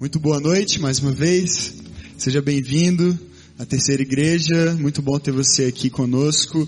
Muito 0.00 0.18
boa 0.18 0.40
noite 0.40 0.80
mais 0.80 0.98
uma 0.98 1.12
vez. 1.12 1.74
Seja 2.16 2.40
bem-vindo 2.40 3.18
à 3.58 3.66
terceira 3.66 4.00
igreja. 4.00 4.74
Muito 4.80 5.02
bom 5.02 5.18
ter 5.18 5.30
você 5.30 5.66
aqui 5.66 5.90
conosco. 5.90 6.66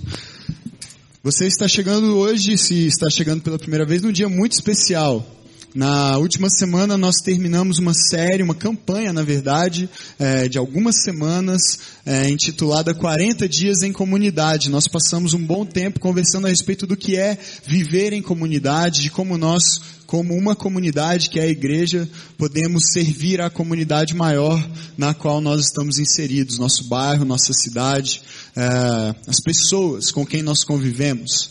Você 1.22 1.46
está 1.46 1.66
chegando 1.66 2.18
hoje, 2.18 2.58
se 2.58 2.86
está 2.86 3.08
chegando 3.08 3.40
pela 3.40 3.58
primeira 3.58 3.86
vez, 3.86 4.02
num 4.02 4.12
dia 4.12 4.28
muito 4.28 4.52
especial. 4.52 5.26
Na 5.74 6.18
última 6.18 6.50
semana 6.50 6.98
nós 6.98 7.16
terminamos 7.24 7.78
uma 7.78 7.94
série, 7.94 8.42
uma 8.42 8.54
campanha, 8.54 9.10
na 9.10 9.22
verdade, 9.22 9.88
é, 10.18 10.46
de 10.46 10.58
algumas 10.58 11.02
semanas, 11.02 11.62
é, 12.04 12.28
intitulada 12.28 12.92
40 12.92 13.48
Dias 13.48 13.82
em 13.82 13.90
Comunidade. 13.90 14.68
Nós 14.68 14.86
passamos 14.86 15.32
um 15.32 15.42
bom 15.42 15.64
tempo 15.64 15.98
conversando 15.98 16.46
a 16.46 16.50
respeito 16.50 16.86
do 16.86 16.94
que 16.94 17.16
é 17.16 17.38
viver 17.66 18.12
em 18.12 18.20
comunidade, 18.20 19.00
de 19.00 19.10
como 19.10 19.38
nós, 19.38 19.80
como 20.06 20.34
uma 20.34 20.54
comunidade 20.54 21.30
que 21.30 21.40
é 21.40 21.44
a 21.44 21.48
igreja, 21.48 22.06
podemos 22.36 22.92
servir 22.92 23.40
à 23.40 23.48
comunidade 23.48 24.14
maior 24.14 24.62
na 24.98 25.14
qual 25.14 25.40
nós 25.40 25.62
estamos 25.62 25.98
inseridos, 25.98 26.58
nosso 26.58 26.84
bairro, 26.84 27.24
nossa 27.24 27.54
cidade, 27.54 28.20
é, 28.54 29.14
as 29.26 29.40
pessoas 29.40 30.10
com 30.10 30.26
quem 30.26 30.42
nós 30.42 30.64
convivemos 30.64 31.50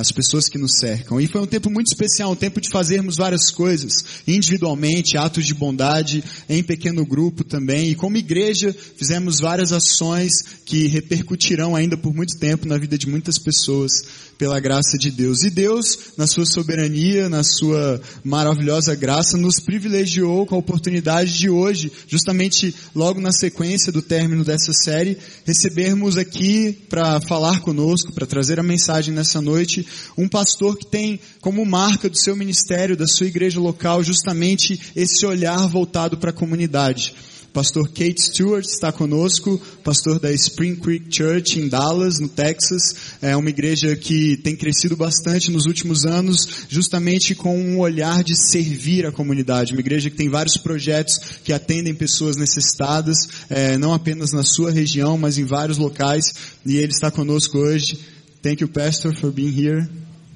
as 0.00 0.10
pessoas 0.10 0.48
que 0.48 0.58
nos 0.58 0.72
cercam. 0.78 1.20
E 1.20 1.26
foi 1.26 1.40
um 1.40 1.46
tempo 1.46 1.70
muito 1.70 1.88
especial, 1.88 2.32
um 2.32 2.36
tempo 2.36 2.60
de 2.60 2.68
fazermos 2.68 3.16
várias 3.16 3.50
coisas, 3.50 3.92
individualmente, 4.26 5.16
atos 5.16 5.46
de 5.46 5.54
bondade, 5.54 6.22
em 6.48 6.62
pequeno 6.62 7.04
grupo 7.06 7.44
também. 7.44 7.90
E 7.90 7.94
como 7.94 8.16
igreja, 8.16 8.74
fizemos 8.96 9.40
várias 9.40 9.72
ações 9.72 10.32
que 10.64 10.86
repercutirão 10.86 11.76
ainda 11.76 11.96
por 11.96 12.14
muito 12.14 12.38
tempo 12.38 12.66
na 12.66 12.76
vida 12.76 12.98
de 12.98 13.08
muitas 13.08 13.38
pessoas, 13.38 13.92
pela 14.38 14.60
graça 14.60 14.96
de 14.98 15.10
Deus. 15.10 15.42
E 15.42 15.50
Deus, 15.50 16.12
na 16.16 16.26
sua 16.26 16.46
soberania, 16.46 17.28
na 17.28 17.42
sua 17.42 18.00
maravilhosa 18.24 18.94
graça, 18.94 19.36
nos 19.36 19.60
privilegiou 19.60 20.46
com 20.46 20.54
a 20.54 20.58
oportunidade 20.58 21.38
de 21.38 21.48
hoje, 21.48 21.90
justamente 22.06 22.74
logo 22.94 23.20
na 23.20 23.32
sequência 23.32 23.92
do 23.92 24.02
término 24.02 24.44
dessa 24.44 24.72
série, 24.72 25.18
recebermos 25.44 26.16
aqui 26.16 26.72
para 26.88 27.20
falar 27.20 27.60
conosco, 27.60 28.12
para 28.12 28.26
trazer 28.26 28.60
a 28.60 28.62
mensagem 28.62 29.14
nessa 29.14 29.40
noite, 29.40 29.86
um 30.16 30.28
pastor 30.28 30.76
que 30.76 30.86
tem 30.86 31.18
como 31.40 31.64
marca 31.64 32.08
do 32.08 32.18
seu 32.18 32.36
ministério, 32.36 32.96
da 32.96 33.06
sua 33.06 33.26
igreja 33.26 33.60
local, 33.60 34.02
justamente 34.02 34.92
esse 34.94 35.24
olhar 35.24 35.66
voltado 35.68 36.16
para 36.18 36.30
a 36.30 36.34
comunidade. 36.34 37.14
Pastor 37.56 37.88
Kate 37.88 38.20
Stewart 38.20 38.66
está 38.66 38.92
conosco, 38.92 39.58
pastor 39.82 40.20
da 40.20 40.30
Spring 40.30 40.76
Creek 40.76 41.06
Church 41.08 41.58
em 41.58 41.68
Dallas, 41.70 42.20
no 42.20 42.28
Texas. 42.28 43.16
É 43.22 43.34
uma 43.34 43.48
igreja 43.48 43.96
que 43.96 44.36
tem 44.36 44.54
crescido 44.54 44.94
bastante 44.94 45.50
nos 45.50 45.64
últimos 45.64 46.04
anos, 46.04 46.66
justamente 46.68 47.34
com 47.34 47.58
um 47.58 47.78
olhar 47.78 48.22
de 48.22 48.36
servir 48.36 49.06
a 49.06 49.10
comunidade. 49.10 49.72
Uma 49.72 49.80
igreja 49.80 50.10
que 50.10 50.18
tem 50.18 50.28
vários 50.28 50.58
projetos 50.58 51.18
que 51.42 51.50
atendem 51.50 51.94
pessoas 51.94 52.36
necessitadas, 52.36 53.16
é, 53.48 53.78
não 53.78 53.94
apenas 53.94 54.32
na 54.32 54.42
sua 54.42 54.70
região, 54.70 55.16
mas 55.16 55.38
em 55.38 55.46
vários 55.46 55.78
locais. 55.78 56.26
E 56.66 56.76
ele 56.76 56.92
está 56.92 57.10
conosco 57.10 57.56
hoje. 57.56 57.98
Thank 58.42 58.62
you, 58.62 58.68
Pastor, 58.68 59.14
for 59.14 59.32
being 59.32 59.58
here. 59.58 59.88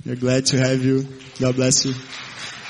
We're 0.07 0.19
glad 0.19 0.47
to 0.53 0.57
have 0.57 0.83
you. 0.83 1.07
God 1.39 1.55
bless 1.55 1.87
you. 1.87 1.95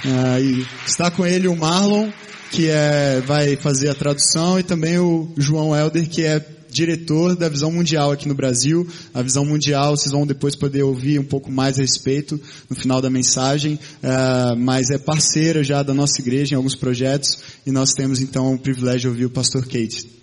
Uh, 0.05 0.67
está 0.85 1.09
com 1.09 1.25
ele 1.25 1.47
o 1.47 1.55
Marlon 1.55 2.11
que 2.51 2.69
é, 2.69 3.21
vai 3.21 3.57
fazer 3.57 3.89
a 3.89 3.95
tradução, 3.95 4.59
e 4.59 4.63
também 4.63 4.99
o 4.99 5.33
João 5.37 5.75
Helder, 5.75 6.09
que 6.09 6.23
é 6.25 6.45
diretor 6.71 7.37
da 7.37 7.49
Visão 7.49 7.71
Mundial 7.71 8.13
aqui 8.13 8.29
no 8.29 8.35
Brasil. 8.35 8.87
A 9.13 9.23
Visão 9.23 9.45
Mundial, 9.45 9.97
vocês 9.97 10.13
vão 10.13 10.27
depois 10.27 10.55
poder 10.55 10.83
ouvir 10.83 11.19
um 11.19 11.25
pouco 11.25 11.51
mais 11.51 11.79
a 11.79 11.83
respeito 11.83 12.41
no 12.69 12.77
final 12.77 13.01
da 13.01 13.11
mensagem, 13.11 13.75
uh, 13.75 14.57
mas 14.57 14.91
é 14.91 14.99
parceira 14.99 15.65
já 15.65 15.83
da 15.83 15.93
nossa 15.93 16.21
igreja 16.21 16.55
em 16.55 16.57
alguns 16.57 16.77
projetos, 16.77 17.39
e 17.67 17.71
nós 17.71 17.93
temos 17.93 18.21
então 18.21 18.55
o 18.55 18.59
privilégio 18.59 19.01
de 19.01 19.09
ouvir 19.09 19.25
o 19.27 19.31
pastor 19.31 19.65
Kate. 19.65 20.21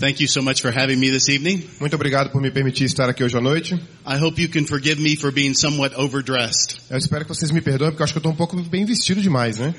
Thank 0.00 0.18
you 0.18 0.28
so 0.28 0.40
much 0.40 0.62
for 0.62 0.70
having 0.70 0.98
me 0.98 1.10
this 1.10 1.28
evening. 1.28 1.68
Muito 1.78 1.94
obrigado 1.94 2.30
por 2.30 2.40
me 2.40 2.50
permitir 2.50 2.84
estar 2.84 3.10
aqui 3.10 3.22
hoje 3.22 3.36
à 3.36 3.40
noite. 3.40 3.74
I 4.06 4.16
hope 4.16 4.40
you 4.40 4.48
can 4.48 4.64
forgive 4.64 4.98
me 4.98 5.14
for 5.14 5.30
being 5.30 5.52
somewhat 5.52 5.94
overdressed. 5.94 6.80
Eu 6.88 6.96
espero 6.96 7.26
que 7.26 7.28
vocês 7.28 7.50
me 7.50 7.60
perdoem 7.60 7.90
porque 7.90 8.00
eu 8.00 8.04
acho 8.04 8.14
que 8.14 8.16
eu 8.16 8.20
estou 8.20 8.32
um 8.32 8.34
pouco 8.34 8.56
bem 8.62 8.86
vestido 8.86 9.20
demais, 9.20 9.58
né? 9.58 9.74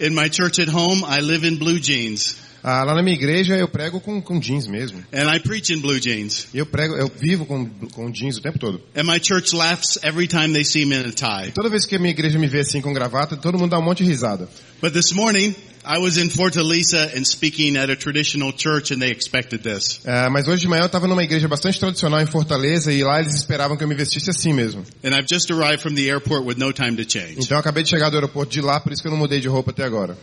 In 0.00 0.14
my 0.14 0.30
church 0.32 0.62
at 0.62 0.68
home, 0.70 1.02
I 1.04 1.20
live 1.20 1.46
in 1.46 1.56
blue 1.56 1.78
jeans. 1.78 2.47
Ah, 2.62 2.84
lá 2.84 2.94
na 2.94 3.02
minha 3.02 3.16
igreja 3.16 3.56
eu 3.56 3.68
prego 3.68 4.00
com, 4.00 4.20
com 4.20 4.40
jeans 4.40 4.66
mesmo. 4.66 5.02
And 5.12 5.34
I 5.34 5.40
preach 5.40 5.72
in 5.72 5.80
blue 5.80 6.00
jeans. 6.00 6.48
Eu 6.52 6.66
prego, 6.66 6.94
eu 6.96 7.10
vivo 7.14 7.46
com, 7.46 7.66
com 7.66 8.10
jeans 8.10 8.36
o 8.36 8.42
tempo 8.42 8.58
todo. 8.58 8.80
And 8.96 9.04
my 9.04 9.20
church 9.22 9.54
laughs 9.54 9.98
every 10.02 10.26
time 10.26 10.52
they 10.52 10.64
see 10.64 10.84
me 10.84 10.96
in 10.96 11.06
a 11.06 11.12
tie. 11.12 11.52
Toda 11.52 11.68
vez 11.68 11.86
que 11.86 11.96
a 11.96 11.98
minha 11.98 12.10
igreja 12.10 12.38
me 12.38 12.46
vê 12.46 12.60
assim 12.60 12.80
com 12.80 12.92
gravata, 12.92 13.36
todo 13.36 13.58
mundo 13.58 13.70
dá 13.70 13.78
um 13.78 13.82
monte 13.82 14.02
de 14.04 14.10
risada. 14.10 14.48
But 14.80 14.92
this 14.92 15.12
morning, 15.12 15.54
I 15.84 15.98
was 15.98 16.18
in 16.18 16.28
Fortaleza 16.28 17.16
and 17.16 17.24
speaking 17.24 17.76
at 17.78 17.88
a 17.88 17.96
traditional 17.96 18.52
church 18.52 18.92
and 18.92 19.00
they 19.00 19.10
expected 19.10 19.62
this. 19.62 20.00
Ah, 20.04 20.28
mas 20.28 20.46
hoje 20.46 20.62
de 20.62 20.68
manhã 20.68 20.82
eu 20.82 20.86
estava 20.86 21.06
numa 21.06 21.22
igreja 21.22 21.48
bastante 21.48 21.80
tradicional 21.80 22.20
em 22.20 22.26
Fortaleza 22.26 22.92
e 22.92 23.02
lá 23.02 23.20
eles 23.20 23.34
esperavam 23.34 23.76
que 23.76 23.84
eu 23.84 23.88
me 23.88 23.94
vestisse 23.94 24.28
assim 24.28 24.52
mesmo. 24.52 24.84
And 25.02 25.16
I've 25.16 25.26
just 25.30 25.50
arrived 25.50 25.80
from 25.80 25.94
the 25.94 26.08
airport 26.08 26.44
with 26.44 26.56
no 26.58 26.72
time 26.72 26.96
to 26.96 27.10
change. 27.10 27.36
Então 27.38 27.56
eu 27.56 27.60
acabei 27.60 27.82
de 27.82 27.88
chegar 27.88 28.10
do 28.10 28.16
aeroporto 28.16 28.52
de 28.52 28.60
lá, 28.60 28.80
por 28.80 28.92
isso 28.92 29.00
que 29.00 29.08
eu 29.08 29.12
não 29.12 29.18
mudei 29.18 29.40
de 29.40 29.48
roupa 29.48 29.70
até 29.70 29.84
agora. 29.84 30.18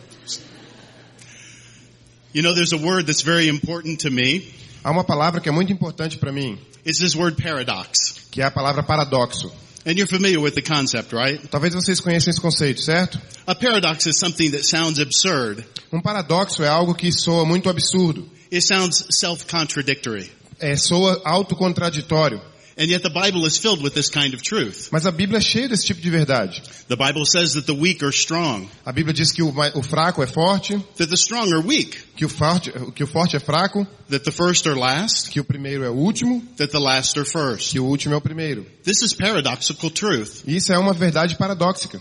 You 2.36 2.42
know, 2.42 2.52
there's 2.52 2.74
a 2.74 2.76
word 2.76 3.06
that's 3.06 3.22
very 3.22 3.48
important 3.48 4.00
to 4.00 4.10
me. 4.10 4.52
Há 4.84 4.90
uma 4.90 5.04
palavra 5.04 5.40
que 5.40 5.48
é 5.48 5.52
muito 5.52 5.72
importante 5.72 6.18
para 6.18 6.30
mim, 6.30 6.58
It's 6.84 6.98
this 6.98 7.16
word 7.16 7.42
paradox. 7.42 8.28
que 8.30 8.42
é 8.42 8.44
a 8.44 8.50
palavra 8.50 8.82
paradoxo. 8.82 9.50
And 9.86 9.92
you're 9.96 10.06
familiar 10.06 10.38
with 10.38 10.54
the 10.54 10.60
concept, 10.60 11.14
right? 11.14 11.40
Talvez 11.48 11.72
vocês 11.72 11.98
conheçam 11.98 12.30
esse 12.30 12.38
conceito, 12.38 12.82
certo? 12.82 13.18
A 13.46 13.54
paradox 13.54 14.04
is 14.04 14.18
something 14.18 14.50
that 14.50 14.66
sounds 14.66 15.00
absurd. 15.00 15.64
Um 15.90 16.02
paradoxo 16.02 16.62
é 16.62 16.68
algo 16.68 16.94
que 16.94 17.10
soa 17.10 17.46
muito 17.46 17.70
absurdo. 17.70 18.28
It 18.52 18.60
sounds 18.60 19.06
self-contradictory. 19.18 20.30
É, 20.60 20.76
soa 20.76 21.22
autocontraditório. 21.24 22.42
And 22.78 22.90
yet 22.90 23.02
the 23.02 23.08
Bible 23.08 23.46
is 23.46 23.56
filled 23.56 23.82
with 23.82 23.94
this 23.94 24.10
kind 24.10 24.34
of 24.34 24.42
truth. 24.42 24.90
Mas 24.92 25.06
a 25.06 25.10
Bíblia 25.10 25.38
é 25.38 25.40
cheia 25.40 25.66
desse 25.66 25.86
tipo 25.86 25.98
de 26.02 26.10
verdade. 26.10 26.62
The 26.88 26.96
Bible 26.96 27.24
says 27.24 27.54
that 27.54 27.66
the 27.66 27.72
weak 27.72 28.02
are 28.04 28.12
strong, 28.12 28.68
A 28.84 28.92
Bíblia 28.92 29.14
diz 29.14 29.32
que 29.32 29.42
o, 29.42 29.48
o 29.48 29.82
fraco 29.82 30.22
é 30.22 30.26
forte, 30.26 30.76
that 30.98 31.08
the 31.08 31.16
strong 31.16 31.50
are 31.54 31.66
weak, 31.66 31.96
que 32.14 32.26
o, 32.26 32.28
forte, 32.28 32.70
que 32.94 33.02
o 33.02 33.06
forte 33.06 33.34
é 33.34 33.40
fraco, 33.40 33.86
that 34.10 34.24
the 34.24 34.30
first 34.30 34.66
are 34.66 34.78
last, 34.78 35.30
que 35.30 35.40
o 35.40 35.44
primeiro 35.44 35.84
é 35.84 35.88
o 35.88 35.94
último, 35.94 36.42
that 36.58 36.70
the 36.70 36.78
last 36.78 37.18
are 37.18 37.26
first. 37.26 37.70
que 37.70 37.80
o 37.80 37.84
último 37.86 38.12
é 38.12 38.18
o 38.18 38.20
primeiro. 38.20 38.66
This 38.84 39.00
is 39.00 39.14
paradoxical 39.14 39.90
truth. 39.90 40.42
Isso 40.46 40.70
é 40.70 40.78
uma 40.78 40.92
verdade 40.92 41.34
paradóxica. 41.36 41.98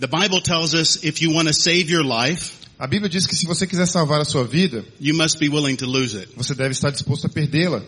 The 0.00 0.08
Bible 0.08 0.40
tells 0.40 0.74
us 0.74 1.04
if 1.04 1.22
you 1.22 1.32
want 1.32 1.46
to 1.46 1.54
save 1.54 1.88
your 1.88 2.02
life, 2.04 2.54
A 2.80 2.88
Bíblia 2.88 3.08
diz 3.08 3.28
que 3.28 3.36
se 3.36 3.46
você 3.46 3.64
quiser 3.64 3.86
salvar 3.86 4.20
a 4.20 4.24
sua 4.24 4.42
vida, 4.42 4.84
you 5.00 5.14
must 5.14 5.38
be 5.38 5.48
willing 5.48 5.76
to 5.76 5.86
lose 5.86 6.16
it. 6.18 6.32
você 6.36 6.52
deve 6.52 6.72
estar 6.72 6.90
disposto 6.90 7.28
a 7.28 7.30
perdê-la. 7.30 7.80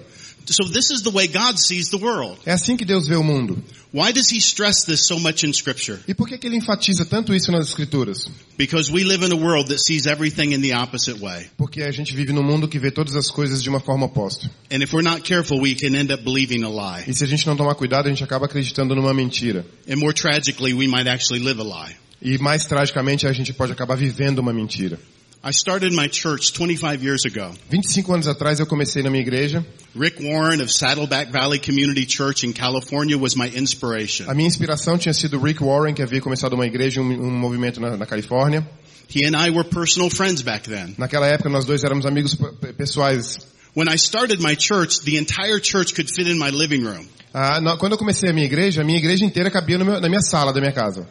So 0.47 0.65
this 0.65 0.91
is 0.91 1.03
the 1.03 1.11
way 1.11 1.27
God 1.27 1.59
sees 1.59 1.89
the 1.91 1.99
world. 1.99 2.39
É 2.45 2.53
assim 2.53 2.77
que 2.77 2.85
Deus 2.85 3.09
vê 3.09 3.17
o 3.17 3.23
mundo. 3.23 3.63
Why 3.93 4.13
does 4.13 4.33
he 4.33 4.39
stress 4.39 4.85
this 4.85 5.07
so 5.07 5.21
much 5.21 5.45
in 5.47 5.53
scripture? 5.53 6.01
E 6.09 6.15
por 6.15 6.29
que, 6.29 6.37
que 6.37 6.47
ele 6.49 6.57
enfatiza 6.57 7.05
tanto 7.05 7.33
isso 7.33 7.53
nas 7.53 7.69
Escrituras? 7.69 8.19
Because 8.59 8.91
we 8.91 9.05
live 9.05 9.25
in 9.25 9.33
a 9.33 9.37
world 9.37 9.69
that 9.69 9.79
sees 9.79 10.07
everything 10.07 10.53
in 10.53 10.61
the 10.61 10.75
opposite 10.75 11.21
way. 11.21 11.49
Porque 11.57 11.81
a 11.83 11.93
gente 11.93 12.13
vive 12.13 12.33
num 12.33 12.43
mundo 12.43 12.67
que 12.67 12.79
vê 12.79 12.91
todas 12.91 13.15
as 13.15 13.31
coisas 13.31 13.63
de 13.63 13.69
uma 13.69 13.79
forma 13.79 14.07
oposta. 14.07 14.51
And 14.71 14.83
if 14.83 14.93
we're 14.93 15.09
not 15.09 15.23
careful, 15.23 15.61
we 15.61 15.77
can 15.77 15.95
end 15.95 16.13
up 16.13 16.25
believing 16.25 16.65
a 16.65 16.69
lie. 16.69 17.05
E 17.07 17.15
se 17.15 17.23
a 17.23 17.27
gente 17.29 17.47
não 17.47 17.57
tomar 17.57 17.77
cuidado, 17.77 18.07
a 18.07 18.11
gente 18.11 18.25
acaba 18.25 18.47
acreditando 18.47 18.97
numa 18.97 19.15
mentira. 19.15 19.65
And 19.89 19.97
more 19.97 20.13
tragically, 20.13 20.75
we 20.75 20.89
might 20.89 21.09
actually 21.09 21.45
live 21.45 21.61
a 21.61 21.65
lie. 21.65 21.97
E 22.21 22.37
mais 22.39 22.65
tragicamente, 22.65 23.27
a 23.29 23.33
gente 23.33 23.53
pode 23.53 23.71
acabar 23.73 23.97
vivendo 23.97 24.41
uma 24.41 24.53
mentira. 24.53 24.99
I 25.47 25.51
started 25.53 25.93
my 25.93 26.09
church 26.09 26.55
25 26.55 27.03
years 27.03 27.27
ago. 27.27 27.53
25 27.71 28.13
anos 28.15 28.27
atrás 28.27 28.61
eu 28.61 28.67
comecei 28.67 29.03
na 29.03 29.11
minha 29.11 29.21
igreja. 29.23 29.63
Rick 29.95 30.23
Warren 30.25 30.63
of 30.63 30.73
Saddleback 30.73 31.31
Valley 31.31 31.59
Community 31.59 32.07
Church 32.07 32.47
in 32.47 32.53
California 32.55 33.19
was 33.19 33.37
my 33.37 33.49
inspiration. 33.55 34.25
A 34.31 34.35
minha 34.35 34.49
inspiração 34.49 34.97
tinha 34.97 35.13
sido 35.13 35.39
Rick 35.39 35.63
Warren, 35.63 35.93
que 35.95 36.03
havia 36.03 36.23
começado 36.23 36.55
uma 36.55 36.65
igreja, 36.67 37.03
um, 37.03 37.05
um 37.11 37.31
movimento 37.31 37.79
na, 37.79 37.95
na 37.95 38.07
Califórnia. 38.07 38.67
He 39.15 39.27
and 39.27 39.37
I 39.37 39.51
were 39.51 39.69
personal 39.69 40.09
friends 40.09 40.41
back 40.41 40.67
then. 40.67 40.95
Naquela 40.97 41.27
época 41.27 41.51
nós 41.51 41.67
dois 41.67 41.85
éramos 41.85 42.07
amigos 42.07 42.35
pe- 42.35 42.73
pessoais. 42.73 43.37
When 43.77 43.87
I 43.87 43.97
started 43.99 44.41
my 44.41 44.57
church, 44.57 45.01
the 45.05 45.19
entire 45.19 45.61
church 45.61 45.95
could 45.95 46.09
fit 46.11 46.27
in 46.27 46.39
my 46.39 46.49
living 46.51 46.85
room. 46.87 47.07
Ah, 47.35 47.61
na- 47.61 47.77
quando 47.77 47.93
eu 47.93 47.99
comecei 47.99 48.31
a 48.31 48.33
minha 48.33 48.47
igreja, 48.47 48.81
a 48.81 48.85
minha 48.85 48.99
igreja 48.99 49.25
inteira 49.27 49.51
cabia 49.51 49.77
no 49.77 49.85
meu- 49.85 50.01
na 50.01 50.09
minha 50.09 50.23
sala 50.23 50.55
da 50.55 50.61
minha 50.61 50.73
casa. 50.73 51.07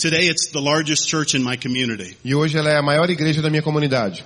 Today 0.00 0.28
it's 0.30 0.50
the 0.50 0.60
largest 0.60 1.06
church 1.08 1.36
in 1.36 1.42
my 1.42 1.56
community. 1.58 2.16
E 2.24 2.34
hoje 2.34 2.56
ela 2.56 2.70
é 2.70 2.76
a 2.78 2.82
maior 2.82 3.10
igreja 3.10 3.42
da 3.42 3.50
minha 3.50 3.62
comunidade. 3.62 4.24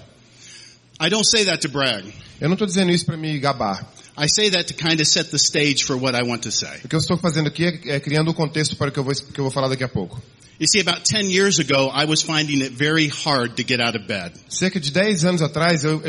I 1.00 1.09
don't 1.11 1.26
say 1.29 1.44
that 1.47 1.61
to 1.62 1.69
brag. 1.69 2.06
Eu 2.41 2.49
não 2.49 2.55
estou 2.55 2.67
dizendo 2.67 2.93
isso 2.93 3.05
para 3.05 3.17
me 3.17 3.38
gabar. 3.38 3.85
I 4.17 4.29
say 4.29 4.49
that 4.50 4.73
to 4.73 4.75
kind 4.75 5.00
of 5.00 5.05
set 5.06 5.31
the 5.31 5.37
stage 5.38 5.82
for 5.85 5.97
what 5.97 6.17
I 6.17 6.23
want 6.23 6.43
to 6.43 6.53
say. 6.53 6.79
O 6.85 6.88
que 6.88 6.94
eu 6.94 7.00
estou 7.00 7.19
fazendo 7.19 7.49
aqui 7.49 7.65
é, 7.65 7.97
é 7.97 8.00
criando 8.00 8.31
o 8.31 8.35
contexto 8.35 8.76
para 8.76 8.91
o 8.91 8.93
que 8.93 8.99
eu, 9.00 9.05
vou, 9.05 9.12
que 9.12 9.41
eu 9.41 9.44
vou 9.44 9.50
falar 9.50 9.67
daqui 9.69 9.82
a 9.82 9.88
pouco. 9.88 10.23
You 10.61 10.69
see, 10.69 10.81
about 10.81 11.03
10 11.03 11.32
years 11.32 11.59
ago, 11.59 11.91
I 11.93 12.05
was 12.05 12.23
finding 12.23 12.62
it 12.62 12.73
very 12.76 13.09
hard 13.09 13.56
to 13.56 13.65
get 13.67 13.81
out 13.81 13.97
of 13.99 14.06
bed. 14.06 14.32
Cerca 14.49 14.79
de 14.79 14.93
10 14.93 15.25
anos 15.25 15.43
atrás, 15.43 15.82
eu- 15.82 16.00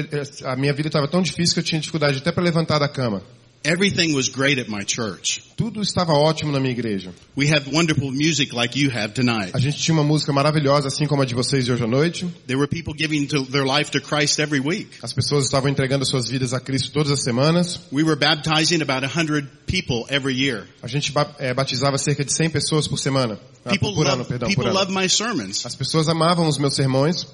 a 0.44 0.56
minha 0.56 0.72
vida 0.72 0.88
estava 0.90 1.08
tão 1.08 1.24
difícil 1.24 1.56
que 1.56 1.60
eu 1.62 1.64
tinha 1.64 1.82
dificuldade 1.82 2.20
até 2.20 2.32
para 2.32 2.44
levantar 2.44 2.78
da 2.78 2.88
cama. 2.88 3.24
Everything 3.66 4.14
was 4.14 4.30
great 4.30 4.60
at 4.60 4.70
my 4.70 4.84
church. 4.86 5.42
Tudo 5.58 5.82
estava 5.82 6.14
ótimo 6.14 6.52
na 6.52 6.60
minha 6.60 6.72
igreja. 6.72 7.12
We 7.36 7.48
have 7.48 7.68
wonderful 7.74 8.12
music 8.12 8.54
like 8.54 8.80
you 8.80 8.92
have 8.92 9.14
tonight. 9.16 9.52
A 9.56 9.60
gente 9.60 9.80
tinha 9.80 9.96
uma 9.96 10.04
música 10.04 10.32
maravilhosa, 10.32 10.88
assim 10.88 11.08
como 11.08 11.24
a 11.24 11.26
de 11.26 11.34
vocês 11.34 11.66
de 11.66 11.72
hoje 11.72 11.84
à 11.84 11.88
noite. 11.88 12.28
There 12.46 12.60
were 12.60 12.68
people 12.68 12.94
giving 12.96 13.26
to 13.28 13.44
their 13.46 13.66
life 13.66 13.90
to 13.92 14.00
Christ 14.00 14.38
every 14.40 14.60
week. 14.60 14.90
As 15.02 15.14
pessoas 15.14 15.46
estavam 15.46 15.68
entregando 15.68 16.06
suas 16.06 16.30
vidas 16.30 16.54
a 16.54 16.60
Cristo 16.60 16.92
todas 16.92 17.12
as 17.12 17.24
semanas. 17.24 17.80
We 17.92 18.04
were 18.04 18.16
baptizing 18.16 18.84
about 18.84 19.04
a 19.04 19.08
hundred 19.10 19.48
people 19.66 20.06
every 20.10 20.36
year. 20.36 20.68
A 20.84 20.88
gente 20.88 21.12
eh, 21.40 21.54
batizava 21.56 21.98
cerca 21.98 22.24
de 22.24 22.32
100 22.32 22.52
pessoas 22.52 22.88
por 22.88 23.00
semana. 23.00 23.40
Ah, 23.66 23.72
People 23.72 23.96
por, 23.96 24.06
ano, 24.06 24.24
perdão, 24.26 24.48
people 24.48 24.64
por 24.64 24.70
ano. 24.70 24.80
love 24.80 24.92
my 24.94 25.10
sermons. 25.10 25.66
As 25.66 25.76
pessoas 25.76 26.08
amavam 26.08 26.48
os 26.48 26.60
meus 26.60 26.76
sermões, 26.76 27.26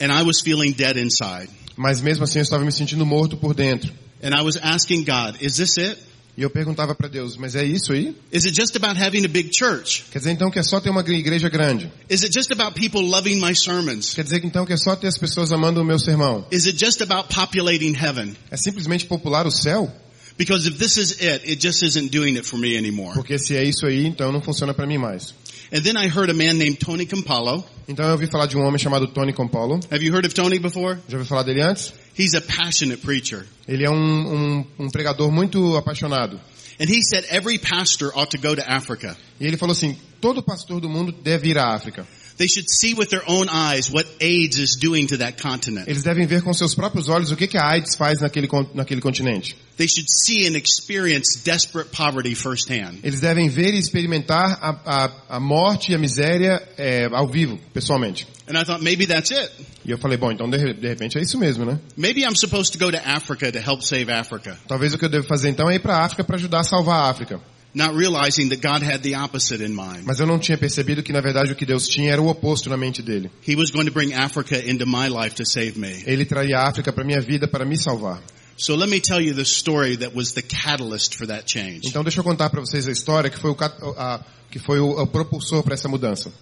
And 0.00 0.10
I 0.10 0.24
was 0.24 0.40
feeling 0.40 0.72
dead 0.72 0.96
inside. 0.96 1.48
mas 1.76 2.00
mesmo 2.00 2.24
assim 2.24 2.40
eu 2.40 2.42
estava 2.42 2.64
me 2.64 2.72
sentindo 2.72 3.06
morto 3.06 3.36
por 3.36 3.54
dentro. 3.54 3.92
And 4.22 4.34
I 4.34 4.42
was 4.42 4.56
asking 4.56 5.04
God, 5.04 5.40
is 5.40 5.56
this 5.56 5.76
it? 5.78 5.98
E 6.36 6.42
eu 6.42 6.48
perguntava 6.48 6.94
para 6.94 7.08
Deus, 7.08 7.36
mas 7.36 7.54
é 7.54 7.62
isso 7.62 7.92
aí? 7.92 8.16
Is 8.32 8.46
it 8.46 8.58
just 8.58 8.74
about 8.74 8.98
having 8.98 9.24
a 9.24 9.28
big 9.28 9.50
church? 9.54 10.04
Quer 10.10 10.18
dizer 10.18 10.30
então 10.30 10.50
que 10.50 10.58
é 10.58 10.62
só 10.62 10.80
ter 10.80 10.88
uma 10.88 11.02
igreja 11.02 11.50
grande? 11.50 11.92
Is 12.08 12.22
it 12.22 12.32
just 12.32 12.50
about 12.50 12.72
people 12.80 13.02
loving 13.02 13.38
my 13.38 13.54
sermons? 13.54 14.14
Quer 14.14 14.24
dizer 14.24 14.42
então 14.42 14.64
que 14.64 14.72
é 14.72 14.76
só 14.78 14.96
ter 14.96 15.08
as 15.08 15.18
pessoas 15.18 15.52
amando 15.52 15.82
o 15.82 15.84
meu 15.84 15.98
sermão? 15.98 16.46
Is 16.50 16.66
it 16.66 16.82
just 16.82 17.02
about 17.02 17.28
populating 17.34 17.94
heaven? 17.94 18.34
É 18.50 18.56
simplesmente 18.56 19.04
popular 19.04 19.46
o 19.46 19.50
céu? 19.50 19.92
Because 20.38 20.66
if 20.66 20.78
this 20.78 20.96
is 20.96 21.20
it, 21.20 21.46
it 21.46 21.60
just 21.60 21.82
isn't 21.82 22.08
doing 22.10 22.36
it 22.36 22.46
for 22.46 22.58
me 22.58 22.78
anymore. 22.78 23.12
Porque 23.14 23.38
se 23.38 23.54
é 23.54 23.62
isso 23.62 23.84
aí, 23.84 24.06
então 24.06 24.32
não 24.32 24.40
funciona 24.40 24.72
para 24.72 24.86
mim 24.86 24.96
mais. 24.96 25.34
And 25.70 25.82
then 25.82 25.96
I 25.98 26.06
heard 26.08 26.30
a 26.30 26.34
man 26.34 26.54
named 26.54 26.78
Tony 26.78 27.04
Campolo. 27.04 27.62
Então 27.86 28.06
eu 28.06 28.12
ouvi 28.12 28.26
falar 28.26 28.46
de 28.46 28.56
um 28.56 28.62
homem 28.62 28.78
chamado 28.78 29.06
Tony 29.08 29.34
Campolo. 29.34 29.80
Have 29.90 30.02
you 30.02 30.14
heard 30.14 30.26
of 30.26 30.34
Tony 30.34 30.58
before? 30.58 30.98
Já 31.08 31.18
ouviu 31.18 31.26
falar 31.26 31.42
dele 31.42 31.62
antes? 31.62 31.92
He's 32.18 32.34
a 32.34 32.40
passionate 32.40 33.02
preacher. 33.02 33.46
Ele 33.66 33.84
é 33.84 33.90
um, 33.90 33.94
um, 33.96 34.66
um 34.78 34.90
pregador 34.90 35.30
muito 35.30 35.76
apaixonado. 35.76 36.38
And 36.78 36.88
he 36.88 37.02
said 37.02 37.24
every 37.30 37.58
pastor 37.58 38.12
ought 38.14 38.30
to 38.30 38.38
go 38.38 38.54
to 38.54 38.62
Africa. 38.62 39.16
E 39.40 39.46
ele 39.46 39.56
falou 39.56 39.72
assim, 39.72 39.96
todo 40.20 40.42
pastor 40.42 40.80
do 40.80 40.88
mundo 40.88 41.12
deve 41.12 41.50
ir 41.50 41.58
à 41.58 41.74
África. 41.74 42.06
They 42.38 42.48
should 42.48 42.70
see 42.70 42.94
with 42.94 43.10
their 43.10 43.22
own 43.28 43.48
eyes 43.48 43.90
what 43.90 44.06
AIDS 44.20 44.58
is 44.58 44.76
doing 44.76 45.06
to 45.08 45.18
that 45.18 45.40
continent. 45.40 45.88
Eles 45.88 46.02
devem 46.02 46.26
ver 46.26 46.42
com 46.42 46.52
seus 46.52 46.74
próprios 46.74 47.08
olhos 47.08 47.30
o 47.30 47.36
que, 47.36 47.46
que 47.46 47.58
a 47.58 47.64
AIDS 47.64 47.94
faz 47.96 48.20
naquele, 48.20 48.48
naquele 48.74 49.00
continente. 49.00 49.56
They 49.76 49.88
should 49.88 50.08
see 50.08 50.46
and 50.46 50.56
experience 50.56 51.42
desperate 51.44 51.90
poverty 51.90 52.34
firsthand. 52.34 53.00
Eles 53.02 53.20
devem 53.20 53.48
ver 53.48 53.74
e 53.74 53.78
experimentar 53.78 54.58
a, 54.60 54.70
a, 54.84 55.36
a 55.36 55.40
morte 55.40 55.92
e 55.92 55.94
a 55.94 55.98
miséria 55.98 56.62
é, 56.76 57.08
ao 57.10 57.26
vivo, 57.26 57.58
pessoalmente. 57.72 58.26
And 58.46 58.58
I 58.58 58.64
thought 58.64 58.82
maybe 58.82 59.06
that's 59.06 59.30
it. 59.30 59.50
E 59.84 59.90
eu 59.90 59.98
falei, 59.98 60.18
bom, 60.18 60.30
então 60.30 60.48
de, 60.48 60.74
de 60.74 60.88
repente 60.88 61.18
é 61.18 61.22
isso 61.22 61.38
mesmo, 61.38 61.64
né? 61.64 61.80
Maybe 61.96 62.22
I'm 62.22 62.36
supposed 62.36 62.72
to 62.72 62.78
go 62.78 62.90
to 62.90 62.98
Africa 62.98 63.50
to 63.50 63.58
help 63.58 63.82
save 63.82 64.10
Africa, 64.10 64.58
Talvez 64.68 64.94
o 64.94 64.98
que 64.98 65.04
eu 65.04 65.08
devo 65.08 65.26
fazer 65.26 65.48
então 65.48 65.70
é 65.70 65.76
ir 65.76 65.80
para 65.80 65.96
a 65.96 66.04
África 66.04 66.22
para 66.22 66.36
ajudar 66.36 66.60
a 66.60 66.64
salvar 66.64 67.04
a 67.04 67.10
África. 67.10 67.40
Not 67.74 67.94
realizing 67.94 68.50
that 68.50 68.60
God 68.60 68.82
had 68.82 69.02
the 69.02 69.14
opposite 69.14 69.64
in 69.64 69.74
mind. 69.74 70.04
Mas 70.04 70.20
eu 70.20 70.26
não 70.26 70.38
tinha 70.38 70.58
percebido 70.58 71.02
que 71.02 71.12
na 71.12 71.20
verdade 71.20 71.52
o 71.52 71.56
que 71.56 71.64
Deus 71.64 71.86
tinha 71.86 72.12
era 72.12 72.20
o 72.20 72.28
oposto 72.28 72.68
na 72.68 72.76
mente 72.76 73.02
dele. 73.02 73.30
He 73.46 73.56
was 73.56 73.70
going 73.70 73.86
to 73.86 73.92
bring 73.92 74.12
Africa 74.12 74.58
into 74.58 74.86
my 74.86 75.08
life 75.08 75.36
to 75.36 75.44
save 75.44 75.78
me. 75.78 76.02
Ele 76.06 76.24
traria 76.24 76.58
a 76.58 76.68
África 76.68 76.92
para 76.92 77.04
minha 77.04 77.20
vida 77.20 77.48
para 77.48 77.64
me 77.64 77.76
salvar. 77.76 78.22
So 78.56 78.76
let 78.76 78.88
me 78.88 79.00
tell 79.00 79.20
you 79.20 79.34
the 79.34 79.44
story 79.44 79.96
that 79.96 80.14
was 80.14 80.34
the 80.34 80.42
catalyst 80.42 81.16
for 81.16 81.26
that 81.26 81.50
change. 81.50 81.88
Então 81.88 82.04
deixa 82.04 82.20
eu 82.20 82.24
contar 82.24 82.50
para 82.50 82.60
vocês 82.60 82.86
a 82.86 82.92
história 82.92 83.30
que 83.30 83.38
foi 83.38 83.50
o, 83.50 83.56
a, 83.96 84.20
que 84.50 84.58
foi 84.58 84.78
o, 84.78 85.02
o 85.02 85.06
propulsor 85.06 85.62
para 85.62 85.74
essa 85.74 85.88
mudança. 85.88 86.32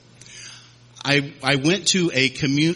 I, 1.04 1.32
I 1.42 1.56
went 1.56 1.92
to 1.92 2.10
a 2.12 2.28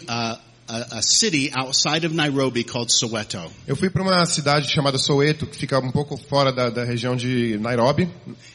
uh, 0.09 0.39
a, 0.67 0.97
a 0.97 1.01
city 1.01 1.51
outside 1.55 2.05
of 2.05 2.15
Nairobi 2.15 2.63
called 2.63 2.91
Soweto. 2.91 3.51
Eu 3.67 3.75
fui 3.75 3.89
para 3.89 4.01
uma 4.01 4.25
cidade 4.25 4.71
chamada 4.71 4.97
Soweto, 4.97 5.45
que 5.45 5.55
fica 5.55 5.79
um 5.79 5.91
pouco 5.91 6.17
fora 6.17 6.51
da, 6.51 6.69
da 6.69 6.83
região 6.83 7.15
de 7.15 7.57
Nairobi. 7.59 8.09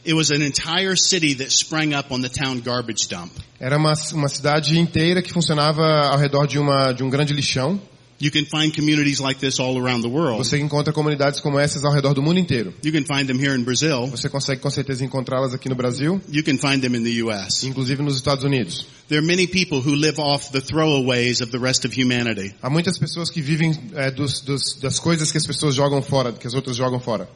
It 0.05 0.13
was 0.13 0.31
an 0.31 0.41
entire 0.43 0.95
city 0.97 1.35
that 1.35 1.51
sprang 1.51 1.95
up 1.95 2.13
on 2.13 2.21
the 2.21 2.29
town 2.29 2.59
garbage 2.59 3.07
dump. 3.07 3.31
Era 3.59 3.77
uma, 3.77 3.93
uma 4.13 4.27
cidade 4.27 4.77
inteira 4.77 5.21
que 5.21 5.31
funcionava 5.31 5.83
ao 6.09 6.17
redor 6.17 6.47
de, 6.47 6.59
uma, 6.59 6.91
de 6.91 7.03
um 7.03 7.09
grande 7.09 7.33
lixão. 7.33 7.79
You 8.21 8.29
can 8.29 8.45
find 8.45 8.71
communities 8.71 9.19
like 9.19 9.39
this 9.39 9.59
all 9.59 9.79
around 9.79 10.03
the 10.03 10.09
world. 10.09 10.37
Você 10.37 10.59
encontra 10.59 10.93
comunidades 10.93 11.39
como 11.39 11.57
essas 11.57 11.83
ao 11.83 11.91
redor 11.91 12.13
do 12.13 12.21
mundo 12.21 12.39
inteiro. 12.39 12.71
You 12.83 12.91
can 12.91 13.03
find 13.03 13.27
them 13.27 13.39
here 13.43 13.57
in 13.57 13.63
Brazil. 13.63 14.05
Você 14.07 14.29
consegue 14.29 14.61
com 14.61 14.69
certeza 14.69 15.03
encontrá-las 15.03 15.55
aqui 15.55 15.67
no 15.67 15.75
Brasil, 15.75 16.21
You 16.31 16.43
can 16.43 16.59
find 16.59 16.81
them 16.81 16.95
in 16.95 17.03
the 17.03 17.23
U.S. 17.23 17.65
inclusive 17.65 18.03
nos 18.03 18.15
Estados 18.15 18.43
Unidos. 18.43 18.85
There 19.07 19.19
are 19.19 19.25
many 19.25 19.47
people 19.47 19.81
who 19.81 19.95
live 19.95 20.19
off 20.19 20.51
the 20.51 20.61
throwaways 20.61 21.41
of 21.41 21.51
the 21.51 21.59
rest 21.59 21.83
of 21.83 21.99
humanity. 21.99 22.53
Há 22.61 22.69
muitas 22.69 22.99
pessoas 22.99 23.31
que 23.31 23.41
vivem 23.41 23.73
é, 23.95 24.11
dos, 24.11 24.41
dos, 24.41 24.79
das 24.79 24.99
coisas 24.99 25.31
que 25.31 25.39
as 25.39 25.47
pessoas 25.47 25.73
jogam 25.73 26.03
fora, 26.03 26.31
que 26.31 26.45
as 26.45 26.53
outras 26.53 26.77
jogam 26.77 26.99
fora. 26.99 27.27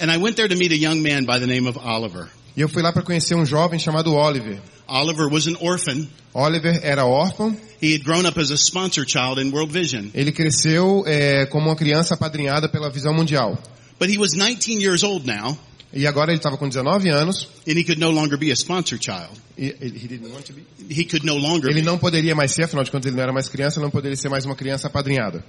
And 0.00 0.12
I 0.12 0.18
went 0.18 0.36
there 0.36 0.48
to 0.48 0.56
meet 0.56 0.70
a 0.70 0.76
young 0.76 1.02
man 1.02 1.24
by 1.24 1.40
the 1.40 1.46
name 1.46 1.68
of 1.68 1.76
Oliver. 1.76 2.28
E 2.58 2.60
eu 2.60 2.68
fui 2.68 2.82
lá 2.82 2.92
para 2.92 3.02
conhecer 3.02 3.36
um 3.36 3.46
jovem 3.46 3.78
chamado 3.78 4.12
Oliver. 4.12 4.58
Oliver 4.88 5.28
was 5.32 5.46
an 5.46 5.54
orphan. 5.60 6.08
Oliver 6.34 6.80
era 6.82 7.04
órfão, 7.06 7.56
He 7.80 7.94
had 7.94 8.02
grown 8.02 8.26
up 8.26 8.36
as 8.40 8.50
a 8.50 8.56
sponsor 8.56 9.04
child 9.06 9.40
in 9.40 9.52
World 9.52 9.72
Vision. 9.72 10.06
ele 10.12 10.32
cresceu 10.32 11.04
é, 11.06 11.46
como 11.46 11.68
uma 11.68 11.76
criança 11.76 12.14
apadrinhada 12.14 12.68
pela 12.68 12.90
Visão 12.90 13.14
Mundial. 13.14 13.56
But 14.00 14.10
he 14.10 14.18
was 14.18 14.32
19 14.32 14.82
years 14.82 15.04
old 15.04 15.24
now, 15.24 15.56
E 15.94 16.04
agora 16.06 16.32
ele 16.32 16.38
estava 16.38 16.56
com 16.58 16.68
19 16.68 17.08
anos. 17.08 17.48
and 17.66 17.78
he 17.78 17.84
could 17.84 18.00
no 18.00 18.10
longer 18.10 18.36
be 18.36 18.50
a 18.50 18.54
sponsor 18.56 18.98
child. 19.00 19.30
E, 19.56 19.76
ele, 19.80 19.96
he 19.96 20.08
didn't 20.08 20.28
want 20.32 20.44
to 20.46 20.52
be. 20.52 20.64
He 20.90 21.04
could 21.04 21.24
no 21.24 21.36
longer 21.36 21.70
ele 21.70 21.80
be. 21.80 21.86
não 21.86 21.96
poderia 21.96 22.34
mais 22.34 22.50
ser, 22.50 22.64
afinal 22.64 22.82
de 22.82 22.90
contas 22.90 23.06
ele 23.06 23.16
não 23.16 23.22
era 23.22 23.32
mais 23.32 23.48
criança, 23.48 23.78
não 23.80 23.90
poderia 23.90 24.16
ser 24.16 24.28
mais 24.28 24.44
uma 24.44 24.56
criança 24.56 24.88
apadrinhada. 24.88 25.44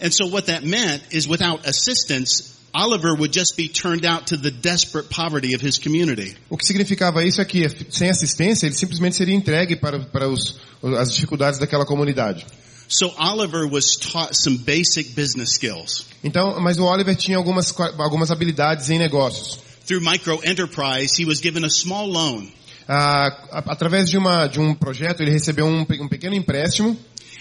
And 0.00 0.12
so 0.12 0.26
what 0.26 0.46
that 0.46 0.64
meant 0.64 1.02
is 1.10 1.28
without 1.28 1.66
assistance, 1.66 2.56
Oliver 2.74 3.14
would 3.14 3.32
just 3.32 3.56
be 3.56 3.68
turned 3.68 4.06
out 4.06 4.28
to 4.28 4.36
the 4.36 4.50
desperate 4.50 5.10
poverty 5.10 5.54
of 5.54 5.60
his 5.60 5.78
community. 5.78 6.36
O 6.48 6.56
que 6.56 6.66
significava 6.66 7.24
isso 7.24 7.40
é 7.40 7.44
que, 7.44 7.68
sem 7.90 8.08
assistência, 8.08 8.66
ele 8.66 8.74
simplesmente 8.74 9.16
seria 9.16 9.34
entregue 9.34 9.76
para, 9.76 10.00
para 10.00 10.28
os, 10.28 10.58
as 10.98 11.14
dificuldades 11.14 11.58
daquela 11.58 11.84
comunidade. 11.84 12.46
So 12.88 13.12
Oliver 13.18 13.66
was 13.66 13.96
taught 13.96 14.34
some 14.34 14.58
basic 14.58 15.14
business 15.14 15.52
skills. 15.52 16.06
Então, 16.24 16.60
mas 16.60 16.78
o 16.78 16.84
Oliver 16.84 17.14
tinha 17.14 17.36
algumas, 17.36 17.72
algumas 17.98 18.30
habilidades 18.30 18.90
em 18.90 18.98
negócios. 18.98 19.60
Through 19.86 20.02
micro 20.02 20.40
enterprise, 20.44 21.20
he 21.20 21.24
was 21.24 21.40
given 21.40 21.64
a 21.64 21.70
small 21.70 22.08
loan 22.08 22.52
Ah, 22.92 23.28
através 23.66 24.10
de, 24.10 24.18
uma, 24.18 24.48
de 24.48 24.58
um 24.58 24.74
projeto, 24.74 25.20
ele 25.20 25.30
recebeu 25.30 25.64
um, 25.64 25.82
um 25.82 26.08
pequeno 26.08 26.34
empréstimo 26.34 26.98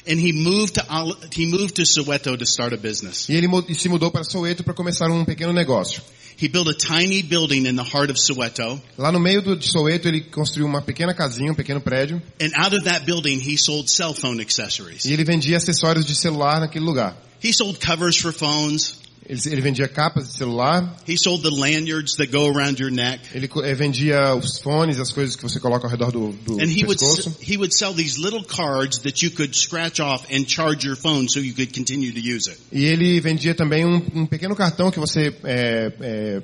and 0.07 0.19
he 0.19 0.31
moved 0.31 0.75
to 0.75 0.83
he 1.31 1.45
moved 1.45 1.75
to 1.75 1.83
Soweto 1.85 2.37
to 2.37 2.45
start 2.45 2.73
a 2.73 2.77
business. 2.77 3.27
e 3.29 3.33
ele 3.35 3.47
se 3.75 3.89
mudou 3.89 4.11
para 4.11 4.23
Soweto 4.23 4.63
para 4.63 4.73
começar 4.73 5.09
um 5.09 5.25
pequeno 5.25 5.53
negócio. 5.53 6.01
He 6.41 6.47
built 6.47 6.69
a 6.69 6.73
tiny 6.73 7.21
building 7.21 7.67
in 7.67 7.75
the 7.75 7.83
heart 7.83 8.09
of 8.09 8.17
Soweto, 8.17 8.81
Lá 8.97 9.11
no 9.11 9.19
meio 9.19 9.41
do, 9.41 9.61
Soweto, 9.61 10.07
ele 10.07 10.21
construiu 10.21 10.65
uma 10.67 10.81
pequena 10.81 11.13
casinha, 11.13 11.51
um 11.51 11.55
pequeno 11.55 11.81
prédio, 11.81 12.21
and 12.41 12.51
out 12.55 12.73
of 12.73 12.85
that 12.85 13.05
building, 13.05 13.39
he 13.39 13.57
sold 13.57 13.89
cell 13.91 14.13
phone 14.13 14.41
accessories. 14.41 15.03
e 15.03 15.11
ele 15.11 15.25
vendia 15.25 15.57
acessórios 15.57 16.05
de 16.05 16.15
celular 16.15 16.61
naquele 16.61 16.85
lugar. 16.85 17.17
He 17.43 17.51
sold 17.53 17.77
covers 17.85 18.15
for 18.17 18.31
phones. 18.31 18.99
Ele, 19.29 19.39
ele 19.45 19.61
vendia 19.61 19.87
capas 19.87 20.27
de 20.27 20.33
celular, 20.37 20.91
He 21.07 21.15
sold 21.15 21.43
the 21.43 21.51
lanyards 21.55 22.15
that 22.15 22.31
go 22.31 22.47
around 22.49 22.81
your 22.81 22.89
neck. 22.91 23.21
ele 23.35 23.47
eh, 23.63 23.75
vendia 23.75 24.33
os 24.33 24.57
fones, 24.59 24.99
as 24.99 25.11
coisas 25.11 25.35
que 25.35 25.43
você 25.43 25.59
coloca 25.59 25.85
ao 25.85 25.91
redor 25.91 26.11
do, 26.11 26.31
do 26.31 26.53
And 26.59 26.63
he 26.65 26.83
would 26.83 26.97
pescoço. 26.99 27.35
he 27.39 27.55
would 27.55 27.71
sell 27.71 27.93
these 27.93 28.19
little 28.19 28.43
cards 28.43 28.97
that 29.03 29.23
you 29.23 29.29
could 29.29 29.55
scratch 29.55 29.99
off 30.01 30.25
and 30.33 30.45
charge 30.49 30.83
your 30.83 30.97
phone 30.97 31.29
so 31.29 31.39
you 31.39 31.53
could 31.53 31.71
continue 31.77 32.11
to 32.11 32.19
use 32.19 32.49
it. 32.49 32.59
E 32.71 32.85
ele 32.85 33.21
vendia 33.21 33.53
também 33.53 33.85
um, 33.85 34.01
um 34.15 34.25
pequeno 34.25 34.55
cartão 34.55 34.89
que 34.89 34.99
você 34.99 35.31
é, 35.43 35.93
é, 36.01 36.43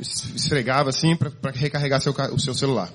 es- 0.00 0.32
esfregava 0.34 0.90
assim 0.90 1.14
para 1.14 1.30
recarregar 1.52 2.00
seu, 2.00 2.12
o 2.32 2.40
seu 2.40 2.54
celular. 2.54 2.92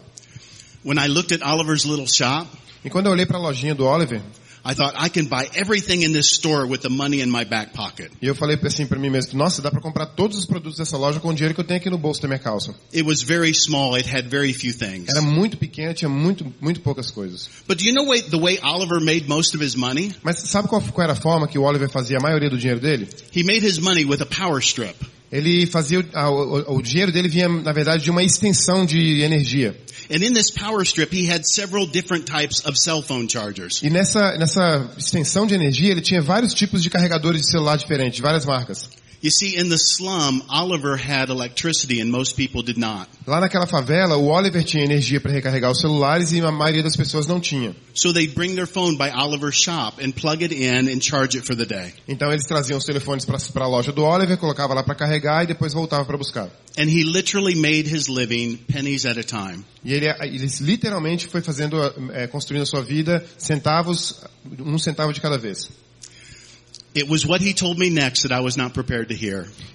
When 0.83 0.97
I 0.97 1.07
looked 1.07 1.33
at 1.33 1.41
Oliver's 1.41 1.85
little 1.85 2.05
shop, 2.07 2.49
E 2.83 2.89
quando 2.89 3.05
eu 3.07 3.11
olhei 3.13 3.25
para 3.25 3.37
a 3.37 3.41
lojinha 3.41 3.73
do 3.75 3.85
Oliver, 3.85 4.21
I 4.63 4.73
thought 4.73 4.95
I 4.97 5.09
can 5.09 5.25
buy 5.25 5.49
everything 5.55 6.03
in 6.03 6.13
this 6.13 6.27
store 6.27 6.67
with 6.67 6.81
the 6.81 6.89
money 6.89 7.21
in 7.21 7.29
my 7.29 7.45
back 7.45 7.73
pocket. 7.73 8.11
e 8.21 8.27
eu 8.27 8.35
falei 8.35 8.57
assim 8.63 8.85
para 8.85 8.99
mim 8.99 9.09
mesmo, 9.09 9.37
nossa, 9.37 9.61
dá 9.61 9.71
para 9.71 9.81
comprar 9.81 10.05
todos 10.07 10.37
os 10.37 10.45
produtos 10.45 10.77
dessa 10.77 10.97
loja 10.97 11.19
com 11.19 11.29
o 11.29 11.33
dinheiro 11.33 11.53
que 11.53 11.61
eu 11.61 11.65
tenho 11.65 11.79
aqui 11.79 11.89
no 11.89 11.97
bolso 11.97 12.21
da 12.21 12.27
minha 12.27 12.39
calça. 12.39 12.73
It 12.93 13.03
was 13.03 13.21
very 13.21 13.53
small. 13.53 13.95
It 13.95 14.09
had 14.09 14.27
very 14.27 14.53
few 14.53 14.73
things. 14.73 15.09
Era 15.09 15.21
muito 15.21 15.57
pequena, 15.57 15.93
tinha 15.93 16.09
muito, 16.09 16.53
muito 16.59 16.81
poucas 16.81 17.09
coisas. 17.11 17.49
But 17.67 17.77
do 17.77 17.85
you 17.85 17.93
know 17.93 18.05
the 18.21 18.37
way 18.37 18.59
Oliver 18.61 18.99
made 18.99 19.27
most 19.27 19.55
of 19.55 19.63
his 19.63 19.75
money? 19.75 20.13
Mas 20.23 20.39
sabe 20.39 20.67
qual, 20.67 20.81
qual 20.81 21.03
era 21.03 21.13
a 21.13 21.15
forma 21.15 21.47
que 21.47 21.57
o 21.57 21.63
Oliver 21.63 21.89
fazia 21.89 22.17
a 22.17 22.21
maioria 22.21 22.49
do 22.49 22.57
dinheiro 22.57 22.79
dele? 22.79 23.07
He 23.35 23.43
made 23.43 23.65
his 23.65 23.79
money 23.79 24.05
with 24.05 24.21
a 24.21 24.25
power 24.25 24.59
strip. 24.59 24.95
Ele 25.31 25.65
fazia, 25.67 25.99
o- 25.99 26.73
o, 26.73 26.77
o 26.77 26.81
dinheiro 26.81 27.11
dele 27.11 27.27
vinha, 27.27 27.47
na 27.47 27.71
verdade, 27.71 28.03
de 28.03 28.09
uma 28.11 28.23
extensão 28.23 28.85
de 28.85 29.21
energia. 29.21 29.75
And 30.11 30.23
in 30.25 30.33
this 30.33 30.49
power 30.49 30.81
strip, 30.83 31.13
he 31.15 31.31
had 31.31 31.43
several 31.45 31.85
different 31.85 32.25
types 32.25 32.65
of 32.65 32.75
cell 32.79 33.03
phone 33.03 33.29
chargers. 33.29 33.79
E 33.83 33.89
nessa, 33.91 34.35
nessa 34.37 34.89
extensão 34.97 35.45
de 35.45 35.53
energia, 35.53 35.91
ele 35.91 36.01
tinha 36.01 36.19
vários 36.21 36.53
tipos 36.53 36.81
de 36.81 36.89
carregadores 36.89 37.41
de 37.41 37.51
celular 37.51 37.75
diferentes, 37.77 38.19
várias 38.19 38.43
marcas. 38.45 38.89
You 39.21 39.31
see, 39.31 39.57
in 39.57 39.67
the 39.67 39.77
slum, 39.77 40.43
Oliver 40.47 40.95
had 40.95 41.29
electricity 41.29 41.99
and 41.99 42.09
most 42.09 42.37
people 42.37 42.63
did 42.63 42.77
not. 42.77 43.09
Lá 43.27 43.41
naquela 43.41 43.67
favela, 43.67 44.15
o 44.15 44.27
Oliver 44.27 44.63
tinha 44.63 44.85
energia 44.85 45.19
para 45.19 45.33
recarregar 45.33 45.69
os 45.69 45.81
celulares 45.81 46.31
e 46.31 46.39
a 46.39 46.49
maioria 46.49 46.81
das 46.81 46.95
pessoas 46.95 47.27
não 47.27 47.37
tinha. 47.41 47.75
So 47.93 48.13
they'd 48.13 48.33
bring 48.33 48.55
their 48.55 48.65
phone 48.65 48.97
by 48.97 49.09
Oliver's 49.09 49.57
shop 49.57 50.01
and 50.01 50.13
plug 50.13 50.41
it 50.41 50.55
in 50.55 50.87
and 50.87 51.01
charge 51.01 51.37
it 51.37 51.45
for 51.45 51.53
the 51.53 51.65
day. 51.65 51.93
Então 52.07 52.31
eles 52.31 52.45
traziam 52.45 52.77
os 52.77 52.85
telefones 52.85 53.25
para 53.25 53.65
a 53.65 53.67
loja 53.67 53.91
do 53.91 54.05
Oliver, 54.05 54.37
colocava 54.37 54.73
lá 54.73 54.83
para 54.83 54.95
carregar 54.95 55.43
e 55.43 55.47
depois 55.47 55.73
voltava 55.73 56.05
para 56.05 56.17
buscar. 56.17 56.49
And 56.77 56.87
he 56.87 57.03
literally 57.03 57.55
made 57.55 57.93
his 57.93 58.07
living 58.07 58.55
pennies 58.71 59.05
at 59.05 59.17
a 59.17 59.23
time. 59.23 59.65
E 59.83 59.93
ele, 59.93 60.07
ele 60.07 60.47
literalmente 60.61 61.27
foi 61.27 61.41
fazendo, 61.41 61.77
é, 62.13 62.25
construindo 62.27 62.61
a 62.61 62.65
sua 62.65 62.81
vida 62.81 63.25
centavos, 63.37 64.23
um 64.59 64.77
centavo 64.77 65.11
de 65.11 65.19
cada 65.19 65.37
vez. 65.37 65.69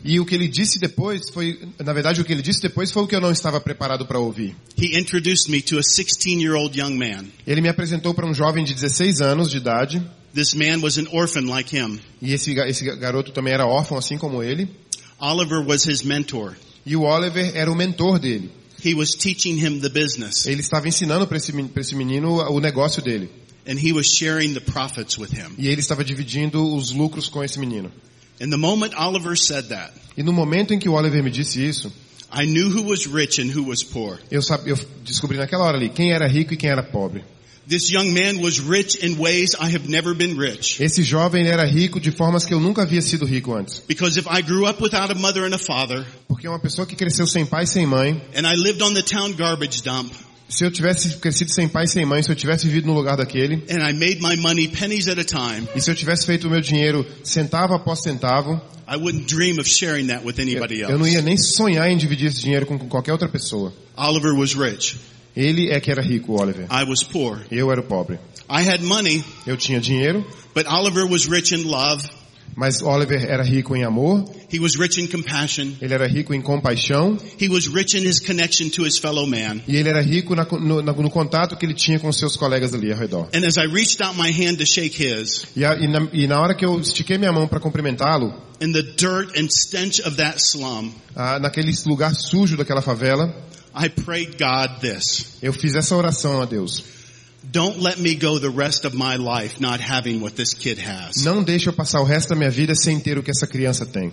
E 0.05 0.21
o 0.21 0.27
que 0.27 0.35
ele 0.35 0.49
disse 0.49 0.81
depois 0.81 1.23
foi, 1.33 1.61
na 1.79 1.93
verdade, 1.93 2.21
o 2.21 2.25
que 2.25 2.33
ele 2.33 2.43
disse 2.43 2.61
depois 2.61 2.91
foi 2.91 3.03
o 3.05 3.07
que 3.07 3.15
eu 3.15 3.21
não 3.21 3.31
estava 3.31 3.61
preparado 3.61 4.05
para 4.05 4.19
ouvir. 4.19 4.57
He 4.77 4.99
introduced 4.99 5.49
me 5.49 5.63
to 5.63 5.79
a 5.79 5.81
16-year-old 5.81 6.79
young 6.79 6.97
man. 6.97 7.27
Ele 7.47 7.61
me 7.61 7.69
apresentou 7.69 8.13
para 8.15 8.27
um 8.27 8.35
jovem 8.35 8.65
de 8.65 8.75
16 8.75 9.21
anos 9.21 9.49
de 9.49 9.59
idade. 9.59 10.03
This 10.35 10.55
man 10.55 10.81
was 10.83 10.99
an 10.99 11.07
orphan 11.13 11.49
like 11.49 11.75
him. 11.75 12.01
E 12.21 12.33
esse, 12.33 12.53
esse 12.53 12.85
garoto 12.97 13.31
também 13.31 13.55
era 13.55 13.65
órfão, 13.65 13.97
assim 13.97 14.19
como 14.19 14.43
ele. 14.43 14.69
Oliver 15.21 15.65
was 15.65 15.87
his 15.87 16.03
mentor. 16.03 16.57
E 16.85 16.97
o 16.97 17.03
Oliver 17.03 17.53
era 17.55 17.71
o 17.71 17.77
mentor 17.77 18.19
dele. 18.19 18.51
He 18.85 18.93
was 18.95 19.15
teaching 19.15 19.57
him 19.65 19.81
the 19.81 19.89
business. 19.89 20.47
Ele 20.47 20.61
estava 20.61 20.89
ensinando 20.89 21.27
para 21.27 21.37
esse, 21.37 21.53
pra 21.53 21.81
esse 21.81 21.95
menino 21.95 22.35
o 22.51 22.61
negócio 22.61 23.01
dele. 23.01 23.31
And 23.67 23.79
he 23.79 23.93
was 23.93 24.07
sharing 24.07 24.53
the 24.55 24.61
profits 24.61 25.19
with 25.19 25.33
him. 25.33 25.55
E 25.59 25.69
ele 25.69 25.81
estava 25.81 26.05
dividindo 26.05 26.75
os 26.75 26.91
lucros 26.91 27.29
com 27.29 27.43
esse 27.43 27.59
menino. 27.59 27.91
And 28.41 28.51
the 28.51 28.57
moment 28.59 28.95
Oliver 28.97 29.37
said 29.37 29.69
that, 29.69 29.93
E 30.17 30.23
no 30.23 30.33
momento 30.33 30.75
em 30.75 30.79
que 30.79 30.89
o 30.89 30.93
Oliver 30.93 31.23
me 31.23 31.31
disse 31.31 31.61
isso, 31.67 31.93
I 32.33 32.47
knew 32.47 32.69
who 32.69 32.83
was 32.83 33.07
rich 33.07 33.41
and 33.41 33.51
who 33.57 33.69
was 33.69 33.83
poor. 33.83 34.19
eu, 34.31 34.43
sab, 34.43 34.69
eu 34.69 34.77
descobri 35.05 35.39
naquela 35.39 35.65
hora 35.65 35.77
ali 35.79 35.89
quem 35.89 36.13
era 36.13 36.27
rico 36.27 36.53
e 36.53 36.57
quem 36.57 36.69
era 36.69 36.83
pobre. 36.83 37.23
This 37.67 37.89
young 37.91 38.13
man 38.13 38.43
was 38.43 38.59
rich 38.61 38.99
in 39.03 39.17
ways 39.17 39.55
I 39.55 39.75
have 39.75 39.89
never 39.89 40.13
been 40.15 40.37
rich. 40.37 40.83
Esse 40.83 41.03
jovem 41.03 41.47
era 41.47 41.65
rico 41.65 41.99
de 41.99 42.11
formas 42.11 42.45
que 42.45 42.53
eu 42.53 42.61
nunca 42.61 42.83
havia 42.83 43.01
sido 43.01 43.25
rico 43.25 43.55
antes. 43.55 43.83
Because 43.89 44.19
if 44.21 44.27
I 44.27 44.43
grew 44.43 44.67
up 44.69 44.83
without 44.83 45.11
a 45.11 45.15
mother 45.15 45.47
and 45.47 45.55
a 45.55 45.59
father, 45.59 46.05
Porque 46.29 46.47
uma 46.47 46.59
pessoa 46.59 46.87
que 46.87 46.95
cresceu 46.95 47.27
sem 47.27 47.47
pai 47.47 47.65
e 47.65 47.67
sem 47.67 47.87
mãe, 47.87 48.21
and 48.37 48.47
I 48.47 48.55
lived 48.57 48.83
on 48.83 48.93
the 48.93 49.03
town 49.03 49.33
garbage 49.33 49.81
dump, 49.83 50.13
se 50.49 50.65
eu 50.65 50.71
tivesse 50.71 51.17
crescido 51.17 51.53
sem 51.53 51.69
pai 51.69 51.85
e 51.85 51.89
sem 51.89 52.05
mãe, 52.05 52.23
se 52.23 52.31
eu 52.31 52.37
tivesse 52.37 52.67
vivido 52.67 52.87
no 52.87 52.95
lugar 52.95 53.17
daquele, 53.17 53.63
and 53.71 53.89
I 53.89 53.93
made 53.93 54.21
my 54.21 54.37
money 54.37 54.69
pennies 54.69 55.09
at 55.09 55.19
a 55.19 55.25
time, 55.25 55.67
e 55.75 55.81
se 55.81 55.91
eu 55.91 55.95
tivesse 55.95 56.27
feito 56.27 56.47
o 56.47 56.51
meu 56.51 56.61
dinheiro 56.61 57.07
centavo 57.23 57.75
após 57.75 58.03
centavo, 58.03 58.61
I 58.87 58.97
wouldn't 58.97 59.27
dream 59.27 59.59
of 59.59 59.69
sharing 59.69 60.09
that 60.09 60.25
with 60.25 60.35
eu, 60.39 60.43
anybody 60.43 60.81
eu 60.81 60.99
não 60.99 61.07
ia 61.07 61.23
nem 61.23 61.37
sonhar 61.37 61.91
em 61.91 61.97
dividir 61.97 62.29
esse 62.29 62.41
dinheiro 62.41 62.67
com, 62.67 62.79
com 62.79 62.89
qualquer 62.89 63.13
outra 63.13 63.29
pessoa. 63.29 63.73
Oliver 63.97 64.35
was 64.35 64.55
rich. 64.55 64.97
Ele 65.37 65.71
é 65.71 65.81
que 65.81 65.91
era 65.91 66.01
rico, 66.01 66.41
Oliver. 66.41 66.67
I 66.71 66.85
was 66.89 67.03
poor. 67.03 67.41
Eu 67.51 67.73
era 67.73 67.83
pobre. 67.83 68.19
I 68.49 68.63
had 68.69 68.83
money, 68.83 69.25
Eu 69.47 69.57
tinha 69.57 69.81
dinheiro, 69.81 70.25
but 70.55 70.67
Oliver 70.67 71.05
was 71.11 71.27
rich 71.27 71.55
in 71.55 71.65
love. 71.65 72.05
Mas 72.57 72.81
Oliver 72.83 73.25
era 73.29 73.43
rico 73.43 73.75
em 73.77 73.85
amor, 73.85 74.25
He 74.53 74.59
was 74.61 74.77
rich 74.77 75.01
in 75.01 75.07
compassion. 75.07 75.73
ele 75.81 75.93
era 75.95 76.07
rico 76.07 76.33
em 76.35 76.41
compaixão, 76.41 77.17
He 77.41 77.49
was 77.49 77.67
rich 77.67 77.97
in 77.97 78.07
his 78.09 78.21
connection 78.21 78.69
to 78.71 78.87
his 78.87 78.99
fellow 78.99 79.27
man. 79.27 79.61
e 79.67 79.77
ele 79.77 79.89
era 79.89 80.01
rico 80.01 80.35
na- 80.35 80.45
no, 80.51 80.83
no 80.83 81.11
contato 81.11 81.57
que 81.57 81.67
ele 81.67 81.75
tinha 81.75 81.99
com 81.99 82.13
seus 82.13 82.37
colegas 82.37 82.73
ali 82.75 82.93
ao 82.93 82.99
redor. 82.99 83.29
And 83.35 83.45
as 83.47 83.57
I 83.57 83.67
reached 83.67 84.03
out 84.03 84.17
my 84.17 84.31
hand 84.31 84.57
to 84.59 84.67
shake 84.67 85.03
his, 85.03 85.47
E, 85.57 85.65
a- 85.65 85.75
e 85.77 85.87
na, 85.89 86.09
e 86.13 86.27
na 86.27 86.41
hora 86.41 86.55
que 86.55 86.65
eu 86.65 86.79
estiquei 86.81 87.19
minha 87.19 87.33
mão 87.33 87.49
para 87.49 87.59
cumprimentá-lo, 87.61 88.33
in 88.61 88.73
the 88.73 88.83
dirt 88.83 89.37
and 89.37 89.49
stench 89.51 90.01
of 90.07 90.17
that 90.17 90.39
slum, 90.41 90.93
ah, 91.17 91.39
naquele 91.41 91.73
lugar 91.87 92.15
sujo 92.15 92.57
daquela 92.57 92.81
favela, 92.81 93.35
I 93.77 93.89
prayed 93.89 94.37
God 94.39 94.81
this. 94.81 95.37
eu 95.43 95.53
fiz 95.53 95.75
essa 95.75 95.97
oração 95.97 96.41
a 96.41 96.45
Deus. 96.45 96.85
Don't 97.53 97.81
let 97.81 97.99
me 97.99 98.15
go 98.15 98.39
the 98.39 98.51
rest 98.51 98.85
of 98.85 98.95
my 98.95 99.17
life 99.17 99.61
not 99.61 99.81
having 99.81 100.21
what 100.21 100.35
this 100.37 100.55
kid 100.55 100.79
has. 100.79 101.25
Não 101.25 101.43
deixe 101.43 101.69
eu 101.69 101.73
passar 101.73 102.01
o 102.01 102.05
resto 102.05 102.31
da 102.31 102.37
minha 102.37 102.51
vida 102.51 102.75
sem 102.75 102.99
ter 102.99 103.19
o 103.19 103.23
que 103.23 103.31
essa 103.31 103.47
criança 103.47 103.85
tem. 103.87 104.13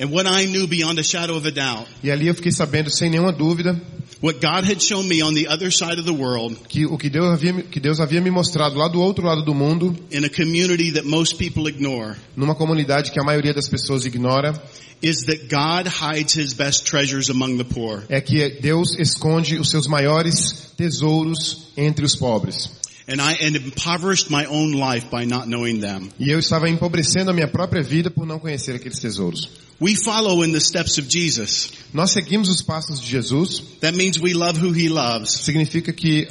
And 0.00 0.12
what 0.12 0.26
I 0.26 0.46
knew 0.46 0.68
beyond 0.68 0.98
a 1.00 1.02
shadow 1.02 1.36
of 1.36 1.44
a 1.46 1.50
doubt, 1.50 1.88
E 2.04 2.10
ali 2.10 2.28
eu 2.28 2.34
fiquei 2.34 2.52
sabendo 2.52 2.88
sem 2.90 3.10
nenhuma 3.10 3.32
dúvida 3.32 3.80
what 4.20 4.40
God 4.40 4.64
had 4.64 4.80
shown 4.80 5.08
me 5.08 5.22
on 5.22 5.34
the 5.34 5.48
other 5.48 5.70
side 5.72 5.98
of 5.98 6.04
the 6.04 6.12
world, 6.12 6.56
que 6.68 6.86
o 6.86 6.96
que 6.96 7.08
Deus 7.10 7.32
havia, 7.32 7.62
que 7.62 7.80
Deus 7.80 8.00
havia 8.00 8.20
me 8.20 8.30
mostrado 8.30 8.76
lá 8.76 8.88
do 8.88 9.00
outro 9.00 9.24
lado 9.24 9.44
do 9.44 9.54
mundo, 9.54 9.96
in 10.10 10.24
a 10.24 10.28
community 10.28 10.92
that 10.92 11.06
most 11.06 11.36
people 11.36 11.68
ignore, 11.68 12.16
numa 12.36 12.54
comunidade 12.54 13.10
que 13.10 13.20
a 13.20 13.24
maioria 13.24 13.52
das 13.54 13.68
pessoas 13.68 14.04
ignora, 14.04 14.60
is 15.00 15.24
that 15.26 15.48
God 15.48 15.86
hides 15.86 16.34
his 16.34 16.52
best 16.54 16.84
treasures 16.86 17.30
among 17.30 17.58
the 17.58 17.64
poor. 17.64 18.04
é 18.08 18.20
que 18.20 18.60
Deus 18.60 18.96
esconde 18.98 19.58
os 19.58 19.70
seus 19.70 19.86
maiores 19.86 20.72
tesouros 20.76 21.68
entre 21.76 22.04
os 22.04 22.16
pobres. 22.16 22.70
And 23.10 23.22
I 23.22 23.32
and 23.40 23.56
impoverished 23.56 24.30
my 24.30 24.44
own 24.46 24.72
life 24.72 25.06
by 25.10 25.24
not 25.24 25.46
knowing 25.48 25.80
them. 25.80 26.10
E 26.20 26.28
eu 26.30 26.38
estava 26.38 26.68
empobrecendo 26.68 27.30
a 27.30 27.32
minha 27.32 27.48
própria 27.48 27.82
vida 27.82 28.10
por 28.10 28.26
não 28.26 28.38
conhecer 28.38 28.74
aqueles 28.76 28.98
tesouros. 28.98 29.48
We 29.80 29.94
follow 29.94 30.44
in 30.44 30.52
the 30.52 30.60
steps 30.60 30.98
of 30.98 31.08
Jesus. 31.08 31.70
Nós 31.94 32.10
seguimos 32.10 32.48
os 32.50 32.60
passos 32.60 33.00
de 33.00 33.06
Jesus, 33.06 33.62
That 33.80 33.96
means 33.96 34.18
we 34.18 34.34
love 34.34 34.58
who 34.60 34.72
he 34.74 34.88
loves. 34.90 35.30
significa 35.40 35.90
que 35.92 36.28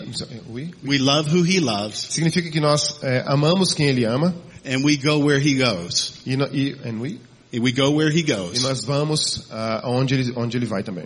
oui? 0.49 0.69
We 0.85 0.99
love 0.99 1.29
who 1.33 1.43
he 1.43 1.59
loves 1.59 1.97
significa 2.11 2.51
que 2.51 2.59
nós 2.59 2.99
é, 3.01 3.23
amamos 3.25 3.73
quem 3.73 3.87
Ele 3.87 4.05
ama 4.05 4.35
and 4.63 4.83
we 4.83 4.97
go 4.97 5.17
where 5.17 5.39
he 5.39 5.55
goes. 5.55 6.13
e, 6.27 6.35
no- 6.35 6.49
e, 6.53 6.75
and 6.85 6.99
we, 7.01 7.17
We 7.53 7.71
go 7.71 7.89
where 7.91 8.11
he 8.11 8.19
e 8.19 8.23
goes. 8.23 8.61
nós 8.61 8.83
vamos 8.83 9.47
ah, 9.49 9.81
onde 9.85 10.13
ele 10.13 10.33
onde 10.35 10.57
ele 10.57 10.65
vai 10.67 10.83
também. 10.83 11.05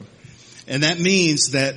And 0.68 0.82
that 0.82 1.00
means 1.00 1.52
that 1.52 1.76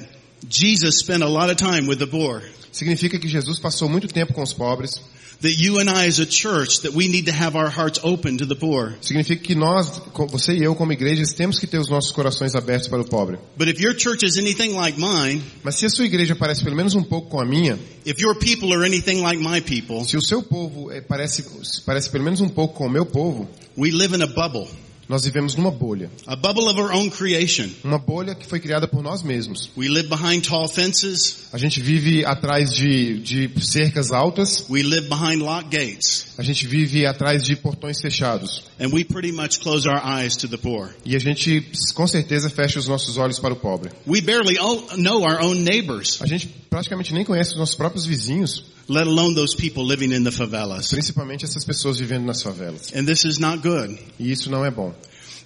Jesus 0.48 0.98
spent 0.98 1.22
a 1.22 1.28
lot 1.28 1.48
of 1.50 1.56
time 1.56 1.86
with 1.86 1.98
the 1.98 2.06
poor. 2.08 2.42
Significa 2.74 3.20
que 3.20 3.28
Jesus 3.28 3.60
passou 3.60 3.88
muito 3.88 4.08
tempo 4.08 4.34
com 4.34 4.42
os 4.42 4.52
pobres. 4.52 5.00
That 5.42 5.62
you 5.62 5.78
and 5.78 5.88
I 5.88 6.08
as 6.08 6.18
a 6.18 6.26
church, 6.28 6.82
that 6.82 6.96
we 6.96 7.06
need 7.06 7.26
to 7.26 7.32
have 7.32 7.56
our 7.56 7.70
hearts 7.70 8.00
open 8.02 8.36
to 8.38 8.46
the 8.46 8.56
poor. 8.56 8.96
Significa 9.00 9.40
que 9.40 9.54
nós, 9.54 10.02
você 10.28 10.54
e 10.54 10.64
eu 10.64 10.74
como 10.74 10.92
igrejas, 10.92 11.32
temos 11.32 11.60
que 11.60 11.68
ter 11.68 11.78
os 11.78 11.88
nossos 11.88 12.10
corações 12.10 12.56
abertos 12.56 12.88
para 12.88 13.00
o 13.00 13.04
pobre. 13.04 13.38
But 13.56 13.68
if 13.68 13.80
your 13.80 13.96
church 13.96 14.26
is 14.26 14.38
anything 14.38 14.74
like 14.74 14.98
mine, 14.98 15.40
Mas 15.62 15.76
se 15.76 15.86
a 15.86 15.90
sua 15.90 16.04
igreja 16.04 16.34
parece 16.34 16.64
pelo 16.64 16.74
menos 16.74 16.96
um 16.96 17.02
pouco 17.04 17.28
com 17.28 17.40
a 17.40 17.44
minha, 17.44 17.78
if 18.04 18.20
your 18.20 18.34
people 18.34 18.72
are 18.72 18.84
anything 18.84 19.22
like 19.22 19.40
my 19.40 19.60
people, 19.60 20.04
se 20.04 20.16
o 20.16 20.22
seu 20.22 20.42
povo 20.42 20.90
eh, 20.90 21.00
parece 21.00 21.44
parece 21.86 22.10
pelo 22.10 22.24
menos 22.24 22.40
um 22.40 22.48
pouco 22.48 22.74
com 22.74 22.86
o 22.86 22.90
meu 22.90 23.06
povo, 23.06 23.48
we 23.78 23.92
live 23.92 24.16
in 24.16 24.22
a 24.22 24.26
bubble. 24.26 24.68
Nós 25.08 25.24
vivemos 25.24 25.54
numa 25.54 25.70
bolha. 25.70 26.10
A 26.26 26.36
bubble 26.36 26.64
of 26.68 26.80
our 26.80 26.92
own 26.92 27.10
creation. 27.10 27.68
Uma 27.84 27.98
bolha 27.98 28.34
que 28.34 28.46
foi 28.46 28.60
criada 28.60 28.86
por 28.88 29.02
nós 29.02 29.22
mesmos. 29.22 29.70
We 29.76 29.88
live 29.88 30.08
behind 30.08 30.42
tall 30.46 30.68
fences. 30.68 31.44
A 31.52 31.58
gente 31.58 31.80
vive 31.80 32.24
atrás 32.24 32.72
de, 32.74 33.18
de 33.20 33.50
cercas 33.64 34.10
altas, 34.12 34.66
We 34.68 34.82
live 34.82 35.08
behind 35.08 35.42
locked 35.42 35.70
gates. 35.70 36.26
a 36.38 36.42
gente 36.42 36.66
vive 36.66 37.06
atrás 37.06 37.44
de 37.44 37.54
portões 37.56 38.00
fechados. 38.00 38.62
And 38.80 38.88
we 38.92 39.04
pretty 39.04 39.32
much 39.32 39.60
close 39.60 39.86
our 39.88 40.00
eyes 40.04 40.36
to 40.38 40.48
the 40.48 40.56
poor. 40.56 40.90
E 41.04 41.14
a 41.14 41.18
gente, 41.18 41.66
com 41.94 42.06
certeza, 42.06 42.48
fecha 42.50 42.78
os 42.78 42.88
nossos 42.88 43.16
olhos 43.16 43.38
para 43.38 43.52
o 43.52 43.56
pobre. 43.56 43.90
We 44.06 44.20
barely 44.20 44.56
know 44.96 45.22
our 45.22 45.42
own 45.42 45.54
neighbors, 45.62 46.20
A 46.20 46.26
gente 46.26 46.48
praticamente 46.70 47.12
nem 47.14 47.24
conhece 47.24 47.50
os 47.52 47.56
nossos 47.58 47.74
próprios 47.74 48.04
vizinhos, 48.06 48.64
let 48.88 49.06
alone 49.06 49.34
those 49.34 49.54
people 49.56 49.84
living 49.84 50.12
in 50.14 50.24
the 50.24 50.30
favelas. 50.32 50.88
principalmente 50.88 51.44
essas 51.44 51.64
pessoas 51.64 51.98
vivendo 51.98 52.24
nas 52.26 52.42
favelas. 52.42 52.92
And 52.94 53.04
this 53.04 53.24
is 53.24 53.38
not 53.38 53.58
good. 53.66 53.98
E 54.18 54.30
isso 54.30 54.50
não 54.50 54.64
é 54.64 54.70
bom. 54.70 54.93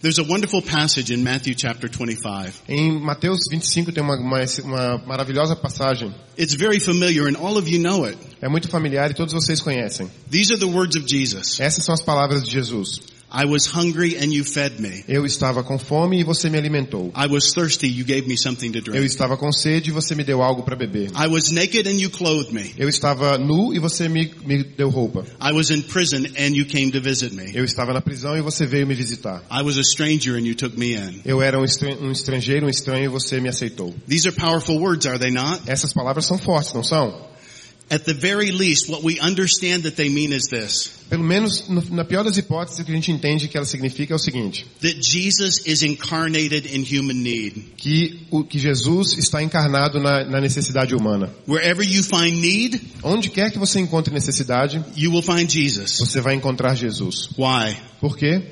There's 0.01 0.21
a 0.21 0.23
wonderful 0.23 0.63
passage 0.63 1.13
in 1.13 1.25
Matthew 1.25 1.57
chapter 1.57 1.89
25. 1.89 2.63
Em 2.69 3.01
Mateus 3.01 3.41
25 3.51 3.91
tem 3.91 4.01
uma, 4.01 4.15
uma, 4.15 4.45
uma 4.63 4.99
maravilhosa 4.99 5.57
passagem. 5.57 6.15
It's 6.39 6.55
very 6.55 6.79
familiar 6.79 7.27
and 7.27 7.37
all 7.37 7.59
of 7.59 7.69
you 7.69 7.81
know 7.81 8.05
it. 8.05 8.17
É 8.41 8.49
muito 8.49 8.69
familiar 8.69 9.11
e 9.11 9.15
todos 9.15 9.35
vocês 9.35 9.61
conhecem. 9.61 10.09
These 10.31 10.53
are 10.53 10.61
the 10.61 10.71
words 10.71 10.95
of 10.95 11.05
Jesus. 11.05 11.59
Essas 11.59 11.85
são 11.85 11.93
as 11.93 12.01
palavras 12.01 12.45
de 12.45 12.51
Jesus. 12.53 13.01
I 13.31 13.45
was 13.45 13.67
hungry 13.67 14.17
and 14.17 14.33
you 14.33 14.43
fed 14.43 14.81
me. 14.81 15.05
Eu 15.07 15.27
estava 15.27 15.63
com 15.63 15.79
fome 15.79 16.19
e 16.21 16.25
você 16.25 16.49
me 16.49 16.57
alimentou. 16.57 17.13
I 17.15 17.27
was 17.27 17.53
thirsty, 17.53 17.87
you 17.87 18.05
gave 18.05 18.27
me 18.27 18.39
something 18.39 18.73
to 18.73 18.79
Eu 18.79 18.83
drink. 18.85 19.05
estava 19.05 19.37
com 19.37 19.53
sede 19.53 19.91
e 19.91 19.93
você 19.93 20.15
me 20.15 20.25
deu 20.25 20.43
algo 20.43 20.63
para 20.63 20.75
beber. 20.75 21.11
I 21.15 21.27
was 21.29 21.51
naked 21.51 21.87
and 21.87 22.01
you 22.01 22.09
clothed 22.09 22.53
me. 22.55 22.73
Eu 22.79 22.89
estava 22.89 23.37
nu 23.37 23.75
e 23.75 23.79
você 23.79 24.09
me, 24.09 24.33
me 24.47 24.63
deu 24.65 24.89
roupa. 24.89 25.27
I 25.43 25.53
was 25.53 25.71
in 25.71 25.83
prison 25.83 26.25
and 26.39 26.55
you 26.57 26.65
came 26.65 26.91
to 26.91 27.03
visit 27.03 27.35
me. 27.35 27.53
Eu 27.55 27.65
estava 27.65 27.93
na 27.93 28.01
prisão 28.01 28.35
e 28.35 28.41
você 28.41 28.65
veio 28.67 28.87
me 28.87 28.95
visitar. 28.95 29.43
I 29.51 29.63
was 29.63 29.77
a 29.77 29.83
stranger 29.85 30.35
and 30.35 30.47
you 30.47 30.55
took 30.55 30.79
me 30.79 30.95
in. 30.95 31.21
Eu 31.25 31.43
era 31.43 31.61
um 31.61 31.65
estra- 31.65 31.99
um 32.01 32.11
estrangeiro, 32.11 32.65
um 32.67 32.71
estranho 32.71 33.05
e 33.05 33.09
você 33.09 33.39
me 33.41 33.51
aceitou. 33.51 33.95
These 34.09 34.27
are 34.29 34.35
powerful 34.37 34.79
words, 34.81 35.07
are 35.07 35.19
they 35.19 35.31
not? 35.31 35.61
Essas 35.67 35.93
palavras 35.93 36.25
são 36.25 36.39
fortes, 36.39 36.73
não 36.73 36.83
são? 36.83 37.29
At 37.91 38.05
the 38.05 38.13
very 38.13 38.51
least, 38.53 38.91
what 38.91 39.03
we 39.03 39.19
understand 39.19 39.85
that 39.85 39.97
they 39.97 40.11
mean 40.11 40.31
is 40.33 40.45
this. 40.51 40.91
Pelo 41.09 41.23
menos, 41.25 41.71
no- 41.71 41.81
na 41.91 42.05
pior 42.05 42.23
das 42.23 42.37
hipóteses, 42.37 42.79
o 42.81 42.85
que 42.85 42.93
a 42.93 42.95
gente 42.95 43.11
entende 43.11 43.49
que 43.49 43.57
ela 43.57 43.65
significa 43.65 44.13
é 44.13 44.17
o 44.17 44.19
seguinte. 44.19 44.67
That 44.83 45.01
Jesus 45.03 45.63
is 45.65 45.83
incarnated 45.83 46.67
in 46.67 46.83
human 46.85 47.17
need. 47.23 47.55
Que, 47.79 48.27
o, 48.31 48.45
que 48.45 48.59
Jesus 48.59 49.17
está 49.17 49.43
encarnado 49.43 49.99
na, 50.01 50.23
na 50.25 50.39
necessidade 50.39 50.95
humana. 50.95 51.31
Wherever 51.49 51.83
you 51.83 52.03
find 52.03 52.39
need, 52.43 52.79
Onde 53.03 53.31
quer 53.31 53.51
que 53.51 53.59
você 53.59 53.81
encontre 53.81 54.13
necessidade, 54.13 54.85
you 54.95 55.11
will 55.11 55.23
find 55.23 55.51
Jesus. 55.51 55.99
você 55.99 56.21
vai 56.21 56.35
encontrar 56.35 56.75
Jesus. 56.75 57.31
Why? 57.39 57.75
Por 58.03 58.19
quê? 58.19 58.43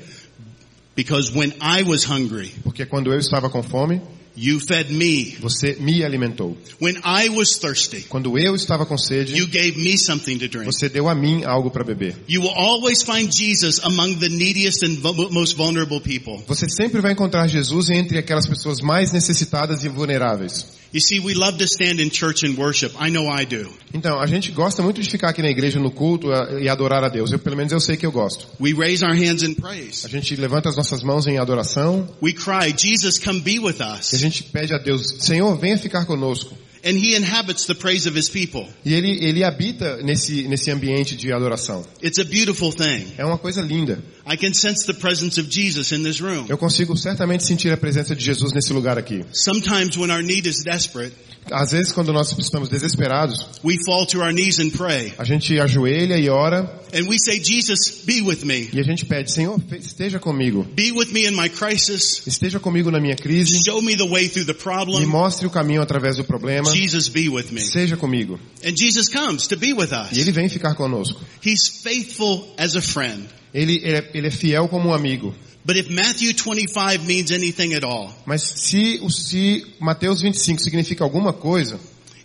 Because 0.95 1.31
when 1.31 1.53
I 1.61 1.83
was 1.83 2.03
hungry, 2.05 2.51
Porque 2.63 2.83
quando 2.87 3.13
eu 3.13 3.19
estava 3.19 3.51
com 3.51 3.61
fome, 3.61 4.01
you 4.37 4.59
fed 4.59 4.93
me. 4.93 5.35
você 5.39 5.75
me 5.79 6.03
alimentou. 6.03 6.55
When 6.79 6.97
I 7.03 7.29
was 7.29 7.57
thirsty, 7.57 8.01
Quando 8.07 8.37
eu 8.37 8.55
estava 8.55 8.85
com 8.85 8.97
sede, 8.97 9.35
you 9.35 9.47
gave 9.47 9.77
me 9.77 9.97
something 9.97 10.37
to 10.37 10.47
drink. 10.47 10.65
você 10.65 10.87
deu 10.87 11.09
a 11.09 11.15
mim 11.15 11.43
algo 11.43 11.71
para 11.71 11.83
beber. 11.83 12.15
You 12.29 12.41
will 12.41 12.53
always 12.55 13.01
find 13.03 13.31
Jesus 13.33 13.79
among 13.83 14.17
the 14.19 14.29
neediest 14.29 14.83
and 14.85 14.97
most 15.31 15.55
vulnerable 15.57 15.99
people. 15.99 16.43
Você 16.47 16.69
sempre 16.69 17.01
vai 17.01 17.13
encontrar 17.13 17.47
Jesus 17.47 17.89
entre 17.89 18.17
aquelas 18.17 18.47
pessoas 18.47 18.79
mais 18.79 19.11
necessitadas 19.11 19.83
e 19.83 19.89
vulneráveis. 19.89 20.76
You 20.97 21.01
see, 21.01 21.19
we 21.19 21.35
love 21.35 21.59
to 21.59 21.65
stand 21.65 22.01
in 22.01 22.09
church 22.09 22.43
and 22.43 22.57
worship. 22.57 22.91
I 22.99 23.11
know 23.11 23.29
I 23.29 23.45
do. 23.45 23.71
Então, 23.93 24.19
a 24.19 24.25
gente 24.25 24.51
gosta 24.51 24.81
muito 24.81 24.99
de 24.99 25.07
ficar 25.07 25.29
aqui 25.29 25.43
na 25.43 25.49
igreja 25.49 25.79
no 25.79 25.91
culto 25.91 26.31
a- 26.31 26.59
e 26.59 26.67
adorar 26.67 27.03
a 27.03 27.07
Deus. 27.07 27.31
Eu, 27.31 27.37
pelo 27.37 27.55
menos 27.55 27.71
eu 27.71 27.79
sei 27.79 27.95
que 27.95 28.03
eu 28.03 28.11
gosto. 28.11 28.47
We 28.59 28.73
raise 28.73 29.05
our 29.05 29.13
hands 29.13 29.43
in 29.43 29.51
A 29.59 29.61
praise. 29.61 30.07
gente 30.09 30.35
levanta 30.35 30.69
as 30.69 30.75
nossas 30.75 31.03
mãos 31.03 31.27
em 31.27 31.37
adoração 31.37 32.09
We 32.19 32.33
cry, 32.33 32.73
Jesus, 32.75 33.19
come 33.19 33.41
be 33.41 33.59
with 33.59 33.75
e 33.79 33.83
a 33.83 33.93
us. 33.99 34.09
gente 34.19 34.41
pede 34.45 34.73
a 34.73 34.79
Deus, 34.79 35.03
Senhor, 35.19 35.55
venha 35.59 35.77
ficar 35.77 36.03
conosco. 36.07 36.57
And 36.83 36.91
he 36.97 37.15
inhabits 37.15 37.65
the 37.65 37.73
praise 37.75 38.07
of 38.07 38.17
his 38.17 38.29
people. 38.29 38.65
E 38.85 38.93
ele, 38.93 39.23
ele 39.23 39.43
habita 39.43 39.97
nesse, 39.97 40.47
nesse 40.47 40.71
ambiente 40.71 41.15
de 41.15 41.31
adoração. 41.33 41.85
It's 42.01 42.17
a 42.17 42.23
beautiful 42.23 42.71
thing. 42.71 43.05
É 43.17 43.25
uma 43.25 43.37
coisa 43.37 43.61
linda. 43.61 44.01
I 44.29 44.35
can 44.35 44.53
sense 44.53 44.85
the 44.85 44.93
presence 44.93 45.39
of 45.39 45.47
Jesus 45.49 45.91
in 45.93 46.03
this 46.03 46.19
room. 46.19 46.45
Eu 46.49 46.57
consigo 46.57 46.97
certamente 46.97 47.45
sentir 47.45 47.71
a 47.71 47.77
presença 47.77 48.13
de 48.15 48.23
Jesus 48.23 48.51
nesse 48.53 48.73
lugar 48.73 48.97
aqui. 48.97 49.23
Sometimes 49.31 49.97
when 49.97 50.11
our 50.11 50.21
need 50.21 50.47
is 50.47 50.63
desperate, 50.63 51.13
Às 51.49 51.71
vezes, 51.71 51.93
quando 51.93 52.11
nós 52.11 52.37
estamos 52.37 52.67
desesperados, 52.67 53.47
we 53.63 53.77
fall 53.85 54.05
to 54.05 54.19
our 54.21 54.33
knees 54.33 54.59
and 54.59 54.69
pray. 54.71 55.13
a 55.17 55.23
gente 55.23 55.57
ajoelha 55.57 56.17
e 56.17 56.27
ora 56.27 56.69
And 56.93 57.07
we 57.07 57.17
say, 57.17 57.39
Jesus, 57.41 58.03
be 58.05 58.21
with 58.21 58.43
me. 58.43 58.69
e 58.73 58.79
a 58.81 58.83
gente 58.83 59.05
pede, 59.05 59.31
Senhor, 59.31 59.57
esteja 59.79 60.19
comigo. 60.19 60.65
Be 60.75 60.91
with 60.91 61.13
me 61.13 61.25
in 61.25 61.33
my 61.35 61.47
crisis. 61.47 62.21
Esteja 62.27 62.59
comigo 62.59 62.91
na 62.91 62.99
minha 62.99 63.15
crise. 63.15 63.61
Show 63.65 63.81
me 63.81 63.95
the 63.95 64.03
way 64.09 64.27
through 64.27 64.45
the 64.45 64.53
Me 64.53 64.59
problem. 64.59 65.05
mostre 65.05 65.47
o 65.47 65.49
caminho 65.49 65.81
através 65.81 66.17
do 66.17 66.25
problema. 66.25 66.69
Jesus, 66.69 67.07
be 67.07 67.29
with 67.29 67.49
me. 67.53 67.61
Seja 67.61 67.95
comigo. 67.95 68.37
And 68.65 68.73
Jesus 68.75 69.07
comes 69.07 69.47
to 69.47 69.55
be 69.55 69.71
with 69.71 69.91
E 69.93 69.95
us. 69.95 70.17
ele 70.17 70.33
vem 70.33 70.49
ficar 70.49 70.75
conosco. 70.75 71.21
He's 71.41 71.65
faithful 71.81 72.45
as 72.57 72.75
a 72.75 72.81
friend. 72.81 73.25
Ele, 73.57 73.81
ele, 73.83 73.97
é, 73.97 74.11
ele 74.13 74.27
é 74.27 74.31
fiel 74.31 74.67
como 74.67 74.89
um 74.89 74.93
amigo. 74.93 75.33
But 75.65 75.77
if 75.77 75.89
Matthew 75.89 76.33
25 76.33 77.05
means 77.05 77.31
anything 77.31 77.73
at 77.73 77.83
all, 77.83 78.13
Mas 78.25 78.41
se, 78.43 79.01
se 79.09 79.65
Mateus 79.79 80.21
25 80.21 80.61
significa 80.61 81.03
alguma 81.03 81.33
coisa, 81.33 81.79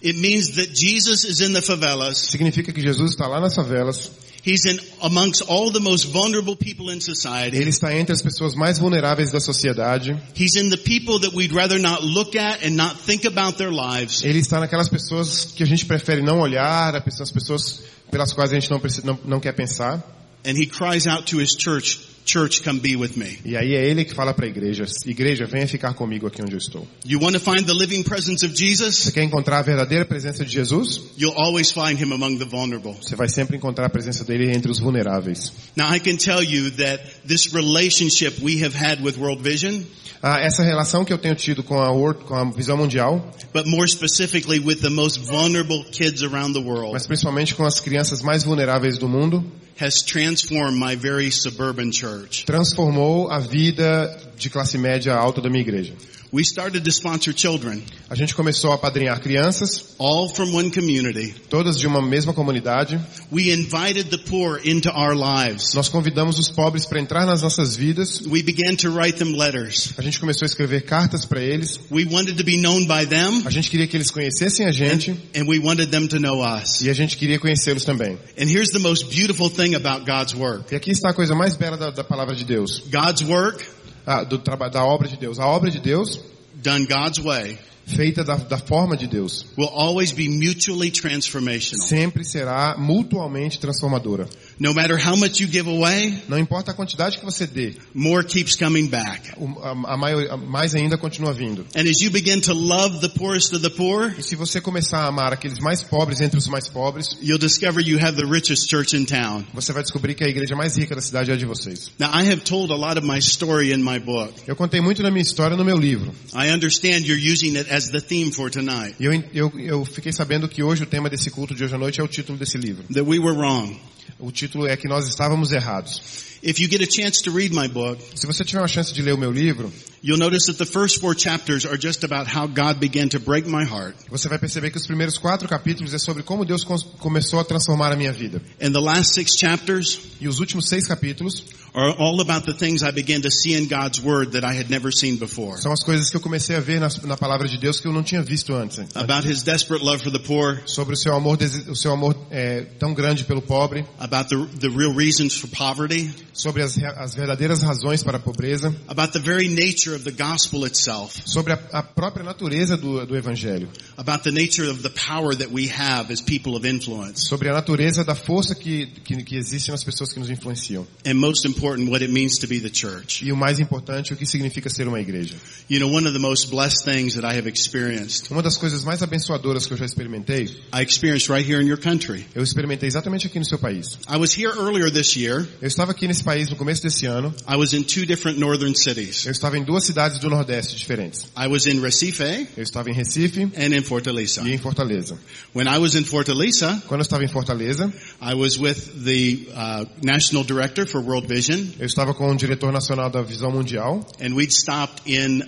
it 0.05 0.19
means 0.19 0.51
that 0.57 0.69
Jesus 0.75 1.25
is 1.25 1.41
in 1.41 1.55
the 1.55 1.63
favelas. 1.63 2.19
significa 2.19 2.71
que 2.71 2.83
Jesus 2.83 3.13
está 3.13 3.27
lá 3.27 3.41
nas 3.41 3.55
favelas. 3.55 4.13
He's 4.45 4.67
in 4.67 4.79
amongst 5.01 5.43
all 5.49 5.73
the 5.73 5.81
most 5.81 6.13
vulnerable 6.13 6.57
people 6.57 6.93
in 6.93 7.01
society. 7.01 7.57
Ele 7.57 7.71
está 7.71 7.97
entre 7.97 8.13
as 8.13 8.21
pessoas 8.21 8.55
mais 8.55 8.79
vulneráveis 8.79 9.31
da 9.31 9.41
sociedade. 9.41 10.17
He's 10.37 10.57
in 10.57 10.69
the 10.69 10.77
people 10.77 11.21
that 11.21 11.35
we'd 11.35 11.55
rather 11.55 11.79
not 11.81 12.05
look 12.05 12.37
at 12.37 12.63
and 12.63 12.77
not 12.77 12.97
think 12.97 13.27
about 13.27 13.57
their 13.57 13.71
lives. 13.71 14.23
Ele 14.23 14.41
está 14.41 14.61
naquelas 14.61 14.89
pessoas 14.89 15.47
que 15.47 15.63
a 15.63 15.67
gente 15.67 15.87
prefere 15.87 16.23
não 16.23 16.41
olhar, 16.41 16.95
as 16.95 17.31
pessoas 17.31 17.83
pelas 18.11 18.33
quais 18.33 18.53
a 18.53 18.55
gente 18.55 18.71
não, 18.71 18.81
não, 19.05 19.19
não 19.25 19.41
quer 19.41 19.53
pensar. 19.53 20.22
And 20.45 20.57
he 20.57 20.67
cries 20.67 21.07
out 21.07 21.27
to 21.31 21.39
his 21.41 21.57
church, 21.57 22.01
church, 22.25 22.63
come 22.65 22.81
be 22.81 22.97
with 22.97 23.17
me. 23.17 23.39
E 23.45 23.57
aí 23.57 23.75
é 23.75 23.89
ele 23.89 24.05
que 24.05 24.15
fala 24.15 24.35
para 24.35 24.47
a 24.47 24.49
igreja, 24.49 24.85
igreja, 25.07 25.47
venha 25.47 25.69
ficar 25.69 25.95
comigo 25.95 26.27
aqui 26.27 26.43
onde 26.43 26.55
eu 26.55 26.59
estou. 26.59 26.87
You 27.07 27.21
want 27.21 27.35
to 27.35 27.41
find 27.41 27.65
the 27.65 27.73
living 27.73 28.03
presence 28.03 28.45
of 28.45 28.55
Jesus? 28.57 28.97
Você 28.97 29.13
quer 29.13 29.23
encontrar 29.23 29.59
a 29.59 29.63
verdadeira 29.63 30.05
presença 30.05 30.45
de 30.45 30.53
Jesus? 30.53 31.01
You'll 31.17 31.37
always 31.37 31.71
find 31.71 32.01
him 32.01 32.13
among 32.13 32.39
the 32.39 32.45
vulnerable. 32.45 32.95
Você 33.01 33.15
vai 33.15 33.29
sempre 33.29 33.57
encontrar 33.57 33.87
a 33.87 33.91
presença 33.91 34.25
dele 34.25 34.51
entre 34.51 34.71
os 34.71 34.81
vulneráveis. 34.81 35.53
Now 35.77 35.95
I 35.95 36.01
can 36.01 36.17
tell 36.17 36.43
you 36.43 36.71
that 36.73 37.03
this 37.27 37.53
relationship 37.53 38.43
we 38.43 38.65
have 38.65 38.75
had 38.75 39.01
with 39.01 39.17
World 39.19 39.43
Vision, 39.43 39.83
Ah, 40.25 40.39
essa 40.41 40.63
relação 40.63 41.05
que 41.05 41.13
eu 41.13 41.19
tenho 41.19 41.35
tido 41.35 41.65
com 41.65 41.81
a, 41.81 41.91
World, 41.91 42.25
com 42.25 42.35
a 42.37 42.45
visão 42.45 42.77
mundial, 42.77 43.29
but 43.53 43.67
more 43.67 43.89
specifically 43.89 44.61
with 44.61 44.77
the 44.77 44.89
most 44.89 45.19
vulnerable 45.19 45.85
kids 45.91 46.23
around 46.23 46.55
the 46.55 46.65
world, 46.65 46.93
mas 46.93 47.09
principalmente 47.09 47.57
com 47.57 47.65
as 47.65 47.81
crianças 47.81 48.23
mais 48.23 48.45
vulneráveis 48.45 48.97
do 48.99 49.09
mundo, 49.09 49.45
has 49.83 50.01
transformed 50.01 50.79
my 50.79 50.95
very 50.95 51.29
suburban 51.29 51.91
church. 51.91 52.45
transformou 52.45 53.29
a 53.29 53.41
vida 53.41 54.17
de 54.37 54.49
classe 54.49 54.79
média 54.79 55.13
alta 55.13 55.41
da 55.41 55.51
minha 55.51 55.63
igreja. 55.63 55.93
We 56.35 56.45
started 56.45 56.83
to 56.85 56.91
sponsor 56.91 57.35
children, 57.37 57.83
A 58.09 58.15
gente 58.15 58.35
começou 58.35 58.73
a 58.73 58.79
padrinhar 58.79 59.21
crianças, 59.21 59.95
all 59.99 60.31
from 60.31 60.55
one 60.55 60.71
community. 60.71 61.35
todas 61.51 61.79
de 61.79 61.87
uma 61.87 62.01
mesma 62.01 62.33
comunidade. 62.33 62.99
We 63.31 63.53
invited 63.53 64.05
the 64.09 64.17
poor 64.17 64.59
into 64.65 64.89
our 64.89 65.15
lives. 65.15 65.75
Nós 65.75 65.91
convidamos 65.91 66.39
os 66.39 66.49
pobres 66.49 66.87
para 66.87 66.99
entrar 67.01 67.27
nas 67.27 67.43
nossas 67.43 67.77
vidas. 67.77 68.23
We 68.27 68.43
began 68.43 68.77
to 68.77 68.89
write 68.89 69.19
them 69.19 69.37
letters. 69.37 69.93
A 69.99 70.01
gente 70.01 70.19
começou 70.19 70.47
a 70.47 70.49
escrever 70.49 70.87
cartas 70.87 71.27
para 71.27 71.43
eles. 71.43 71.79
We 71.91 72.07
wanted 72.07 72.39
to 72.39 72.45
be 72.45 72.57
known 72.57 72.87
by 72.87 73.05
them, 73.07 73.43
A 73.45 73.51
gente 73.51 73.69
queria 73.69 73.87
que 73.87 73.99
eles 73.99 74.11
conhecessem 74.11 74.65
a 74.65 74.73
gente 74.73 75.11
and 75.37 75.47
we 75.47 75.59
wanted 75.59 75.91
them 75.91 76.07
to 76.09 76.19
know 76.19 76.41
us. 76.43 76.81
e 76.81 76.89
a 76.89 76.95
gente 76.95 77.19
queria 77.19 77.39
conhecê-los 77.39 77.85
também. 77.85 78.19
And 78.41 78.49
here's 78.49 78.71
the 78.71 78.79
most 78.79 79.15
beautiful 79.15 79.51
thing 79.51 79.75
about 79.75 80.07
God's 80.11 80.35
work. 80.35 80.73
E 80.73 80.77
aqui 80.77 80.93
está 80.93 81.11
a 81.11 81.15
coisa 81.15 81.35
mais 81.35 81.57
bela 81.57 81.77
da, 81.77 81.91
da 81.91 82.03
palavra 82.03 82.35
de 82.35 82.47
Deus, 82.47 82.83
God's 82.91 83.21
work, 83.21 83.63
ah, 84.07 84.25
do 84.25 84.39
da 84.39 84.85
obra 84.85 85.09
de 85.09 85.17
Deus. 85.17 85.39
A 85.39 85.47
obra 85.47 85.71
de 85.71 85.79
Deus, 85.79 86.21
done 86.63 86.85
God's 86.85 87.21
way, 87.21 87.59
feita 87.87 88.25
da, 88.25 88.37
da 88.37 88.59
forma 88.59 88.97
de 88.97 89.07
Deus, 89.07 89.45
will 89.57 89.69
always 89.73 90.13
be 90.13 90.29
mutually 90.29 90.91
transformational. 90.91 91.87
sempre 91.87 92.25
será 92.25 92.77
mutualmente 92.79 93.59
transformadora. 93.59 94.29
No 94.59 94.73
matter 94.73 94.97
how 94.97 95.17
much 95.17 95.41
you 95.41 95.49
give 95.49 95.69
away, 95.69 96.15
Não 96.29 96.39
importa 96.39 96.71
a 96.71 96.75
quantidade 96.75 97.19
que 97.19 97.25
você 97.25 97.47
dê, 97.47 97.75
more 97.95 98.25
keeps 98.25 98.55
coming 98.57 98.87
back. 98.87 99.31
a, 99.63 99.71
a 99.95 99.97
maior, 99.97 100.31
a 100.31 100.37
mais 100.37 100.75
ainda 100.75 100.97
continua 100.97 101.33
vindo. 101.33 101.67
And 101.75 101.89
as 101.89 102.01
you 102.01 102.11
begin 102.11 102.41
to 102.43 102.53
love 102.55 103.01
the 103.01 103.09
poorest 103.09 103.53
of 103.55 103.63
the 103.63 103.71
poor, 103.71 104.15
E 104.19 104.23
se 104.23 104.37
você 104.37 104.61
começar 104.61 105.01
a 105.01 105.07
amar 105.09 105.33
aqueles 105.33 105.59
mais 105.59 105.83
pobres 105.83 106.21
entre 106.21 106.39
os 106.39 106.47
mais 106.49 106.69
pobres, 106.69 107.07
you'll 107.21 107.39
discover 107.39 107.81
you 107.87 107.99
have 107.99 108.17
the 108.17 108.27
richest 108.27 108.69
church 108.71 108.97
in 108.97 109.05
town. 109.05 109.45
você 109.53 109.73
vai 109.73 109.83
descobrir 109.83 110.15
que 110.15 110.25
a 110.25 110.29
igreja 110.29 110.55
mais 110.55 110.77
rica 110.77 110.95
da 110.95 111.01
cidade 111.01 111.31
é 111.31 111.35
a 111.35 111.37
de 111.37 111.45
vocês. 111.47 111.91
Now 111.99 112.11
I 112.11 112.31
have 112.31 112.43
told 112.43 112.73
a 112.73 112.77
lot 112.77 112.99
of 112.99 113.07
my 113.07 113.19
story 113.19 113.73
in 113.73 113.79
my 113.83 113.99
book. 113.99 114.33
Eu 114.47 114.55
contei 114.55 114.81
muito 114.81 115.03
da 115.03 115.11
minha 115.11 115.23
história 115.23 115.57
no 115.57 115.65
meu 115.65 115.77
livro. 115.77 116.13
I 116.35 116.51
understand 116.53 117.01
you're 117.07 117.33
using 117.33 117.57
it 117.57 117.72
as 117.73 117.89
the 117.89 118.01
theme 118.01 118.31
for 118.31 118.51
tonight. 118.51 118.95
Eu, 119.01 119.13
eu, 119.33 119.53
eu 119.59 119.85
fiquei 119.85 120.13
sabendo 120.13 120.47
que 120.47 120.63
hoje 120.63 120.83
o 120.83 120.87
tema 120.87 121.09
desse 121.09 121.31
culto 121.31 121.55
de 121.55 121.65
hoje 121.65 121.75
à 121.75 121.79
noite 121.79 122.01
é 122.01 122.05
o 122.05 122.09
título 122.09 122.39
desse 122.39 122.59
livro. 122.59 122.85
That 122.93 123.03
we 123.09 123.19
were 123.19 123.37
wrong. 123.37 123.81
O 124.19 124.31
título 124.31 124.67
é 124.67 124.77
que 124.77 124.87
nós 124.87 125.09
estávamos 125.09 125.53
errados. 125.53 126.31
If 126.43 126.59
you 126.59 126.69
get 126.69 126.83
a 126.83 126.91
chance 126.91 127.23
to 127.23 127.31
read 127.31 127.55
my 127.55 127.69
book, 127.69 128.03
Se 128.15 128.27
você 128.27 128.45
tiver 128.45 128.61
uma 128.61 128.69
chance 128.69 128.93
de 128.93 129.01
ler 129.01 129.15
o 129.15 129.19
meu 129.19 129.31
livro, 129.31 129.73
you'll 130.03 130.19
notice 130.19 130.47
that 130.47 130.59
the 130.59 130.67
first 130.67 131.01
four 131.01 131.17
chapters 131.17 131.65
are 131.65 131.79
just 131.81 132.05
about 132.05 132.29
how 132.29 132.47
God 132.47 132.79
began 132.79 133.09
to 133.09 133.21
break 133.21 133.49
my 133.49 133.65
heart. 133.65 133.97
você 134.11 134.29
vai 134.29 134.39
perceber 134.39 134.71
que 134.71 134.77
os 134.77 134.87
primeiros 134.87 135.17
quatro 135.19 135.49
capítulos 135.49 135.95
é 135.95 135.99
sobre 135.99 136.23
como 136.23 136.45
Deus 136.45 136.65
começou 136.99 137.41
a 137.41 137.45
transformar 137.45 137.93
a 137.93 137.97
minha 137.97 138.13
vida. 138.13 138.43
And 138.61 138.73
the 138.73 138.81
last 138.81 139.15
six 139.15 139.33
chapters 139.39 139.99
E 140.21 140.29
os 140.29 140.41
últimos 140.41 140.69
seis 140.69 140.87
capítulos 140.87 141.45
are 141.75 141.95
all 141.99 142.21
about 142.21 142.45
the 142.45 142.53
things 142.53 142.83
I 142.83 142.91
began 142.91 143.23
to 143.23 143.31
see 143.31 143.55
in 143.55 143.67
God's 143.67 144.01
Word 144.01 144.33
that 144.33 144.45
I 144.45 144.53
had 144.53 144.69
never 144.69 144.93
seen 144.93 145.17
before. 145.17 145.57
são 145.57 145.73
as 145.73 145.83
coisas 145.83 146.11
que 146.11 146.17
eu 146.17 146.21
comecei 146.21 146.55
a 146.57 146.61
ver 146.61 146.79
na, 146.79 146.89
na 147.05 147.17
palavra 147.17 147.49
de 147.49 147.59
Deus 147.59 147.81
que 147.81 147.89
eu 147.89 147.93
não 147.93 148.03
tinha 148.03 148.23
visto 148.23 148.55
antes. 148.55 148.79
About 148.95 149.27
His 149.27 149.43
desperate 149.43 149.83
love 149.85 150.03
for 150.03 150.11
the 150.11 150.19
poor, 150.19 150.63
Sobre 150.67 150.95
o 150.95 150.97
seu 150.97 151.15
amor, 151.15 151.39
o 151.69 151.77
seu 151.77 151.93
amor 151.93 152.17
é, 152.31 152.63
tão 152.79 152.93
grande 152.93 153.25
pelo 153.25 153.41
pobre, 153.41 153.85
about 153.99 154.29
the, 154.29 154.37
the 154.61 154.69
real 154.69 154.93
reasons 154.95 155.37
for 155.37 155.49
poverty, 155.49 156.13
sobre 156.35 156.63
as, 156.63 156.77
as 156.79 157.15
verdadeiras 157.15 157.63
razões 157.63 158.03
para 158.03 158.19
a 158.19 158.21
pobreza, 158.21 158.75
about 158.89 159.13
the 159.13 159.21
very 159.21 159.49
nature 159.49 159.95
of 159.95 160.05
the 160.05 160.11
gospel 160.11 160.67
itself, 160.67 161.23
sobre 161.27 161.53
a, 161.55 161.59
a 161.73 161.83
própria 161.83 162.23
natureza 162.25 162.77
do, 162.77 163.07
do 163.07 163.17
evangelho, 163.17 163.69
about 163.97 164.23
the 164.25 164.31
nature 164.31 164.71
of 164.71 164.83
the 164.83 164.91
power 164.91 165.35
that 165.35 165.51
we 165.51 165.69
have 165.69 166.13
as 166.13 166.21
people 166.21 166.55
of 166.55 166.69
influence, 166.69 167.27
sobre 167.27 167.49
a 167.49 167.53
natureza 167.55 168.05
da 168.05 168.15
força 168.15 168.55
que, 168.55 168.87
que, 169.05 169.23
que 169.23 169.37
existe 169.37 169.71
nas 169.71 169.83
pessoas 169.83 170.13
que 170.13 170.21
nos 170.21 170.29
influenciam. 170.29 170.87
and 171.07 171.19
most 171.19 171.47
important, 171.47 171.62
what 171.67 172.03
it 172.03 172.13
means 172.13 172.39
to 172.39 172.47
be 172.47 172.61
the 172.61 172.71
church. 172.73 173.25
E 173.25 173.33
o 173.33 173.37
mais 173.37 173.59
importante, 173.59 174.13
o 174.13 174.17
que 174.17 174.27
significa 174.27 174.69
ser 174.69 174.87
uma 174.89 175.01
igreja. 175.01 175.35
You 175.71 175.81
know, 175.81 175.91
one 175.93 176.07
of 176.07 176.13
the 176.13 176.19
most 176.19 176.51
blessed 176.51 176.85
things 176.85 177.15
that 177.15 177.25
I 177.27 177.39
have 177.39 177.49
experienced, 177.49 178.31
Uma 178.31 178.43
das 178.43 178.57
coisas 178.57 178.85
mais 178.85 179.03
abençoadoras 179.03 179.67
que 179.67 179.73
eu 179.73 179.77
já 179.77 179.85
experimentei, 179.85 180.45
I 180.75 180.83
experienced 180.83 181.29
right 181.31 181.49
here 181.49 181.63
in 181.63 181.69
your 181.69 181.79
country. 181.81 182.25
eu 182.35 182.43
experimentei 182.43 182.89
exatamente 182.89 183.27
aqui 183.27 183.39
no 183.39 183.45
seu 183.45 183.59
país. 183.59 183.99
I 184.09 184.17
was 184.17 184.37
here 184.37 184.53
earlier 184.59 184.91
this 184.91 185.17
year. 185.17 185.47
Eu 185.61 185.69
estava 185.69 185.93
aqui 185.93 186.07
nesse 186.09 186.25
país 186.25 186.49
no 186.51 186.57
começo 186.57 186.83
desse 186.83 187.07
ano. 187.07 187.35
I 187.49 187.57
was 187.57 187.73
in 187.73 187.83
two 187.85 188.05
different 188.07 188.39
northern 188.39 188.75
cities. 188.77 189.25
Eu 189.27 189.33
estava 189.33 189.57
em 189.59 189.65
duas 189.65 189.85
cidades 189.85 190.19
do 190.19 190.29
Nordeste 190.29 190.77
diferentes. 190.77 191.27
I 191.37 191.47
was 191.47 191.67
in 191.67 191.81
Recife 191.81 192.23
Eu 192.57 192.63
estava 192.63 192.91
em 192.91 192.95
Recife 192.95 193.43
and 193.57 193.75
in 193.77 193.83
Fortaleza. 193.83 194.43
e 194.47 194.53
em 194.53 194.59
Fortaleza. 194.59 195.19
When 195.55 195.67
I 195.67 195.79
was 195.79 195.95
in 195.95 196.05
Fortaleza, 196.05 196.83
Quando 196.87 197.01
eu 197.01 197.05
estava 197.05 197.25
em 197.25 197.29
Fortaleza, 197.29 197.93
I 198.21 198.35
was 198.35 198.59
with 198.59 198.77
the 199.05 199.47
uh, 199.53 199.87
national 200.05 200.45
director 200.45 200.87
for 200.87 201.01
World 201.03 201.27
Vision, 201.27 201.52
eu 201.79 201.87
estava 201.87 202.15
com 202.15 202.31
o 202.31 202.37
diretor 202.37 202.73
nacional 202.73 203.11
da 203.11 203.23
Visão 203.23 203.51
Mundial 203.51 204.07
and 204.21 204.35
we'd 204.35 204.53
stopped 204.53 205.03
in 205.07 205.43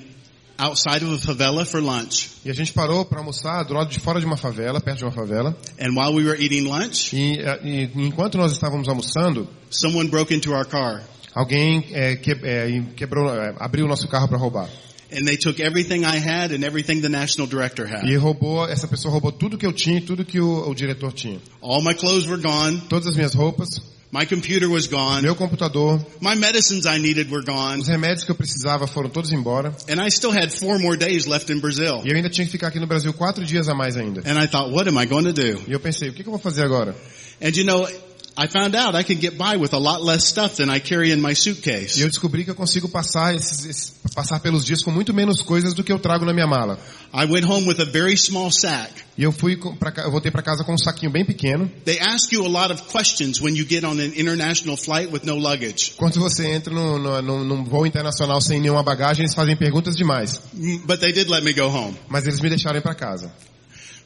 outside 0.58 1.04
of 1.04 1.12
a 1.12 1.18
favela 1.18 1.64
for 1.64 1.82
lunch. 1.82 2.30
e 2.44 2.50
a 2.50 2.54
gente 2.54 2.72
parou 2.72 3.04
para 3.04 3.18
almoçar 3.18 3.64
do 3.64 3.74
lado 3.74 3.90
de 3.90 3.98
fora 3.98 4.20
de 4.20 4.26
uma 4.26 4.36
favela, 4.36 4.80
perto 4.80 4.98
de 4.98 5.04
uma 5.04 5.12
favela. 5.12 5.56
And 5.80 5.90
while 5.94 6.14
we 6.14 6.24
were 6.24 6.40
eating 6.40 6.62
lunch, 6.68 7.14
E, 7.14 7.38
eh, 7.40 7.60
e 7.64 7.90
enquanto 7.96 8.38
nós 8.38 8.52
estávamos 8.52 8.88
almoçando, 8.88 9.48
someone 9.70 10.08
broke 10.08 10.32
into 10.34 10.52
our 10.52 10.66
car. 10.66 11.02
Alguém 11.34 11.84
é, 11.90 12.14
que, 12.14 12.30
é, 12.30 12.82
quebrou, 12.94 13.28
é, 13.28 13.54
abriu 13.58 13.86
o 13.86 13.88
nosso 13.88 14.06
carro 14.06 14.28
para 14.28 14.38
roubar. 14.38 14.68
And 15.12 15.26
they 15.26 15.36
took 15.36 15.60
everything 15.60 16.02
I 16.04 16.18
had 16.18 16.52
and 16.52 16.64
everything 16.64 17.00
the 17.00 17.08
national 17.08 17.48
director 17.48 17.86
had. 17.86 18.04
E 18.08 18.16
roubou, 18.16 18.66
essa 18.68 18.86
pessoa 18.86 19.12
roubou 19.12 19.32
tudo 19.32 19.58
que 19.58 19.66
eu 19.66 19.72
tinha 19.72 20.00
tudo 20.00 20.24
que 20.24 20.40
o, 20.40 20.68
o 20.68 20.74
diretor 20.74 21.12
tinha. 21.12 21.40
All 21.60 21.82
my 21.82 21.94
clothes 21.94 22.26
were 22.26 22.40
gone. 22.40 22.80
Todas 22.88 23.08
as 23.08 23.16
minhas 23.16 23.34
roupas, 23.34 23.68
My 24.14 24.24
computer 24.26 24.68
was 24.68 24.86
gone. 24.86 25.22
meu 25.22 25.34
computador, 25.34 26.00
My 26.20 26.36
medicines 26.36 26.86
I 26.86 26.98
needed 27.00 27.28
were 27.32 27.44
gone. 27.44 27.80
os 27.80 27.88
remédios 27.88 28.22
que 28.24 28.30
eu 28.30 28.36
precisava 28.36 28.86
foram 28.86 29.10
todos 29.10 29.32
embora. 29.32 29.74
And 29.88 30.00
I 30.00 30.08
still 30.08 30.30
had 30.30 30.50
four 30.52 30.78
more 30.78 30.96
days 30.96 31.26
left 31.26 31.50
in 31.52 31.58
Brazil. 31.58 32.00
E 32.04 32.10
eu 32.10 32.16
ainda 32.16 32.30
tinha 32.30 32.44
que 32.44 32.52
ficar 32.52 32.68
aqui 32.68 32.78
no 32.78 32.86
Brasil 32.86 33.12
quatro 33.12 33.44
dias 33.44 33.68
a 33.68 33.74
mais 33.74 33.96
ainda. 33.96 34.20
And 34.24 34.40
I 34.40 34.46
thought, 34.46 34.70
what 34.72 34.88
am 34.88 34.96
I 35.02 35.06
going 35.06 35.24
to 35.24 35.32
do? 35.32 35.60
E 35.66 35.72
eu 35.72 35.80
pensei, 35.80 36.10
o 36.10 36.12
que, 36.12 36.22
que 36.22 36.28
eu 36.28 36.32
vou 36.32 36.40
fazer 36.40 36.62
agora? 36.62 36.94
And 37.42 37.50
you 37.56 37.64
know, 37.64 37.88
I 38.36 38.46
found 38.48 38.76
out 38.76 38.96
I 38.96 39.02
can 39.02 39.20
get 39.20 39.36
by 39.36 39.56
with 39.56 39.72
a 39.74 39.78
lot 39.78 40.00
less 40.04 40.24
stuff 40.28 40.56
than 40.56 40.68
I 40.72 40.78
carry 40.80 41.10
in 41.12 41.16
my 41.20 41.32
E 41.32 41.36
suitcase. 41.36 42.00
eu 42.00 42.08
descobri 42.08 42.44
que 42.44 42.50
eu 42.52 42.54
consigo 42.54 42.88
passar, 42.88 43.34
esses, 43.34 43.64
esses- 43.66 43.92
passar 44.14 44.38
pelos 44.38 44.64
dias 44.64 44.80
com 44.82 44.92
muito 44.92 45.12
menos 45.12 45.42
coisas 45.42 45.74
do 45.74 45.82
que 45.82 45.92
eu 45.92 45.98
trago 45.98 46.24
na 46.24 46.32
minha 46.32 46.46
mala. 46.46 46.78
I 47.16 47.26
went 47.26 47.46
home 47.46 47.64
with 47.64 47.80
a 47.80 47.84
very 47.84 48.16
small 48.16 48.50
sack. 48.50 48.90
E 49.16 49.22
eu 49.22 49.30
fui 49.30 49.56
pra, 49.78 49.92
eu 50.02 50.10
voltei 50.10 50.32
para 50.32 50.42
casa 50.42 50.64
com 50.64 50.74
um 50.74 50.78
saquinho 50.78 51.12
bem 51.12 51.24
pequeno. 51.24 51.70
They 51.84 52.00
ask 52.00 52.32
you 52.32 52.44
a 52.44 52.48
lot 52.48 52.72
of 52.72 52.82
questions 52.90 53.40
when 53.40 53.54
you 53.56 53.64
get 53.64 53.84
on 53.84 54.00
an 54.00 54.12
international 54.16 54.76
flight 54.76 55.12
with 55.12 55.22
no 55.24 55.36
luggage. 55.36 55.92
Quando 55.96 56.18
você 56.18 56.48
entra 56.52 56.74
no, 56.74 56.98
no, 56.98 57.22
num- 57.22 57.44
num 57.44 57.64
voo 57.64 57.86
internacional 57.86 58.40
sem 58.40 58.58
nenhuma 58.60 58.82
bagagem, 58.82 59.22
eles 59.24 59.34
fazem 59.34 59.54
perguntas 59.56 59.94
demais. 59.94 60.40
But 60.86 60.98
they 60.98 61.12
did 61.12 61.28
let 61.28 61.44
me 61.44 61.52
go 61.52 61.68
home. 61.68 61.96
Mas 62.08 62.26
eles 62.26 62.40
me 62.40 62.48
deixaram 62.48 62.80
para 62.80 62.94
casa. 62.96 63.32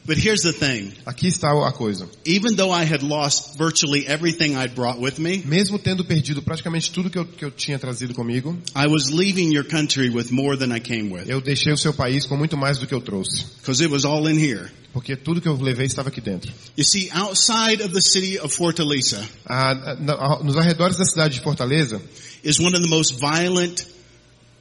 But 0.09 0.17
here's 0.17 0.41
the 0.41 0.55
thing. 0.55 0.95
Aqui 1.05 1.27
está 1.29 1.51
a 1.51 1.71
coisa. 1.71 2.09
Even 2.25 2.57
though 2.57 2.73
I 2.73 2.85
had 2.85 3.03
lost 3.03 3.59
virtually 3.59 4.07
everything 4.07 4.57
I'd 4.57 4.75
brought 4.75 4.99
with 4.99 5.19
me, 5.19 5.43
Mesmo 5.45 5.79
tendo 5.79 6.03
perdido 6.03 6.41
praticamente 6.43 6.91
tudo 6.91 7.11
que 7.11 7.19
eu, 7.19 7.27
que 7.27 7.45
eu 7.45 7.51
tinha 7.51 7.79
trazido 7.79 8.15
comigo, 8.15 8.57
I 8.75 8.87
was 8.87 9.11
leaving 9.11 9.53
your 9.53 9.65
country 9.65 10.09
with 10.09 10.31
more 10.33 10.57
than 10.57 10.75
I 10.75 10.81
came 10.81 11.13
with. 11.13 11.29
eu 11.29 11.43
deixei 11.43 11.75
o 11.75 11.77
seu 11.77 11.93
país 11.93 12.25
com 12.25 12.39
muito 12.39 12.57
mais 12.57 12.79
do 12.79 12.87
que 12.87 12.95
eu 12.95 13.03
trouxe. 13.03 13.45
Because 13.61 13.83
it 13.85 13.93
was 13.93 14.07
all 14.07 14.27
in 14.31 14.39
here. 14.39 14.71
Porque 14.95 15.15
tudo 15.15 15.43
que 15.43 15.47
eu 15.47 15.55
levei 15.61 15.85
estava 15.85 16.09
aqui 16.09 16.23
dentro. 16.23 16.51
You 16.75 16.85
see, 16.85 17.11
outside 17.13 17.83
of 17.83 17.93
the 17.93 18.01
city 18.01 18.39
of 18.39 18.49
Fortaleza 18.57 19.23
Ah, 19.45 19.75
na- 20.01 20.43
nos 20.43 20.57
arredores 20.57 20.97
da 20.97 21.05
cidade 21.05 21.35
de 21.35 21.41
Fortaleza 21.43 22.01
is 22.43 22.59
one 22.59 22.75
of 22.75 22.81
the 22.83 22.89
most 22.89 23.17
violent 23.21 23.85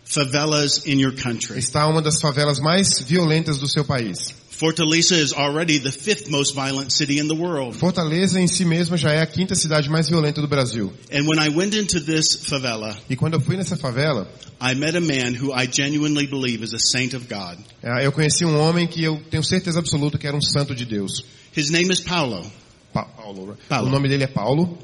favelas 0.03 0.85
in 0.85 0.99
your 0.99 1.13
country. 1.15 1.57
está 1.57 1.87
uma 1.87 2.01
das 2.01 2.19
favelas 2.19 2.59
mais 2.59 2.99
violentas 2.99 3.59
do 3.59 3.67
seu 3.69 3.85
país. 3.85 4.35
Fortaleza 4.59 5.15
is 5.15 5.33
already 5.33 5.77
the 5.77 5.91
fifth 5.91 6.29
most 6.31 6.55
violent 6.55 6.91
city 6.91 7.19
in 7.19 7.27
the 7.27 7.35
world. 7.35 7.77
Fortaleza 7.77 8.39
em 8.41 8.47
si 8.47 8.65
mesma 8.65 8.97
já 8.97 9.11
é 9.11 9.21
a 9.21 9.25
quinta 9.27 9.53
cidade 9.53 9.87
mais 9.87 10.09
violenta 10.09 10.41
do 10.41 10.47
Brasil. 10.47 10.91
And 11.11 11.27
when 11.27 11.37
I 11.39 11.49
went 11.49 11.75
into 11.75 11.99
this 12.03 12.35
favela, 12.49 12.97
E 13.07 13.15
quando 13.15 13.35
eu 13.35 13.39
fui 13.41 13.55
nessa 13.55 13.77
favela, 13.77 14.27
I 14.59 14.73
met 14.73 14.95
a 14.97 15.01
man 15.01 15.35
who 15.39 15.53
I 15.53 15.67
genuinely 15.71 16.25
believe 16.25 16.63
is 16.63 16.73
a 16.73 16.79
saint 16.79 17.13
of 17.13 17.27
God. 17.27 17.59
ah, 17.83 18.01
eu 18.01 18.11
conheci 18.11 18.45
um 18.45 18.59
homem 18.59 18.87
que 18.87 19.03
eu 19.03 19.21
tenho 19.29 19.43
certeza 19.43 19.77
absoluta 19.77 20.17
que 20.17 20.25
era 20.25 20.35
um 20.35 20.41
santo 20.41 20.73
de 20.73 20.85
Deus. 20.85 21.23
His 21.55 21.69
name 21.69 21.91
is 21.93 21.99
Paulo. 22.01 22.43
Pa- 22.91 23.05
Paulo. 23.05 23.55
Paulo. 23.69 23.87
O 23.87 23.91
nome 23.91 24.09
dele 24.09 24.23
é 24.23 24.27
Paulo. 24.27 24.75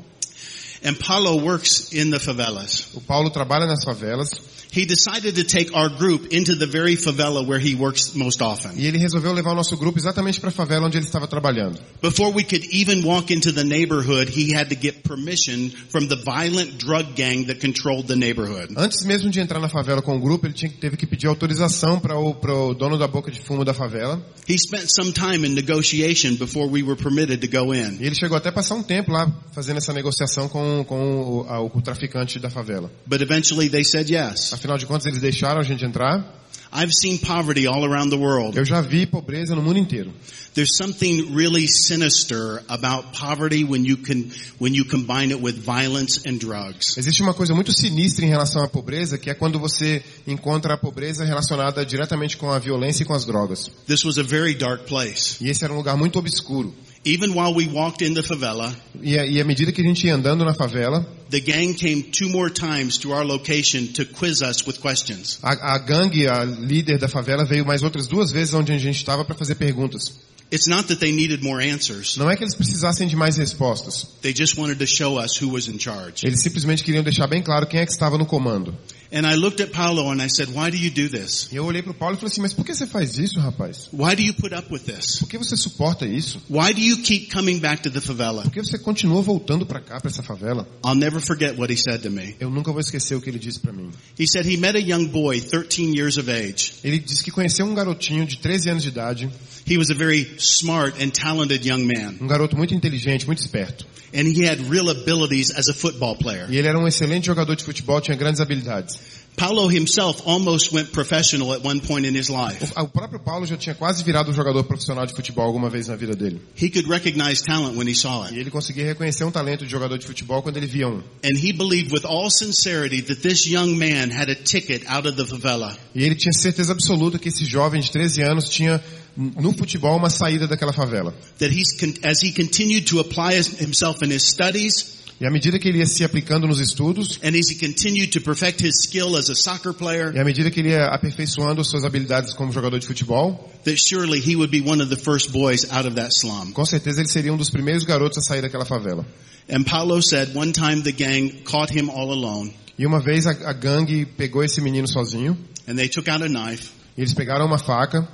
And 0.83 0.95
Paulo 0.99 1.41
works 1.41 1.93
in 1.93 2.11
the 2.11 2.19
favelas. 2.19 2.89
O 2.93 3.01
Paulo 3.01 3.29
trabalha 3.29 3.65
nas 3.65 3.83
favelas 3.83 4.29
He 4.75 4.87
decided 4.87 5.35
to 5.35 5.43
take 5.43 5.71
our 5.75 5.87
group 5.87 6.33
into 6.33 6.55
the 6.55 6.65
very 6.65 6.95
favela 6.95 7.45
where 7.47 7.59
he 7.59 7.75
works 7.75 8.15
most 8.15 8.41
often. 8.41 8.71
e 8.75 8.87
ele 8.87 8.97
resolveu 8.97 9.31
levar 9.31 9.51
o 9.51 9.55
nosso 9.55 9.77
grupo 9.77 9.99
exatamente 9.99 10.39
para 10.39 10.49
a 10.49 10.51
favela 10.51 10.87
onde 10.87 10.97
ele 10.97 11.05
estava 11.05 11.27
trabalhando. 11.27 11.79
Before 12.01 12.33
we 12.33 12.43
could 12.43 12.65
even 12.73 13.03
walk 13.05 13.31
into 13.31 13.53
the 13.53 13.63
neighborhood, 13.63 14.29
he 14.35 14.51
had 14.51 14.69
to 14.69 14.75
get 14.75 15.03
permission 15.03 15.69
from 15.89 16.07
the 16.07 16.15
violent 16.15 16.79
drug 16.79 17.13
gang 17.15 17.45
that 17.45 17.59
controlled 17.59 18.07
the 18.07 18.15
neighborhood. 18.15 18.73
Antes 18.75 19.05
mesmo 19.05 19.29
de 19.29 19.39
entrar 19.39 19.59
na 19.59 19.69
favela 19.69 20.01
com 20.01 20.17
o 20.17 20.19
grupo, 20.19 20.47
ele 20.47 20.55
tinha, 20.55 20.71
teve 20.71 20.97
que 20.97 21.05
pedir 21.05 21.27
autorização 21.27 21.99
para 21.99 22.17
o 22.17 22.73
dono 22.73 22.97
da 22.97 23.07
boca 23.07 23.29
de 23.29 23.39
fumo 23.41 23.63
da 23.63 23.75
favela. 23.75 24.19
He 24.49 24.57
spent 24.57 24.89
some 24.89 25.11
time 25.11 25.45
in 25.45 25.53
negotiation 25.53 26.35
before 26.37 26.67
we 26.67 26.81
were 26.81 26.95
permitted 26.95 27.41
to 27.41 27.47
go 27.47 27.75
in. 27.75 27.99
E 28.01 28.07
ele 28.07 28.15
chegou 28.15 28.35
até 28.35 28.49
passar 28.49 28.73
um 28.73 28.81
tempo 28.81 29.11
lá 29.11 29.31
fazendo 29.51 29.77
essa 29.77 29.93
negociação 29.93 30.49
com, 30.49 30.72
com 30.83 31.41
o, 31.41 31.45
a- 31.49 31.59
o 31.61 31.81
traficante 31.81 32.39
da 32.39 32.49
favela. 32.49 32.89
But 33.05 33.19
eventually 33.21 33.69
they 33.69 33.83
said 33.83 34.09
yes. 34.09 34.53
Afinal 34.53 34.77
de 34.77 34.85
contas, 34.85 35.05
eles 35.07 35.19
deixaram 35.19 35.59
a 35.59 35.63
gente 35.63 35.83
entrar. 35.83 36.39
I've 36.75 36.91
seen 36.91 37.19
poverty 37.19 37.67
all 37.67 37.83
around 37.85 38.09
the 38.09 38.17
world. 38.17 38.57
Eu 38.57 38.65
já 38.65 38.81
vi 38.81 39.05
pobreza 39.05 39.53
no 39.55 39.61
mundo 39.61 39.77
inteiro. 39.77 40.11
There's 40.55 40.75
something 40.75 41.31
really 41.35 41.67
sinister 41.67 42.63
about 42.67 43.15
poverty 43.19 43.63
when 43.63 43.85
you 43.85 43.97
can, 43.97 44.25
when 44.59 44.73
you 44.75 44.83
combine 44.85 45.31
it 45.31 45.39
with 45.43 45.53
violence 45.53 46.19
and 46.27 46.37
drugs. 46.39 46.97
Existe 46.97 47.21
uma 47.21 47.33
coisa 47.35 47.53
muito 47.53 47.71
sinistra 47.71 48.25
em 48.25 48.29
relação 48.29 48.63
à 48.63 48.67
pobreza, 48.67 49.19
que 49.19 49.29
é 49.29 49.35
quando 49.35 49.59
você 49.59 50.03
encontra 50.25 50.73
a 50.73 50.77
pobreza 50.77 51.23
relacionada 51.23 51.85
diretamente 51.85 52.37
com 52.37 52.49
a 52.51 52.57
violência 52.57 53.03
e 53.03 53.05
com 53.05 53.13
as 53.13 53.23
drogas. 53.25 53.69
This 53.85 54.03
was 54.03 54.17
a 54.17 54.23
very 54.23 54.55
dark 54.55 54.85
place. 54.87 55.37
E 55.41 55.49
esse 55.49 55.63
era 55.63 55.71
um 55.73 55.77
lugar 55.77 55.95
muito 55.95 56.17
obscuro. 56.17 56.73
Even 57.05 57.33
while 57.35 57.53
we 57.53 57.67
walked 57.67 58.01
in 58.01 58.13
the 58.13 58.23
favela, 58.23 58.73
E, 59.01 59.17
a- 59.19 59.25
e 59.25 59.41
à 59.41 59.43
medida 59.43 59.71
que 59.73 59.81
a 59.81 59.83
gente 59.85 60.07
ia 60.07 60.15
andando 60.15 60.45
na 60.45 60.53
favela, 60.53 61.05
the 61.29 61.41
gang 61.41 61.73
came 61.73 62.01
two 62.01 62.29
more 62.29 62.49
times 62.49 62.97
to 62.97 63.11
our 63.11 63.25
location 63.25 63.87
to 63.87 64.05
quiz 64.05 64.41
us 64.41 64.65
with 64.65 64.79
questions. 64.79 65.37
a, 65.43 65.75
a 65.75 65.77
gangue, 65.79 66.27
a 66.27 66.45
líder 66.45 66.97
da 66.97 67.09
favela, 67.09 67.43
veio 67.43 67.65
mais 67.65 67.83
outras 67.83 68.07
duas 68.07 68.31
vezes 68.31 68.53
onde 68.53 68.71
a 68.71 68.77
gente 68.77 68.95
estava 68.95 69.25
para 69.25 69.35
fazer 69.35 69.55
perguntas. 69.55 70.13
It's 70.49 70.67
not 70.67 70.87
that 70.87 70.99
they 70.99 71.11
needed 71.11 71.41
more 71.43 71.59
answers. 71.67 72.15
Não 72.15 72.29
é 72.29 72.37
que 72.37 72.43
eles 72.43 72.53
precisassem 72.55 73.07
de 73.07 73.15
mais 73.15 73.35
respostas. 73.37 74.05
They 74.21 74.33
just 74.33 74.55
wanted 74.57 74.77
to 74.77 74.85
show 74.85 75.17
us 75.19 75.35
who 75.41 75.51
was 75.51 75.67
in 75.67 75.79
charge. 75.79 76.25
Eles 76.25 76.41
simplesmente 76.43 76.83
queriam 76.83 77.03
deixar 77.03 77.27
bem 77.27 77.41
claro 77.41 77.65
quem 77.65 77.79
é 77.79 77.85
que 77.85 77.91
estava 77.91 78.17
no 78.19 78.25
comando. 78.25 78.73
And 79.13 79.27
I 79.27 79.35
looked 79.35 79.61
at 79.61 79.71
Paulo 79.71 80.09
and 80.09 80.19
I 80.19 80.27
said, 80.27 80.49
why 80.49 80.71
do 80.71 80.77
you 80.77 80.89
do 80.89 81.07
this? 81.07 81.47
E 81.51 81.55
eu 81.55 81.65
olhei 81.65 81.83
pro 81.83 81.93
Paulo 81.93 82.15
e 82.15 82.17
falei 82.17 82.31
assim, 82.31 82.41
mas 82.41 82.51
por 82.51 82.65
que 82.65 82.73
você 82.73 82.87
faz 82.87 83.19
isso, 83.19 83.39
rapaz? 83.39 83.87
Why 83.93 84.15
do 84.15 84.23
you 84.23 84.33
put 84.33 84.55
up 84.55 84.73
with 84.73 84.85
this? 84.85 85.19
Por 85.19 85.29
que 85.29 85.37
você 85.37 85.55
suporta 85.55 86.07
isso? 86.07 86.41
Why 86.49 86.73
do 86.73 86.81
you 86.81 86.97
keep 86.97 87.31
coming 87.31 87.59
back 87.59 87.83
to 87.83 87.91
the 87.91 88.01
favela? 88.01 88.41
Por 88.41 88.51
que 88.51 88.63
você 88.63 88.79
continua 88.79 89.21
voltando 89.21 89.67
para 89.67 89.79
cá, 89.79 89.99
para 89.99 90.09
essa 90.09 90.23
favela? 90.23 90.67
I'll 90.83 90.95
never 90.95 91.21
forget 91.21 91.59
what 91.59 91.71
he 91.71 91.77
said 91.77 92.01
to 92.01 92.09
me. 92.09 92.35
Eu 92.39 92.49
nunca 92.49 92.71
vou 92.71 92.81
esquecer 92.81 93.13
o 93.13 93.21
que 93.21 93.29
ele 93.29 93.37
disse 93.37 93.59
para 93.59 93.71
mim. 93.71 93.91
He 94.19 94.27
said 94.27 94.47
he 94.47 94.57
met 94.57 94.75
a 94.75 94.81
young 94.81 95.05
boy, 95.05 95.39
13 95.39 95.95
years 95.95 96.17
of 96.17 96.31
age. 96.31 96.73
Ele 96.83 96.97
disse 96.97 97.23
que 97.23 97.29
conheceu 97.29 97.67
um 97.67 97.75
garotinho 97.75 98.25
de 98.25 98.37
13 98.37 98.71
anos 98.71 98.81
de 98.81 98.89
idade, 98.89 99.29
He 99.65 99.77
was 99.77 99.89
a 99.89 99.93
very 99.95 100.35
smart 100.39 101.01
and 101.01 101.11
talented 101.11 101.65
young 101.65 101.85
man. 101.87 102.17
um 102.21 102.27
garoto 102.27 102.55
muito 102.57 102.73
inteligente, 102.73 103.25
muito 103.25 103.39
esperto. 103.39 103.85
And 104.15 104.27
he 104.27 104.45
had 104.45 104.59
real 104.69 104.89
abilities 104.89 105.49
as 105.55 105.69
a 105.69 105.73
football 105.73 106.15
player. 106.15 106.45
E 106.49 106.57
ele 106.57 106.67
era 106.67 106.77
um 106.77 106.87
excelente 106.87 107.25
jogador 107.25 107.55
de 107.55 107.63
futebol, 107.63 107.99
tinha 107.99 108.15
grandes 108.15 108.39
habilidades. 108.41 108.99
Paulo 109.35 109.67
himself 109.67 110.21
almost 110.27 110.71
went 110.71 110.91
professional 110.91 111.53
at 111.53 111.65
one 111.65 111.79
point 111.79 112.05
in 112.05 112.13
his 112.15 112.29
life. 112.29 112.71
O, 112.77 112.83
o 112.83 112.87
próprio 112.87 113.19
Paulo 113.19 113.47
já 113.47 113.57
tinha 113.57 113.73
quase 113.73 114.03
virado 114.03 114.29
um 114.29 114.33
jogador 114.33 114.63
profissional 114.65 115.07
de 115.07 115.13
futebol 115.15 115.45
alguma 115.45 115.71
vez 115.71 115.87
na 115.87 115.95
vida 115.95 116.15
dele. 116.15 116.39
He 116.55 116.69
could 116.69 116.87
recognize 116.87 117.41
talent 117.41 117.75
when 117.75 117.87
he 117.89 117.95
saw 117.95 118.25
E 118.25 118.33
it. 118.33 118.39
ele 118.41 118.51
conseguia 118.51 118.85
reconhecer 118.85 119.23
um 119.23 119.31
talento 119.31 119.65
de 119.65 119.71
jogador 119.71 119.97
de 119.97 120.05
futebol 120.05 120.43
quando 120.43 120.57
ele 120.57 120.67
via 120.67 120.87
um. 120.87 121.01
And 121.23 121.35
he 121.35 121.51
believed 121.51 121.91
with 121.91 122.05
all 122.05 122.29
sincerity 122.29 123.01
that 123.01 123.21
this 123.23 123.47
young 123.47 123.75
man 123.79 124.11
had 124.11 124.29
a 124.29 124.35
ticket 124.35 124.83
out 124.87 125.07
of 125.07 125.15
the 125.17 125.25
favela. 125.25 125.75
E 125.95 126.03
ele 126.03 126.13
tinha 126.13 126.33
certeza 126.33 126.71
absoluta 126.73 127.17
que 127.17 127.29
esse 127.29 127.45
jovem 127.45 127.81
de 127.81 127.91
13 127.91 128.21
anos 128.21 128.47
tinha 128.47 128.79
no 129.15 129.53
futebol 129.53 129.97
uma 129.97 130.09
saída 130.09 130.47
daquela 130.47 130.73
favela. 130.73 131.13
That 131.39 131.53
he's, 131.53 131.75
con- 131.79 131.93
as 132.03 132.21
he 132.23 132.31
continued 132.31 132.85
to 132.89 132.99
apply 132.99 133.35
his- 133.37 133.59
himself 133.59 134.03
in 134.03 134.11
his 134.11 134.23
studies, 134.23 135.01
E 135.21 135.25
à 135.27 135.31
medida 135.31 135.57
que 135.59 135.69
ele 135.69 135.77
ia 135.77 135.85
se 135.85 136.03
aplicando 136.03 136.47
nos 136.47 136.59
estudos, 136.59 137.17
and 137.23 137.37
as 137.37 137.47
he 137.49 137.55
continued 137.55 138.11
to 138.11 138.19
perfect 138.19 138.61
his 138.65 138.81
skill 138.83 139.15
as 139.15 139.29
a 139.29 139.35
soccer 139.35 139.71
player, 139.71 140.11
e 140.13 140.19
à 140.19 140.23
medida 140.25 140.49
que 140.51 140.59
ele 140.59 140.69
ia 140.69 140.85
aperfeiçoando 140.87 141.63
suas 141.63 141.83
habilidades 141.85 142.33
como 142.33 142.51
jogador 142.51 142.79
de 142.79 142.87
futebol, 142.87 143.49
that 143.63 143.77
surely 143.77 144.19
he 144.19 144.35
would 144.35 144.49
be 144.51 144.59
one 144.67 144.81
of 144.83 144.89
the 144.89 145.01
first 145.01 145.31
boys 145.31 145.65
out 145.71 145.87
of 145.87 145.95
that 145.95 146.11
slum. 146.13 146.51
com 146.51 146.65
certeza 146.65 146.99
ele 146.99 147.07
seria 147.09 147.31
um 147.31 147.37
dos 147.37 147.49
primeiros 147.51 147.83
garotos 147.85 148.17
a 148.17 148.21
sair 148.21 148.41
daquela 148.41 148.65
favela. 148.65 149.05
And 149.47 149.63
Paulo 149.63 150.01
said 150.01 150.35
one 150.35 150.51
time 150.51 150.81
the 150.81 150.91
gang 150.91 151.29
caught 151.45 151.71
him 151.71 151.89
all 151.89 152.11
alone, 152.11 152.51
E 152.77 152.85
uma 152.85 152.99
vez 152.99 153.25
a, 153.27 153.31
a 153.31 153.53
gangue 153.53 154.05
pegou 154.05 154.43
esse 154.43 154.59
menino 154.59 154.87
sozinho, 154.87 155.37
and 155.67 155.75
they 155.75 155.87
took 155.87 156.09
out 156.09 156.23
a 156.23 156.27
knife, 156.27 156.71
e 156.97 157.01
eles 157.01 157.13
pegaram 157.13 157.45
uma 157.45 157.59
faca, 157.59 158.05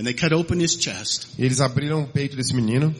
and 0.00 0.06
they 0.06 0.14
cut 0.14 0.32
open 0.32 0.58
his 0.58 0.76
chest, 0.76 1.28
e 1.38 1.44
eles 1.44 1.60
abriram 1.60 2.04
o 2.04 2.06
peito 2.06 2.34
desse 2.34 2.54
menino, 2.54 2.94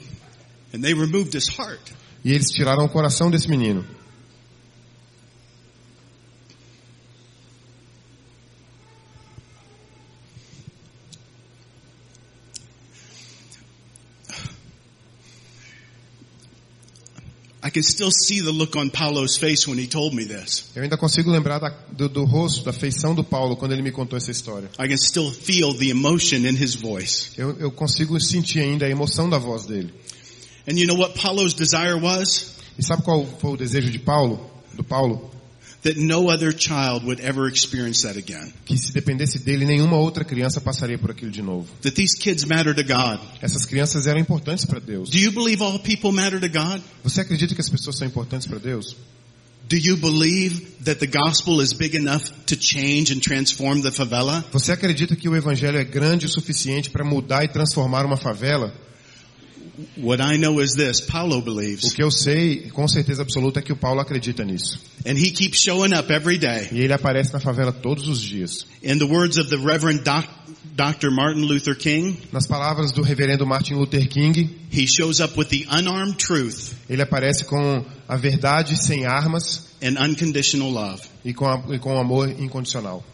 and 0.75 0.83
they 0.83 0.93
removed 0.93 1.33
his 1.33 1.49
heart. 1.49 1.81
e 2.23 2.31
eles 2.31 2.51
tiraram 2.51 2.85
o 2.85 2.91
coração 2.91 3.31
desse 3.31 3.49
menino. 3.49 3.87
I 17.60 17.60
can 17.60 17.60
still 17.60 17.60
see 17.60 17.60
the 17.60 17.60
look 17.60 17.60
on 17.60 17.60
Paulo's 17.60 17.60
face 17.60 17.60
when 17.60 17.60
he 17.60 17.60
told 17.60 17.60
me 17.60 17.60
this. 17.60 17.60
Eu 20.75 20.83
ainda 20.83 20.97
consigo 20.97 21.31
lembrar 21.31 21.59
da- 21.59 21.75
do, 21.93 22.09
do 22.09 22.25
rosto, 22.25 22.65
da 22.65 22.73
feição 22.73 23.15
do 23.15 23.23
Paulo 23.25 23.57
quando 23.57 23.73
ele 23.73 23.83
me 23.83 23.91
contou 23.93 24.17
essa 24.17 24.31
história. 24.31 24.69
I 24.79 24.89
can 24.89 24.97
still 24.97 25.31
feel 25.31 25.75
the 25.75 25.89
emotion 25.89 26.39
in 26.47 26.55
his 26.57 26.75
voice. 26.75 27.31
Eu, 27.37 27.57
eu 27.59 27.71
consigo 27.71 28.19
sentir 28.21 28.61
ainda 28.61 28.87
a 28.87 28.89
emoção 28.91 29.29
da 29.29 29.39
voz 29.39 29.67
dele. 29.67 29.93
And 30.69 30.79
you 30.79 30.87
know 30.87 30.97
what 30.99 31.19
Paulo's 31.21 31.55
desire 31.55 31.95
was? 31.95 32.55
E 32.79 32.83
sabe 32.85 33.03
qual 33.03 33.27
foi 33.41 33.53
o 33.53 33.57
desejo 33.57 33.91
de 33.91 33.99
Paulo, 33.99 34.51
do 34.75 34.85
Paulo? 34.85 35.31
That 35.83 35.97
no 35.97 36.29
other 36.29 36.53
child 36.53 37.05
would 37.05 37.21
ever 37.21 37.49
experience 37.49 38.03
that 38.03 38.19
again. 38.19 38.53
Que 38.65 38.77
se 38.77 38.93
dependesse 38.93 39.39
dele, 39.39 39.65
nenhuma 39.65 39.97
outra 39.97 40.25
criança 40.25 40.61
passaria 40.61 40.99
por 40.99 41.11
aquilo 41.11 41.31
de 41.31 41.43
novo. 41.43 41.69
That 41.83 41.95
these 41.95 42.19
kids 42.19 42.45
matter 42.45 42.75
to 42.75 42.85
God. 42.85 43.21
Essas 43.41 43.65
crianças 43.65 44.07
eram 44.07 44.21
importantes 44.21 44.65
para 44.65 44.81
Deus. 44.81 45.11
Do 45.11 45.19
you 45.19 45.33
believe 45.33 45.63
all 45.63 45.79
people 45.79 46.13
matter 46.13 46.41
to 46.41 46.49
God? 46.49 46.83
Você 47.03 47.21
acredita 47.21 47.55
que 47.55 47.61
as 47.61 47.69
pessoas 47.69 47.97
são 47.97 48.07
importantes 48.07 48.47
para 48.47 48.59
Deus? 48.59 48.97
Do 49.69 49.77
you 49.77 49.97
believe 49.97 50.67
that 50.85 50.99
the 50.99 51.07
gospel 51.07 51.63
is 51.63 51.73
big 51.73 51.97
enough 51.97 52.25
to 52.47 52.57
change 52.57 53.13
and 53.13 53.21
transform 53.21 53.83
the 53.83 53.93
favela? 53.93 54.45
Você 54.51 54.73
acredita 54.73 55.15
que 55.15 55.29
o 55.29 55.37
evangelho 55.37 55.79
é 55.79 55.85
grande 55.85 56.27
o 56.27 56.29
suficiente 56.29 56.91
para 56.91 57.05
mudar 57.05 57.45
e 57.45 57.49
transformar 57.49 58.05
uma 58.05 58.17
favela? 58.17 58.75
What 59.97 60.23
I 60.23 60.37
know 60.39 60.61
is 60.61 60.75
this, 60.75 61.01
Paulo 61.01 61.39
O 61.39 61.43
believes. 61.43 61.93
que 61.93 62.03
eu 62.03 62.11
sei, 62.11 62.71
com 62.71 62.87
certeza 62.89 63.23
absoluta, 63.23 63.61
é 63.61 63.63
que 63.63 63.73
o 63.73 63.77
Paulo 63.77 64.01
acredita 64.01 64.45
nisso. 64.45 64.81
And 65.07 65.13
he 65.19 65.31
keeps 65.31 65.61
showing 65.63 65.95
up 65.95 66.13
every 66.13 66.39
day. 66.39 66.69
E 66.73 66.81
ele 66.81 66.93
aparece 66.93 67.33
na 67.33 67.41
favela 67.41 67.73
todos 67.73 68.09
os 68.09 68.21
dias. 68.21 68.67
In 68.83 68.99
the 68.99 69.05
words 69.05 69.39
of 69.39 69.49
the 69.51 69.57
Reverend 69.57 70.03
Doc, 70.05 70.27
Dr. 70.77 71.11
Martin 71.11 71.43
Luther 71.47 71.77
King, 71.77 72.17
Nas 72.33 72.47
palavras 72.47 72.93
do 72.93 73.03
reverendo 73.03 73.47
Martin 73.47 73.75
Luther 73.75 74.07
King, 74.09 74.51
he 74.73 74.87
shows 74.87 75.21
up 75.21 75.39
with 75.39 75.49
the 75.49 75.67
unarmed 75.71 76.17
truth 76.17 76.73
ele 76.89 77.03
aparece 77.03 77.45
com 77.45 77.85
a 78.09 78.17
verdade 78.17 78.77
sem 78.83 79.05
armas 79.05 79.67
and 79.83 79.99
unconditional 80.03 80.71
love. 80.71 81.03
e 81.25 81.33
com, 81.35 81.47
a, 81.47 81.63
e 81.75 81.79
com 81.79 81.99
amor 81.99 82.29
incondicional. 82.41 83.05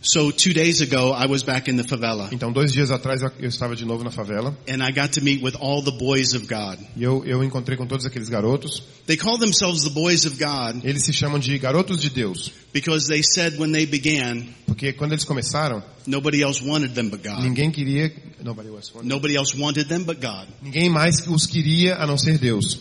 So 0.00 0.30
two 0.30 0.52
days 0.52 0.80
ago, 0.80 1.10
I 1.12 1.26
was 1.26 1.42
back 1.42 1.68
in 1.68 1.76
the 1.76 1.82
favela 1.82 2.28
Então, 2.30 2.52
dois 2.52 2.72
dias 2.72 2.88
atrás 2.92 3.20
eu, 3.20 3.48
estava 3.48 3.74
de 3.74 3.84
novo 3.84 4.04
na 4.04 4.12
favela 4.12 4.56
and 4.68 4.80
I 4.80 4.92
got 4.92 5.14
to 5.14 5.20
meet 5.20 5.42
with 5.42 5.56
all 5.60 5.82
the 5.82 5.90
boys 5.90 6.34
of 6.34 6.46
God. 6.46 6.78
e 6.96 7.02
eu, 7.02 7.24
eu 7.26 7.42
encontrei 7.42 7.76
com 7.76 7.84
todos 7.84 8.06
aqueles 8.06 8.28
garotos. 8.28 8.80
They 9.06 9.16
call 9.16 9.38
themselves 9.38 9.82
the 9.82 9.90
boys 9.90 10.24
of 10.24 10.38
God 10.38 10.84
Eles 10.84 11.02
se 11.02 11.12
chamam 11.12 11.40
de 11.40 11.58
garotos 11.58 12.00
de 12.00 12.10
Deus, 12.10 12.52
because 12.72 13.08
they 13.08 13.22
said 13.24 13.58
when 13.58 13.72
they 13.72 13.86
began, 13.86 14.46
porque 14.66 14.92
quando 14.92 15.12
eles 15.14 15.24
começaram, 15.24 15.82
nobody 16.06 16.44
else 16.44 16.62
wanted 16.64 16.94
them 16.94 17.08
but 17.08 17.20
God. 17.24 17.42
ninguém 17.42 17.72
queria, 17.72 18.12
nobody 18.40 18.70
was 18.70 18.94
wanted. 18.94 19.08
Nobody 19.08 19.36
else 19.36 19.56
wanted 19.58 19.88
them 19.88 20.04
but 20.04 20.20
God. 20.20 20.46
ninguém 20.62 20.88
mais 20.88 21.26
os 21.26 21.44
queria 21.44 21.96
a 21.96 22.06
não 22.06 22.16
ser 22.16 22.38
Deus. 22.38 22.78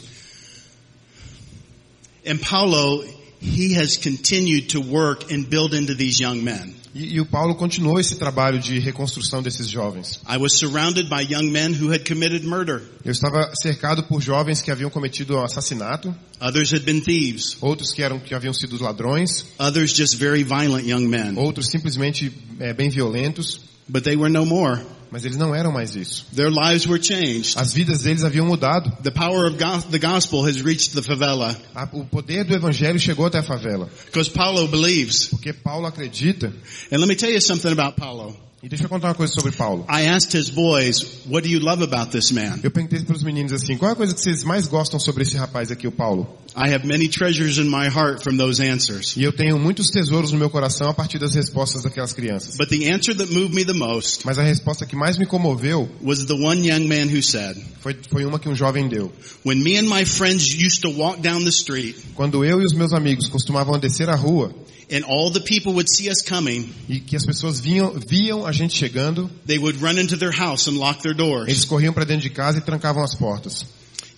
And 2.28 2.38
Paulo, 2.42 3.04
he 3.42 3.74
has 3.76 3.98
continued 3.98 4.70
to 4.70 4.80
work 4.82 5.32
and 5.32 5.46
build 5.50 5.74
into 5.74 5.96
these 5.96 6.20
young 6.22 6.44
men. 6.44 6.74
E, 6.96 7.16
e 7.16 7.22
o 7.22 7.26
Paulo 7.28 7.54
continuou 7.56 8.00
esse 8.00 8.16
trabalho 8.16 8.58
de 8.60 8.80
reconstrução 8.80 9.44
desses 9.44 9.68
jovens. 9.70 10.20
I 10.28 10.38
was 10.38 10.58
surrounded 10.58 11.08
by 11.10 11.22
young 11.22 11.52
men 11.52 11.74
who 11.74 11.92
had 11.94 12.04
committed 12.06 12.44
murder. 12.44 12.82
Eu 13.06 13.12
estava 13.12 13.52
cercado 13.62 14.04
por 14.08 14.20
jovens 14.20 14.62
que 14.62 14.72
haviam 14.72 14.90
cometido 14.90 15.38
assassinato, 15.38 16.16
Others 16.42 16.74
had 16.74 16.84
been 16.86 17.02
thieves. 17.02 17.58
outros 17.62 17.92
que 17.94 18.02
eram 18.02 18.20
que 18.20 18.34
haviam 18.34 18.54
sido 18.54 18.82
ladrões, 18.82 19.46
Others 19.60 19.94
just 19.96 20.16
very 20.18 20.44
violent 20.44 20.88
young 20.88 21.08
men. 21.08 21.36
outros 21.38 21.68
simplesmente 21.70 22.32
é, 22.60 22.74
bem 22.74 22.90
violentos, 22.90 23.60
But 23.90 24.04
they 24.04 24.18
were 24.18 24.30
no 24.30 24.46
more. 24.46 24.82
Mas 25.12 25.26
eles 25.26 25.38
não 25.38 25.54
eram 25.56 25.72
mais 25.72 25.96
isso. 25.96 26.26
Their 26.36 26.50
lives 26.50 26.86
were 26.88 27.02
changed. 27.02 27.58
As 27.58 27.74
vidas 27.74 28.02
deles 28.02 28.24
haviam 28.24 28.46
mudado. 28.46 28.92
The 29.04 29.12
power 29.12 29.46
of 29.48 29.58
go- 29.58 29.82
the 29.90 30.00
gospel 30.00 30.46
has 30.48 30.62
reached 30.62 30.94
the 30.94 31.02
favela 31.02 31.56
O 31.94 32.06
poder 32.06 32.44
do 32.44 32.54
evangelho 32.54 33.00
chegou 33.00 33.26
até 33.26 33.40
a 33.40 33.44
favela, 33.44 33.90
because 34.06 34.30
Paulo 34.30 34.68
believes. 34.68 35.28
porque 35.28 35.54
Paulo 35.54 35.88
acredita. 35.88 36.48
And 36.92 36.98
let 37.00 37.08
me 37.08 37.16
tell 37.16 37.32
you 37.32 37.42
something 37.42 37.72
about 37.72 37.96
Paulo. 37.98 38.36
E 38.68 38.70
deixa 38.70 38.84
eu 38.84 38.90
contar 38.90 39.08
uma 39.08 39.16
coisa 39.16 39.34
sobre 39.34 39.54
Paulo. 39.54 39.86
I 39.90 40.10
asked 40.10 40.38
his 40.38 40.50
boys, 40.50 41.24
what 41.26 41.48
do 41.48 41.50
you 41.50 41.62
love 41.62 41.82
about 41.82 42.12
this 42.12 42.32
man? 42.34 42.60
Eu 42.62 42.70
perguntei 42.70 43.00
para 43.00 43.16
os 43.16 43.24
meninos 43.24 43.54
assim, 43.54 43.78
qual 43.78 43.92
é 43.92 43.94
a 43.94 43.96
coisa 43.96 44.14
que 44.14 44.20
vocês 44.20 44.44
mais 44.44 44.68
gostam 44.68 45.00
sobre 45.00 45.24
esse 45.24 45.38
rapaz 45.38 45.72
aqui, 45.72 45.88
o 45.88 45.92
Paulo? 45.92 46.28
I 46.54 46.74
have 46.74 46.86
many 46.86 47.08
treasures 47.08 47.60
in 47.60 47.70
my 47.70 47.88
heart 47.88 48.22
from 48.22 48.36
those 48.36 48.62
answers. 48.62 49.16
E 49.16 49.24
eu 49.24 49.32
tenho 49.32 49.58
muitos 49.58 49.88
tesouros 49.90 50.34
no 50.34 50.38
meu 50.38 50.50
coração 50.50 50.90
a 50.90 50.94
partir 50.94 51.18
das 51.18 51.34
respostas 51.34 51.84
daquelas 51.84 52.12
crianças. 52.12 52.58
But 52.58 52.68
the 52.68 52.92
answer 52.92 53.16
that 53.16 53.34
moved 53.34 53.56
me 53.56 53.64
the 53.64 53.72
most 53.72 54.26
Mas 54.26 54.38
a 54.38 54.44
resposta 54.44 54.86
que 54.86 54.98
mais 54.98 55.18
me 55.18 55.26
comoveu 55.26 55.90
was 56.04 56.26
the 56.26 56.34
one 56.34 56.68
young 56.68 56.90
man 56.90 57.08
who 57.08 57.22
said, 57.22 57.56
foi, 57.80 57.96
foi 58.12 58.26
uma 58.26 58.38
que 58.38 58.50
um 58.50 58.56
jovem 58.56 58.90
deu. 58.90 59.14
when 59.46 59.64
me 59.64 59.78
and 59.78 59.88
my 59.88 60.04
friends 60.04 60.46
used 60.54 60.82
to 60.82 60.90
walk 60.90 61.22
down 61.22 61.46
the 61.46 61.52
street 61.52 61.96
Quando 62.16 62.44
eu 62.44 62.60
e 62.62 62.66
os 62.66 62.74
meus 62.74 62.92
amigos 62.92 63.30
costumavam 63.30 63.80
descer 63.80 64.10
a 64.10 64.16
rua 64.16 64.54
and 64.90 65.04
all 65.04 65.30
the 65.30 65.42
people 65.42 65.74
would 65.74 65.90
see 65.90 66.10
us 66.10 66.22
coming, 66.22 66.74
e 66.88 67.00
que 67.00 67.16
as 67.16 67.26
pessoas 67.26 67.60
vinham, 67.60 67.94
viam 68.08 68.46
a 68.46 68.52
gente 68.58 68.76
chegando, 68.76 69.30
they 69.46 69.58
would 69.58 69.82
run 69.82 70.00
into 70.00 70.18
their 70.18 70.32
house 70.32 70.68
and 70.68 70.78
lock 70.78 71.02
their 71.02 71.16
doors. 71.16 71.48
eles 71.48 71.66
corriam 71.66 71.94
para 71.94 72.06
dentro 72.06 72.24
de 72.24 72.30
casa 72.30 72.58
e 72.58 72.62
trancavam 72.62 73.04
as 73.04 73.16
portas. 73.16 73.66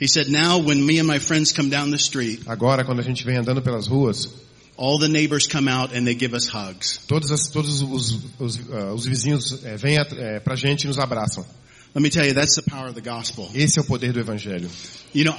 He 0.02 0.08
said, 0.08 0.30
now 0.30 0.58
when 0.58 0.82
me 0.86 1.00
and 1.00 1.06
my 1.06 1.20
friends 1.20 1.52
come 1.52 1.70
down 1.70 1.92
the 1.92 1.98
street, 1.98 2.42
Agora, 2.48 2.86
quando 2.86 3.00
a 3.00 3.04
gente 3.04 3.24
vem 3.26 3.38
andando 3.38 3.62
pelas 3.62 3.86
ruas, 3.88 4.30
all 4.78 4.98
the 4.98 5.10
neighbors 5.10 5.46
come 5.46 5.68
out 5.68 5.94
and 5.94 6.06
they 6.06 6.16
give 6.16 6.34
us 6.34 6.48
hugs. 6.48 7.02
todos, 7.06 7.32
as, 7.32 7.50
todos 7.50 7.82
os, 7.82 8.18
os, 8.40 8.60
ah, 8.72 8.94
os 8.94 9.06
vizinhos 9.06 9.62
eh, 9.66 9.76
vêm 9.76 9.98
é, 9.98 10.40
pra 10.40 10.56
gente 10.56 10.86
e 10.86 10.88
nos 10.88 10.98
abraçam. 10.98 11.46
Let 11.94 12.02
me 12.02 12.10
tell 12.10 12.26
you, 12.26 12.34
that's 12.34 12.56
the 12.56 12.62
power 12.62 12.88
of 12.88 12.94
the 12.94 13.02
gospel. 13.02 13.50
Esse 13.54 13.80
é 13.80 13.82
o 13.82 13.86
poder 13.86 14.14
do 14.14 14.20
evangelho. 14.20 14.70
You 15.14 15.26
know, 15.26 15.36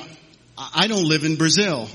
I 0.59 0.89
don't 0.89 1.09
live 1.09 1.25
in 1.25 1.37
Brazil. 1.37 1.89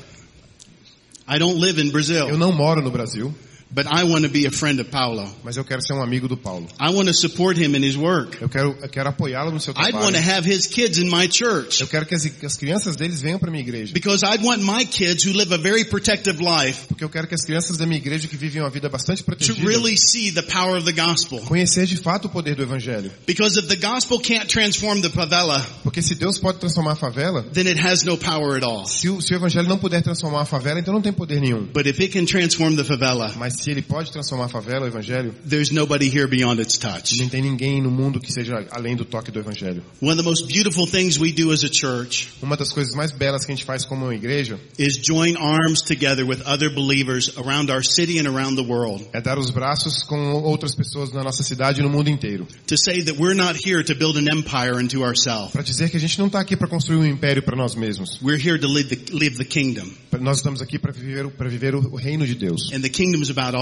I 1.28 1.38
don't 1.38 1.60
live 1.60 1.80
in 1.80 1.88
Eu 1.88 1.92
Brazil, 1.92 2.38
não 2.38 2.52
moro 2.52 2.82
no 2.82 2.90
Brasil, 2.90 3.34
but 3.76 3.86
I 3.88 4.04
want 4.06 4.24
to 4.24 4.30
be 4.32 4.46
a 4.48 4.52
friend 4.52 4.80
of 4.80 4.90
Paulo. 4.90 5.30
mas 5.44 5.58
eu 5.58 5.66
quero 5.66 5.82
ser 5.82 5.94
um 5.94 6.02
amigo 6.02 6.28
do 6.30 6.38
Paulo. 6.38 6.66
I 6.80 6.90
want 6.94 7.08
to 7.08 7.14
support 7.14 7.58
him 7.60 7.76
in 7.76 7.84
his 7.84 7.98
work. 7.98 8.38
Eu 8.42 8.48
quero, 8.50 8.76
eu 8.82 8.88
quero 8.90 9.10
apoiá-lo 9.10 9.52
no 9.52 9.60
seu 9.60 9.74
I'd 9.74 9.94
want 9.94 10.16
to 10.16 10.22
trabalho. 10.22 10.32
have 10.38 10.46
his 10.50 10.66
kids 10.68 10.98
in 10.98 11.10
my 11.10 11.28
church 11.30 11.82
Eu 11.82 11.88
quero 11.88 12.06
que 12.06 12.16
as, 12.16 12.26
que 12.26 12.46
as 12.46 12.56
crianças 12.56 12.96
deles 12.96 13.22
venham 13.22 13.38
para 13.38 13.52
minha 13.52 13.62
igreja. 13.62 13.94
because 13.94 14.24
I'd 14.26 14.42
want 14.44 14.62
my 14.64 14.86
kids 14.86 15.24
who 15.28 15.34
live 15.34 15.54
a 15.54 15.58
very 15.58 15.84
protective 15.84 16.40
life 16.42 16.88
Porque 16.88 17.04
eu 17.04 17.10
quero 17.10 17.28
que 17.28 17.36
as 17.36 17.42
crianças 17.44 17.76
da 17.78 17.86
minha 17.86 17.98
igreja 17.98 18.28
que 18.28 18.38
vivem 18.38 18.62
uma 18.62 18.70
vida 18.70 18.88
bastante 18.88 19.20
to 19.20 19.26
protegida 19.26 19.68
really 19.68 19.98
see 19.98 20.32
the 20.32 20.42
power 20.44 20.78
of 20.78 20.86
the 20.86 20.94
gospel. 20.94 21.40
conhecer 21.42 21.86
de 21.86 21.98
fato 21.98 22.26
o 22.26 22.30
poder 22.30 22.56
do 22.56 22.64
evangelho. 22.64 23.12
Because 23.28 23.60
if 23.60 23.68
the 23.68 23.76
gospel 23.76 24.20
can't 24.20 24.48
transform 24.48 25.02
the 25.02 25.10
favela, 25.10 25.60
Porque 25.84 26.02
se 26.02 26.16
Deus 26.16 26.40
pode 26.40 26.60
transformar 26.60 26.94
a 26.94 26.96
favela, 26.96 27.44
then 27.54 27.68
it 27.68 27.80
has 27.80 28.04
no 28.04 28.18
power 28.18 28.56
at 28.58 28.64
all. 28.64 28.86
se 28.86 29.10
o, 29.10 29.20
se 29.22 29.34
o 29.34 29.36
evangelho 29.36 29.68
não 29.68 29.78
puder 29.78 30.02
transformar 30.02 30.42
a 30.42 30.46
favela, 30.46 30.80
então 30.80 30.94
não 30.94 31.02
tem 31.02 31.12
poder 31.12 31.42
nenhum. 31.42 31.66
But 31.74 31.88
if 31.88 32.00
it 32.00 32.14
can 32.14 32.26
transform 32.26 32.76
the 32.78 32.84
favela, 32.84 33.34
Mas 33.36 33.65
se 33.66 33.72
ele 33.72 33.82
pode 33.82 34.12
transformar 34.12 34.46
a 34.46 34.48
favela, 34.48 34.86
o 34.86 34.88
evangelho, 34.88 35.34
there's 35.50 35.72
nobody 35.72 36.08
here 36.08 36.28
beyond 36.28 36.62
its 36.62 36.78
touch. 36.78 37.20
não 37.20 37.28
tem 37.28 37.42
ninguém 37.42 37.82
no 37.82 37.90
mundo 37.90 38.20
que 38.20 38.32
seja 38.32 38.64
além 38.70 38.96
do 38.96 39.04
toque 39.04 39.32
do 39.32 39.40
evangelho. 39.40 39.84
One 40.00 40.12
of 40.12 40.18
the 40.18 40.24
most 40.24 40.46
beautiful 40.48 40.86
things 40.86 41.18
we 41.18 41.32
do 41.32 41.52
as 41.52 41.64
a 41.64 41.70
church 41.72 42.28
Uma 42.44 42.56
das 42.56 42.72
coisas 42.72 42.94
mais 42.94 43.12
belas 43.12 43.44
que 43.44 43.52
a 43.52 43.56
gente 43.56 43.66
faz 43.66 43.84
como 43.84 44.06
uma 44.06 44.14
igreja 44.14 44.60
is 44.78 45.00
join 45.02 45.36
arms 45.38 45.82
together 45.82 46.24
with 46.24 46.44
other 46.46 46.70
believers 46.70 47.36
around 47.38 47.72
our 47.72 47.84
city 47.84 48.20
and 48.20 48.28
around 48.28 48.56
the 48.56 48.62
world 48.62 49.04
é 49.12 49.20
dar 49.20 49.40
os 49.40 49.50
braços 49.50 50.04
com 50.04 50.34
outras 50.44 50.76
pessoas 50.76 51.12
na 51.12 51.24
nossa 51.24 51.42
cidade 51.42 51.80
e 51.80 51.84
no 51.84 51.90
mundo 51.90 52.08
inteiro. 52.08 52.46
to 52.68 52.78
say 52.78 53.02
that 53.02 53.18
we're 53.18 53.34
not 53.34 53.56
here 53.56 53.84
to 53.84 53.96
build 53.96 54.16
an 54.18 54.28
empire 54.32 54.80
into 54.80 55.04
ourselves. 55.04 55.54
Para 55.54 55.64
dizer 55.64 55.90
que 55.90 55.98
a 55.98 56.00
gente 56.00 56.20
não 56.20 56.28
está 56.28 56.40
aqui 56.40 56.56
para 56.56 56.68
construir 56.68 56.98
um 56.98 57.06
império 57.06 57.42
para 57.42 57.58
nós 57.58 57.74
mesmos. 57.74 58.20
We're 58.22 58.40
here 58.40 58.60
to 58.60 58.68
live 58.68 58.96
the, 58.96 59.12
live 59.12 59.38
the 59.38 59.46
kingdom. 59.46 59.90
Nós 60.22 60.38
estamos 60.38 60.62
aqui 60.62 60.78
para 60.78 60.92
viver, 60.94 61.30
para 61.32 61.50
viver 61.50 61.76
o, 61.76 61.96
reino 61.96 62.26
de 62.26 62.36
Deus. 62.36 62.72
And 62.72 62.82
the 62.82 62.90
kingdom 62.90 63.22
is 63.22 63.30
about. 63.30 63.55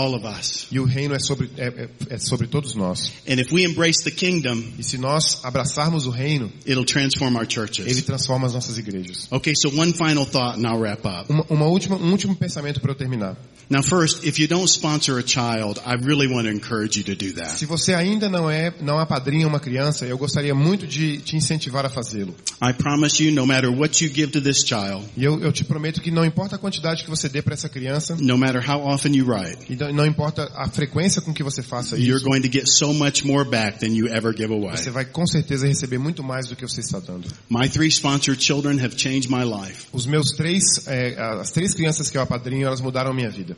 E 0.71 0.79
o 0.79 0.85
reino 0.85 1.13
é 1.15 1.19
sobre, 1.19 1.49
é, 1.57 1.67
é- 1.67 1.89
é 2.15 2.17
sobre 2.17 2.47
todos 2.47 2.73
nós. 2.75 3.11
And 3.27 3.39
if 3.39 3.51
we 3.51 3.63
embrace 3.63 4.03
the 4.03 4.11
kingdom, 4.11 4.63
E 4.77 4.83
se 4.83 4.97
nós 4.97 5.39
abraçarmos 5.43 6.05
o 6.05 6.09
reino, 6.09 6.51
it'll 6.65 6.85
transform 6.85 7.35
our 7.35 7.43
ele 7.43 7.51
churches. 7.53 8.03
transforma 8.03 8.47
as 8.47 8.53
nossas 8.53 8.77
igrejas. 8.77 9.27
Okay, 9.31 9.53
so 9.55 9.69
one 9.69 9.93
final 9.93 10.25
thought 10.25 10.57
and 10.59 10.67
I'll 10.67 10.79
wrap 10.79 11.05
up. 11.05 11.25
Uma, 11.31 11.45
uma 11.49 11.65
última, 11.65 11.95
um 11.97 12.11
último 12.11 12.35
pensamento 12.35 12.79
para 12.81 12.91
eu 12.91 12.95
terminar. 12.95 13.37
Now 13.69 13.81
first, 13.81 14.25
if 14.25 14.37
you 14.39 14.47
don't 14.47 14.67
sponsor 14.69 15.17
a 15.17 15.23
child, 15.25 15.79
I 15.85 15.95
really 15.95 16.27
want 16.27 16.45
to 16.47 16.51
encourage 16.53 16.97
you 16.99 17.05
to 17.05 17.15
do 17.15 17.33
that. 17.35 17.57
Se 17.57 17.65
você 17.65 17.93
ainda 17.93 18.29
não 18.29 18.49
é, 18.49 18.73
não 18.81 18.99
apadrinha 18.99 19.47
uma 19.47 19.59
criança, 19.59 20.05
eu 20.05 20.17
gostaria 20.17 20.53
muito 20.53 20.85
de 20.85 21.19
te 21.19 21.37
incentivar 21.37 21.85
a 21.85 21.89
fazê-lo. 21.89 22.35
I 22.61 22.73
promise 22.73 23.23
you, 23.23 23.31
no 23.33 23.47
matter 23.47 23.71
what 23.71 24.03
you 24.03 24.11
give 24.13 24.31
to 24.33 24.41
this 24.41 24.63
child, 24.67 25.05
E 25.15 25.23
eu, 25.23 25.39
eu 25.39 25.51
te 25.51 25.63
prometo 25.63 26.01
que 26.01 26.11
não 26.11 26.25
importa 26.25 26.55
a 26.55 26.59
quantidade 26.59 27.03
que 27.03 27.09
você 27.09 27.29
dê 27.29 27.41
para 27.41 27.53
essa 27.53 27.69
criança, 27.69 28.15
no 28.19 28.37
matter 28.37 28.61
how 28.69 28.85
often 28.85 29.15
you 29.15 29.25
write, 29.25 29.57
e 29.73 29.75
não, 29.75 29.93
não 29.93 30.05
importa 30.05 30.51
a 30.55 30.69
frequência 30.69 31.21
com 31.21 31.33
que 31.33 31.43
você 31.43 31.63
faça 31.63 31.97
you're 31.97 32.17
isso, 32.17 32.25
going 32.25 32.41
to 32.41 32.51
get 32.51 32.67
so 32.67 32.93
much 32.93 33.25
more 33.25 33.47
back 33.47 33.79
than 33.79 33.93
you 33.93 34.07
ever 34.07 34.35
give 34.35 34.53
away. 34.53 34.77
você 34.77 34.91
vai 34.91 35.05
com 35.05 35.25
certeza 35.25 35.67
receber 35.67 35.97
muito 35.97 36.23
mais 36.23 36.47
do 36.47 36.55
que 36.55 36.67
você 36.67 36.81
está 36.81 36.99
dando. 36.99 37.27
My 37.49 37.67
three 37.67 37.89
sponsored 37.89 38.41
children 38.43 38.79
have 38.83 38.95
changed 38.97 39.29
my 39.29 39.43
life. 39.43 39.87
Os 39.91 40.05
meus 40.05 40.31
três, 40.31 40.63
é, 40.87 41.19
as 41.39 41.51
três 41.51 41.73
crianças 41.73 42.09
que 42.09 42.17
eu 42.17 42.21
apadrinho, 42.21 42.67
elas 42.67 42.81
mudaram 42.81 43.11
a 43.11 43.13
minha 43.13 43.29
vida. 43.29 43.57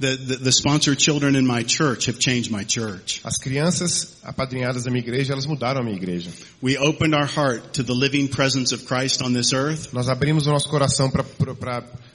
The, 0.00 0.16
the, 0.16 0.36
the 0.36 0.52
sponsored 0.52 0.98
children 0.98 1.36
in 1.36 1.46
my 1.46 1.62
church 1.62 2.06
have 2.06 2.18
changed 2.18 2.50
my 2.50 2.64
church. 2.64 3.20
As 3.24 3.38
crianças 3.38 4.16
apadrinhadas 4.24 4.84
da 4.84 4.90
minha 4.90 5.02
igreja, 5.02 5.32
elas 5.32 5.46
mudaram 5.46 5.80
a 5.80 5.84
minha 5.84 5.96
igreja. 5.96 6.30
We 6.60 6.76
opened 6.76 7.14
our 7.14 7.26
heart 7.26 7.74
to 7.74 7.82
the 7.82 7.94
living 7.94 8.28
presence 8.28 8.72
of 8.72 8.86
Christ 8.86 9.22
on 9.22 9.32
this 9.32 9.52
earth, 9.52 9.92
Nós 9.92 10.08
abrimos 10.08 10.46
o 10.46 10.50
nosso 10.50 10.68
coração 10.68 11.10
para 11.10 11.24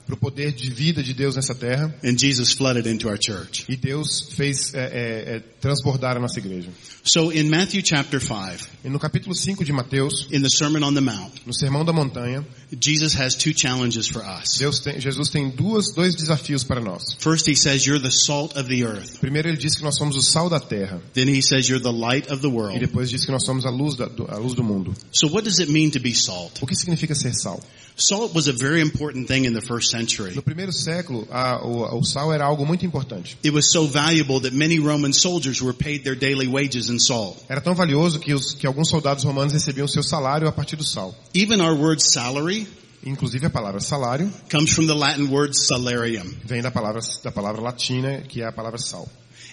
o 0.08 0.16
poder 0.16 0.52
de 0.52 0.70
vida 0.70 1.02
de 1.02 1.14
Deus 1.14 1.36
nessa 1.36 1.54
terra 1.54 1.94
and 2.04 2.18
Jesus 2.18 2.52
flooded 2.52 2.86
into 2.88 3.08
our 3.08 3.18
church. 3.18 3.64
E 3.68 3.76
Deus 3.76 4.28
fez 4.34 4.74
é, 4.74 4.80
é, 4.80 5.36
é, 5.36 5.40
transbordar 5.60 6.16
a 6.16 6.20
nossa 6.20 6.38
igreja. 6.38 6.70
So 7.02 7.32
in 7.32 7.48
Matthew 7.48 7.82
chapter 7.82 8.20
5, 8.20 8.80
E 8.82 8.88
no 8.88 8.98
capítulo 8.98 9.34
5 9.34 9.62
de 9.62 9.72
Mateus, 9.72 10.26
in 10.32 10.40
the 10.40 10.48
Sermon 10.48 10.82
on 10.82 10.94
the 10.94 11.02
Mount, 11.02 11.46
no 11.46 11.52
Sermão 11.52 11.84
da 11.84 11.92
Montanha, 11.92 12.46
Jesus 12.80 13.14
has 13.14 13.34
two 13.34 13.52
challenges 13.52 14.08
for 14.08 14.22
us. 14.22 14.56
Deus 14.58 14.80
tem, 14.80 14.98
Jesus 14.98 15.28
tem 15.28 15.50
duas, 15.50 15.92
dois 15.94 16.14
desafios 16.14 16.64
para 16.64 16.80
nós. 16.80 17.14
First, 17.18 17.46
he 17.46 17.54
says, 17.54 17.69
You're 17.74 17.98
the 18.00 18.10
salt 18.10 18.56
of 18.56 18.68
the 18.68 18.84
earth. 18.84 19.18
Primeiro 19.20 19.48
ele 19.48 19.56
diz 19.56 19.74
que 19.76 19.82
nós 19.82 19.96
somos 19.96 20.16
o 20.16 20.22
sal 20.22 20.48
da 20.48 20.60
terra. 20.60 21.00
Then 21.14 21.28
he 21.28 21.42
says, 21.42 21.68
You're 21.68 21.82
the 21.82 21.92
light 21.92 22.30
of 22.30 22.40
the 22.42 22.48
E 22.48 22.52
world. 22.52 22.78
depois 22.78 23.10
diz 23.10 23.24
que 23.24 23.32
nós 23.32 23.44
somos 23.44 23.64
a 23.64 23.70
luz, 23.70 23.96
da, 23.96 24.06
a 24.28 24.38
luz 24.38 24.54
do 24.54 24.62
mundo. 24.62 24.94
So 25.12 25.28
what 25.28 25.44
does 25.44 25.58
it 25.60 25.70
mean 25.70 25.90
to 25.90 26.00
be 26.00 26.14
salt? 26.14 26.60
O 26.62 26.66
que 26.66 26.74
significa 26.74 27.14
ser 27.14 27.32
sal? 27.34 27.60
Salt 27.96 28.34
was 28.34 28.48
a 28.48 28.52
very 28.52 28.80
important 28.80 29.28
thing 29.28 29.44
in 29.44 29.52
the 29.52 29.60
first 29.60 29.90
century. 29.90 30.34
No 30.34 30.42
primeiro 30.42 30.72
século, 30.72 31.26
a, 31.30 31.60
o, 31.62 31.98
o 31.98 32.04
sal 32.04 32.32
era 32.32 32.44
algo 32.44 32.64
muito 32.64 32.86
importante. 32.86 33.36
It 33.44 33.50
was 33.52 33.70
so 33.70 33.86
valuable 33.86 34.40
that 34.40 34.54
many 34.54 34.78
Roman 34.78 35.12
soldiers 35.12 35.60
were 35.60 35.74
paid 35.74 36.02
their 36.02 36.16
daily 36.16 36.46
wages 36.48 36.88
in 36.88 36.98
salt. 36.98 37.36
Era 37.48 37.60
tão 37.60 37.74
valioso 37.74 38.18
que, 38.18 38.32
os, 38.32 38.54
que 38.54 38.66
alguns 38.66 38.88
soldados 38.88 39.22
romanos 39.24 39.52
recebiam 39.52 39.86
seu 39.86 40.02
salário 40.02 40.48
a 40.48 40.52
partir 40.52 40.76
do 40.76 40.84
sal. 40.84 41.14
Even 41.34 41.60
our 41.60 41.74
word 41.74 42.00
salary 42.02 42.66
Inclusive 43.02 43.46
a 43.46 43.50
palavra 43.50 43.80
salário 43.80 44.30
comes 44.50 44.72
from 44.72 44.86
the 44.86 44.94
Latin 44.94 45.30
word 45.30 45.54
salarium, 45.54 46.36
vem 46.44 46.60
da 46.60 46.70
palavra, 46.70 47.00
da 47.22 47.32
palavra 47.32 47.62
latina, 47.62 48.20
que 48.22 48.42
é 48.42 48.46
a 48.46 48.52
palavra 48.52 48.78
sal, 48.78 49.08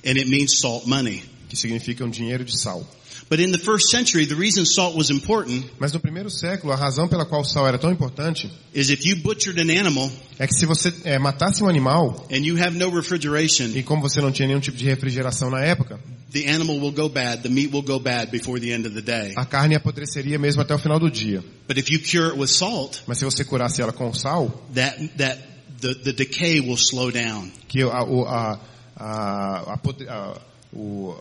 and 0.06 0.18
it 0.18 0.30
means 0.30 0.60
salt 0.60 0.86
money. 0.86 1.24
que 1.48 1.56
significa 1.56 2.04
um 2.04 2.10
dinheiro 2.10 2.44
de 2.44 2.60
sal. 2.60 2.86
But 3.30 3.42
in 3.42 3.52
the 3.52 3.58
first 3.60 3.90
century, 3.90 4.26
the 4.26 4.36
reason 4.36 4.66
salt 4.66 4.96
was 4.96 5.10
important 5.10 5.66
Mas 5.78 5.92
no 5.92 6.00
primeiro 6.00 6.30
século, 6.30 6.72
a 6.72 6.78
razão 6.78 7.10
pela 7.10 7.26
qual 7.26 7.42
o 7.42 7.44
sal 7.46 7.68
era 7.68 7.78
tão 7.78 7.92
importante 7.92 8.50
is 8.74 8.90
if 8.90 9.06
you 9.06 9.18
butchered 9.22 9.60
an 9.60 9.70
animal 9.80 10.10
é 10.40 10.48
que 10.48 10.54
se 10.54 10.66
você 10.66 10.94
é, 11.04 11.20
matasse 11.20 11.62
um 11.62 11.68
animal, 11.68 12.26
and 12.32 12.46
you 12.46 12.56
have 12.58 12.78
no 12.78 12.90
refrigeration, 12.90 13.66
e 13.76 13.84
como 13.84 14.02
você 14.02 14.22
não 14.22 14.32
tinha 14.32 14.48
nenhum 14.48 14.62
tipo 14.62 14.78
de 14.78 14.86
refrigeração 14.86 15.50
na 15.50 15.60
época, 15.62 16.00
the 16.32 16.48
animal 16.50 16.78
will 16.80 16.92
go 16.94 17.10
bad, 17.10 17.42
the 17.44 17.50
meat 17.50 17.74
will 17.74 17.82
go 17.84 18.00
bad 18.00 18.32
before 18.32 18.62
the 18.62 18.72
end 18.72 18.88
of 18.88 18.96
the 18.96 19.02
day. 19.02 19.34
a 19.36 19.44
carne 19.46 19.76
apodreceria 19.76 20.40
mesmo 20.40 20.62
até 20.62 20.74
o 20.74 20.80
final 20.80 20.98
do 21.00 21.12
dia. 21.12 21.44
But 21.68 21.78
if 21.78 21.90
you 21.92 22.00
cure 22.00 22.28
it 22.32 22.40
with 22.40 22.48
salt, 22.48 23.00
Mas 23.08 23.18
se 23.18 23.26
você 23.26 23.44
curasse 23.44 23.82
ela 23.82 23.92
com 23.92 24.14
sal, 24.14 24.48
that, 24.74 24.96
that, 25.18 25.38
the, 25.82 25.96
the 25.96 26.14
decay 26.14 26.62
will 26.62 26.78
slow 26.78 27.12
down. 27.12 27.52
que 27.68 27.82
a, 27.84 27.88
a, 27.90 28.60
a, 28.96 29.74
a, 29.74 29.78
podre- 29.78 30.08
a, 30.08 30.40
o- 30.74 31.18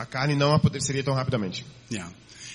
a 0.00 0.06
carne 0.06 0.34
não 0.34 0.54
apodreceria 0.54 1.04
tão 1.04 1.12
rapidamente. 1.12 1.62
Yeah. 1.92 2.10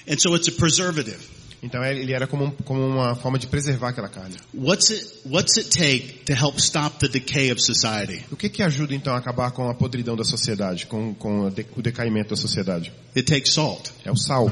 And 0.10 0.18
so 0.18 0.36
it's 0.36 0.48
a 0.48 0.52
preservative. 0.52 1.20
Então 1.62 1.84
ele 1.84 2.12
era 2.12 2.26
como, 2.26 2.52
como 2.64 2.82
uma 2.82 3.16
forma 3.16 3.38
de 3.38 3.46
preservar 3.46 3.90
aquela 3.90 4.10
carne. 4.10 4.36
What's 4.52 4.90
it, 4.90 5.06
what's 5.26 5.56
it 5.58 5.70
take 5.70 6.26
to 6.26 6.34
help 6.34 6.58
stop 6.58 6.98
the 6.98 7.08
decay 7.08 7.52
of 7.52 7.62
society? 7.62 8.26
O 8.32 8.36
que 8.36 8.50
que 8.50 8.64
ajuda 8.64 8.96
então 8.96 9.14
a 9.14 9.18
acabar 9.18 9.52
com 9.52 9.70
a 9.70 9.76
podridão 9.76 10.16
da 10.16 10.24
sociedade, 10.24 10.88
com, 10.88 11.14
com 11.14 11.46
o 11.46 11.82
decaimento 11.82 12.32
da 12.32 12.36
sociedade? 12.36 12.92
It 13.16 13.32
takes 13.32 13.54
salt. 13.54 13.92
É 14.04 14.12
o 14.12 14.18
sal. 14.18 14.52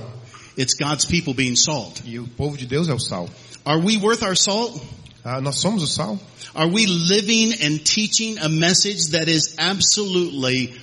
It's 0.55 0.75
God's 0.75 1.05
people 1.05 1.33
being 1.33 1.55
salt. 1.55 2.01
E 2.05 2.19
o 2.19 2.27
povo 2.27 2.55
de 2.55 2.67
Deus 2.67 2.87
é 2.89 2.93
o 2.93 2.99
sal. 2.99 3.27
Are 3.65 3.81
we 3.81 3.97
worth 3.97 4.21
our 4.21 4.37
salt? 4.37 4.79
Ah, 5.23 5.41
nós 5.41 5.57
somos 5.57 5.81
o 5.81 5.87
sal? 5.87 6.19
Are 6.53 6.69
we 6.69 6.85
living 6.85 7.53
and 7.53 7.79
teaching 7.79 8.37
a 8.37 8.49
message 8.49 9.09
that 9.11 9.31
is 9.31 9.55
absolutely 9.57 10.75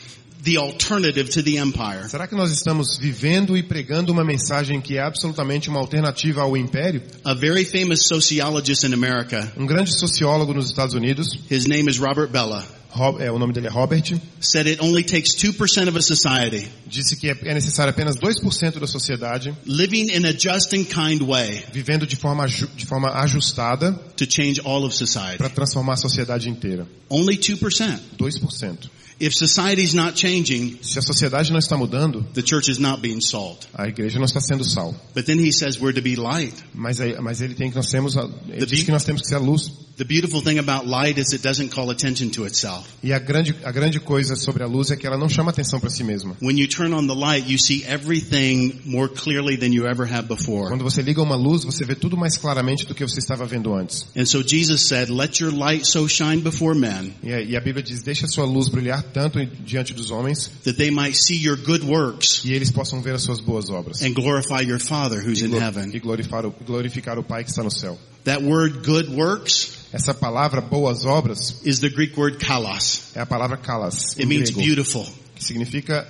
the 0.42 0.56
alternative 0.56 1.30
to 1.30 1.42
the 1.42 1.56
empire? 1.58 2.08
Será 2.08 2.26
que 2.26 2.34
nós 2.34 2.50
estamos 2.50 2.96
vivendo 2.98 3.56
e 3.56 3.62
pregando 3.62 4.12
uma 4.12 4.24
mensagem 4.24 4.80
que 4.80 4.96
é 4.96 5.02
absolutamente 5.02 5.68
uma 5.68 5.78
alternativa 5.80 6.42
ao 6.42 6.56
império? 6.56 7.02
A 7.24 7.34
very 7.34 7.64
famous 7.64 8.06
sociologist 8.06 8.84
in 8.86 8.94
America, 8.94 9.52
Um 9.56 9.66
grande 9.66 9.92
sociólogo 9.92 10.52
nos 10.54 10.66
Estados 10.66 10.94
Unidos, 10.94 11.38
his 11.50 11.66
name 11.66 11.90
is 11.90 11.98
Robert 11.98 12.28
Bella, 12.30 12.64
Rob- 12.92 13.22
é, 13.22 13.30
o 13.30 13.38
nome 13.38 13.52
dele 13.52 13.68
é 13.68 13.70
Robert, 13.70 14.20
said 14.40 14.66
it 14.66 14.82
only 14.82 15.04
takes 15.04 15.36
2% 15.36 15.86
of 15.88 15.96
a 15.96 16.02
society 16.02 16.68
disse 16.88 17.14
que 17.16 17.28
é, 17.30 17.36
é 17.44 17.54
necessário 17.54 17.90
apenas 17.92 18.16
2% 18.16 18.80
da 18.80 18.86
sociedade 18.88 19.54
living 19.64 20.10
in 20.10 20.26
a 20.26 20.32
just 20.32 20.72
and 20.74 20.84
kind 20.86 21.22
way 21.22 21.62
vivendo 21.72 22.04
de 22.04 22.16
forma, 22.16 22.48
de 22.48 22.86
forma 22.86 23.10
ajustada 23.22 23.92
to 24.16 24.26
change 24.28 24.60
all 24.64 24.84
of 24.84 24.92
society. 24.96 25.38
para 25.38 25.48
transformar 25.48 25.92
a 25.92 25.96
sociedade 25.98 26.48
inteira. 26.48 26.84
Only 27.08 27.36
2%. 27.38 27.96
2%. 28.18 28.90
If 29.20 29.34
society's 29.34 29.92
not 29.92 30.14
changing, 30.14 30.78
Se 30.82 30.98
a 30.98 31.02
sociedade 31.02 31.52
não 31.52 31.58
está 31.58 31.76
mudando, 31.76 32.24
the 32.32 32.42
church 32.42 32.70
is 32.70 32.78
not 32.78 33.02
being 33.02 33.20
salt. 33.20 33.66
a 33.74 33.86
igreja 33.86 34.18
não 34.18 34.24
está 34.24 34.40
sendo 34.40 34.64
sal. 34.64 34.94
But 35.14 35.26
then 35.26 35.38
he 35.38 35.52
says 35.52 35.78
we're 35.78 35.92
to 35.94 36.00
be 36.00 36.16
light. 36.16 36.54
Mas, 36.72 36.98
mas 37.20 37.42
ele 37.42 37.54
tem 37.54 37.68
que 37.68 37.76
nós 37.76 37.88
temos, 37.90 38.16
ele 38.16 38.60
The 38.60 38.66
diz 38.66 38.82
que 38.82 38.90
nós 38.90 39.04
temos 39.04 39.20
que 39.20 39.28
ser 39.28 39.34
a 39.34 39.38
luz. 39.38 39.70
The 40.00 40.06
beautiful 40.06 40.40
thing 40.40 40.58
about 40.58 40.86
light 40.86 41.18
is 41.18 41.34
it 41.34 41.42
doesn't 41.42 41.74
call 41.74 41.90
attention 41.90 42.30
to 42.30 42.46
itself. 42.46 42.88
E 43.02 43.12
a 43.12 43.18
grande, 43.18 43.54
a 43.62 43.70
grande 43.70 44.00
coisa 44.00 44.34
sobre 44.34 44.62
a 44.62 44.66
luz 44.66 44.90
é 44.90 44.96
que 44.96 45.06
ela 45.06 45.18
não 45.18 45.28
chama 45.28 45.50
atenção 45.50 45.78
para 45.78 45.90
si 45.90 46.02
mesma. 46.02 46.34
When 46.40 46.58
you 46.58 46.66
turn 46.66 46.94
on 46.94 47.06
the 47.06 47.14
light, 47.14 47.46
you 47.46 47.58
see 47.58 47.84
everything 47.86 48.80
more 48.86 49.10
clearly 49.10 49.58
than 49.58 49.74
you 49.74 49.86
ever 49.86 50.10
have 50.10 50.26
before. 50.26 50.70
Quando 50.70 50.84
você 50.84 51.02
liga 51.02 51.20
uma 51.20 51.36
luz, 51.36 51.64
você 51.64 51.84
vê 51.84 51.94
tudo 51.94 52.16
mais 52.16 52.38
claramente 52.38 52.86
do 52.86 52.94
que 52.94 53.04
você 53.04 53.18
estava 53.18 53.44
vendo 53.44 53.74
antes. 53.74 54.06
And 54.16 54.24
so 54.24 54.42
Jesus 54.42 54.86
said, 54.86 55.10
let 55.10 55.38
your 55.38 55.52
light 55.52 55.86
so 55.86 56.08
shine 56.08 56.40
before 56.40 56.74
men 56.74 57.12
E 57.22 57.54
a, 57.54 57.60
Bíblia 57.60 57.82
diz, 57.82 58.00
deixa 58.00 58.24
a 58.24 58.28
sua 58.30 58.46
luz 58.46 58.70
brilhar 58.70 59.02
tanto 59.02 59.44
diante 59.44 59.92
dos 59.92 60.10
homens, 60.10 60.50
that 60.64 60.78
they 60.78 60.90
might 60.90 61.14
see 61.14 61.36
your 61.36 61.58
good 61.58 61.84
works 61.84 62.42
e 62.46 62.54
eles 62.54 62.70
possam 62.70 63.02
ver 63.02 63.16
as 63.16 63.22
suas 63.22 63.38
boas 63.38 63.68
obras. 63.68 64.00
and 64.00 64.14
glorify 64.14 64.62
your 64.62 64.80
Father 64.80 65.20
who's 65.20 65.42
E, 65.42 65.44
in 65.44 65.52
heaven. 65.52 65.90
e 65.94 66.00
glorificar, 66.00 66.46
o, 66.46 66.54
glorificar 66.64 67.18
o 67.18 67.22
Pai 67.22 67.44
que 67.44 67.50
está 67.50 67.62
no 67.62 67.70
céu. 67.70 67.98
That 68.24 68.42
word 68.42 68.84
good 68.84 69.08
works 69.10 69.78
Essa 69.92 70.14
palavra, 70.14 70.60
boas 70.60 71.04
obras, 71.04 71.60
is 71.64 71.80
the 71.80 71.88
Greek 71.90 72.16
word 72.16 72.38
kalos. 72.38 73.10
é 73.16 73.20
a 73.20 73.26
palavra 73.26 73.56
kalas, 73.56 74.16
It 74.18 74.26
means 74.26 74.50
grego, 74.50 74.60
beautiful, 74.62 75.04
que 75.34 75.42
significa, 75.44 76.06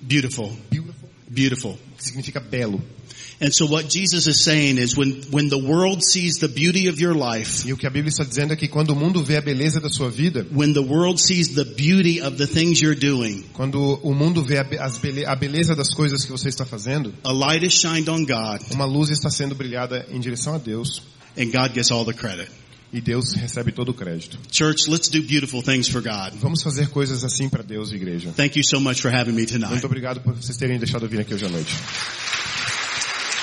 beautiful, 0.00 0.52
beautiful. 1.28 1.78
que 1.96 2.04
significa 2.04 2.40
belo. 2.40 2.80
And 3.42 3.52
so 3.54 3.64
what 3.66 3.88
Jesus 3.88 4.26
is 4.26 4.44
saying 4.44 4.76
is 4.76 4.96
when, 4.98 5.22
when 5.30 5.48
the 5.48 5.56
world 5.58 6.04
sees 6.04 6.38
the 6.40 6.48
beauty 6.48 6.88
of 6.88 7.00
your 7.00 7.14
life, 7.14 7.66
E 7.66 7.72
o 7.72 7.76
que 7.76 7.86
a 7.86 7.90
Bíblia 7.90 8.10
está 8.10 8.22
dizendo 8.22 8.52
é 8.52 8.56
que 8.56 8.68
quando 8.68 8.90
o 8.90 8.94
mundo 8.94 9.24
vê 9.24 9.38
a 9.38 9.40
beleza 9.40 9.80
da 9.80 9.88
sua 9.88 10.10
vida, 10.10 10.46
when 10.52 10.74
the 10.74 10.80
world 10.82 11.18
sees 11.20 11.48
the 11.54 11.64
beauty 11.64 12.20
of 12.20 12.36
the 12.36 12.46
things 12.46 12.80
you're 12.82 12.94
doing, 12.98 13.42
quando 13.54 13.98
o 14.02 14.14
mundo 14.14 14.44
vê 14.44 14.58
a, 14.58 14.84
as 14.84 14.98
bele- 14.98 15.24
a 15.24 15.34
beleza 15.34 15.74
das 15.74 15.92
coisas 15.94 16.22
que 16.24 16.30
você 16.30 16.50
está 16.50 16.66
fazendo, 16.66 17.14
a 17.24 17.32
light 17.32 17.64
is 17.66 17.72
shined 17.72 18.08
on 18.10 18.24
God 18.26 18.60
uma 18.72 18.84
luz 18.84 19.08
está 19.10 19.30
sendo 19.30 19.54
brilhada 19.54 20.06
em 20.10 20.20
direção 20.20 20.54
a 20.54 20.58
Deus 20.58 21.02
and 21.36 21.50
God 21.52 21.72
gets 21.72 21.90
all 21.90 22.04
the 22.04 22.14
credit. 22.14 22.50
e 22.92 23.00
Deus 23.00 23.34
recebe 23.34 23.70
todo 23.72 23.90
o 23.90 23.94
crédito. 23.94 24.38
Church, 24.50 24.90
let's 24.90 25.08
do 25.08 25.22
beautiful 25.22 25.62
things 25.62 25.88
for 25.88 26.02
God. 26.02 26.32
Vamos 26.40 26.62
fazer 26.62 26.88
coisas 26.88 27.22
assim 27.22 27.48
para 27.48 27.62
Deus, 27.62 27.92
igreja. 27.92 28.32
Thank 28.32 28.58
you 28.58 28.64
so 28.64 28.80
much 28.80 29.00
for 29.00 29.14
having 29.14 29.32
me 29.32 29.46
tonight. 29.46 29.70
Muito 29.70 29.86
obrigado 29.86 30.20
por 30.20 30.34
vocês 30.34 30.56
terem 30.56 30.78
deixado 30.78 31.06
eu 31.06 31.08
vir 31.08 31.20
aqui 31.20 31.34
hoje 31.34 31.46
à 31.46 31.48
noite. 31.48 31.72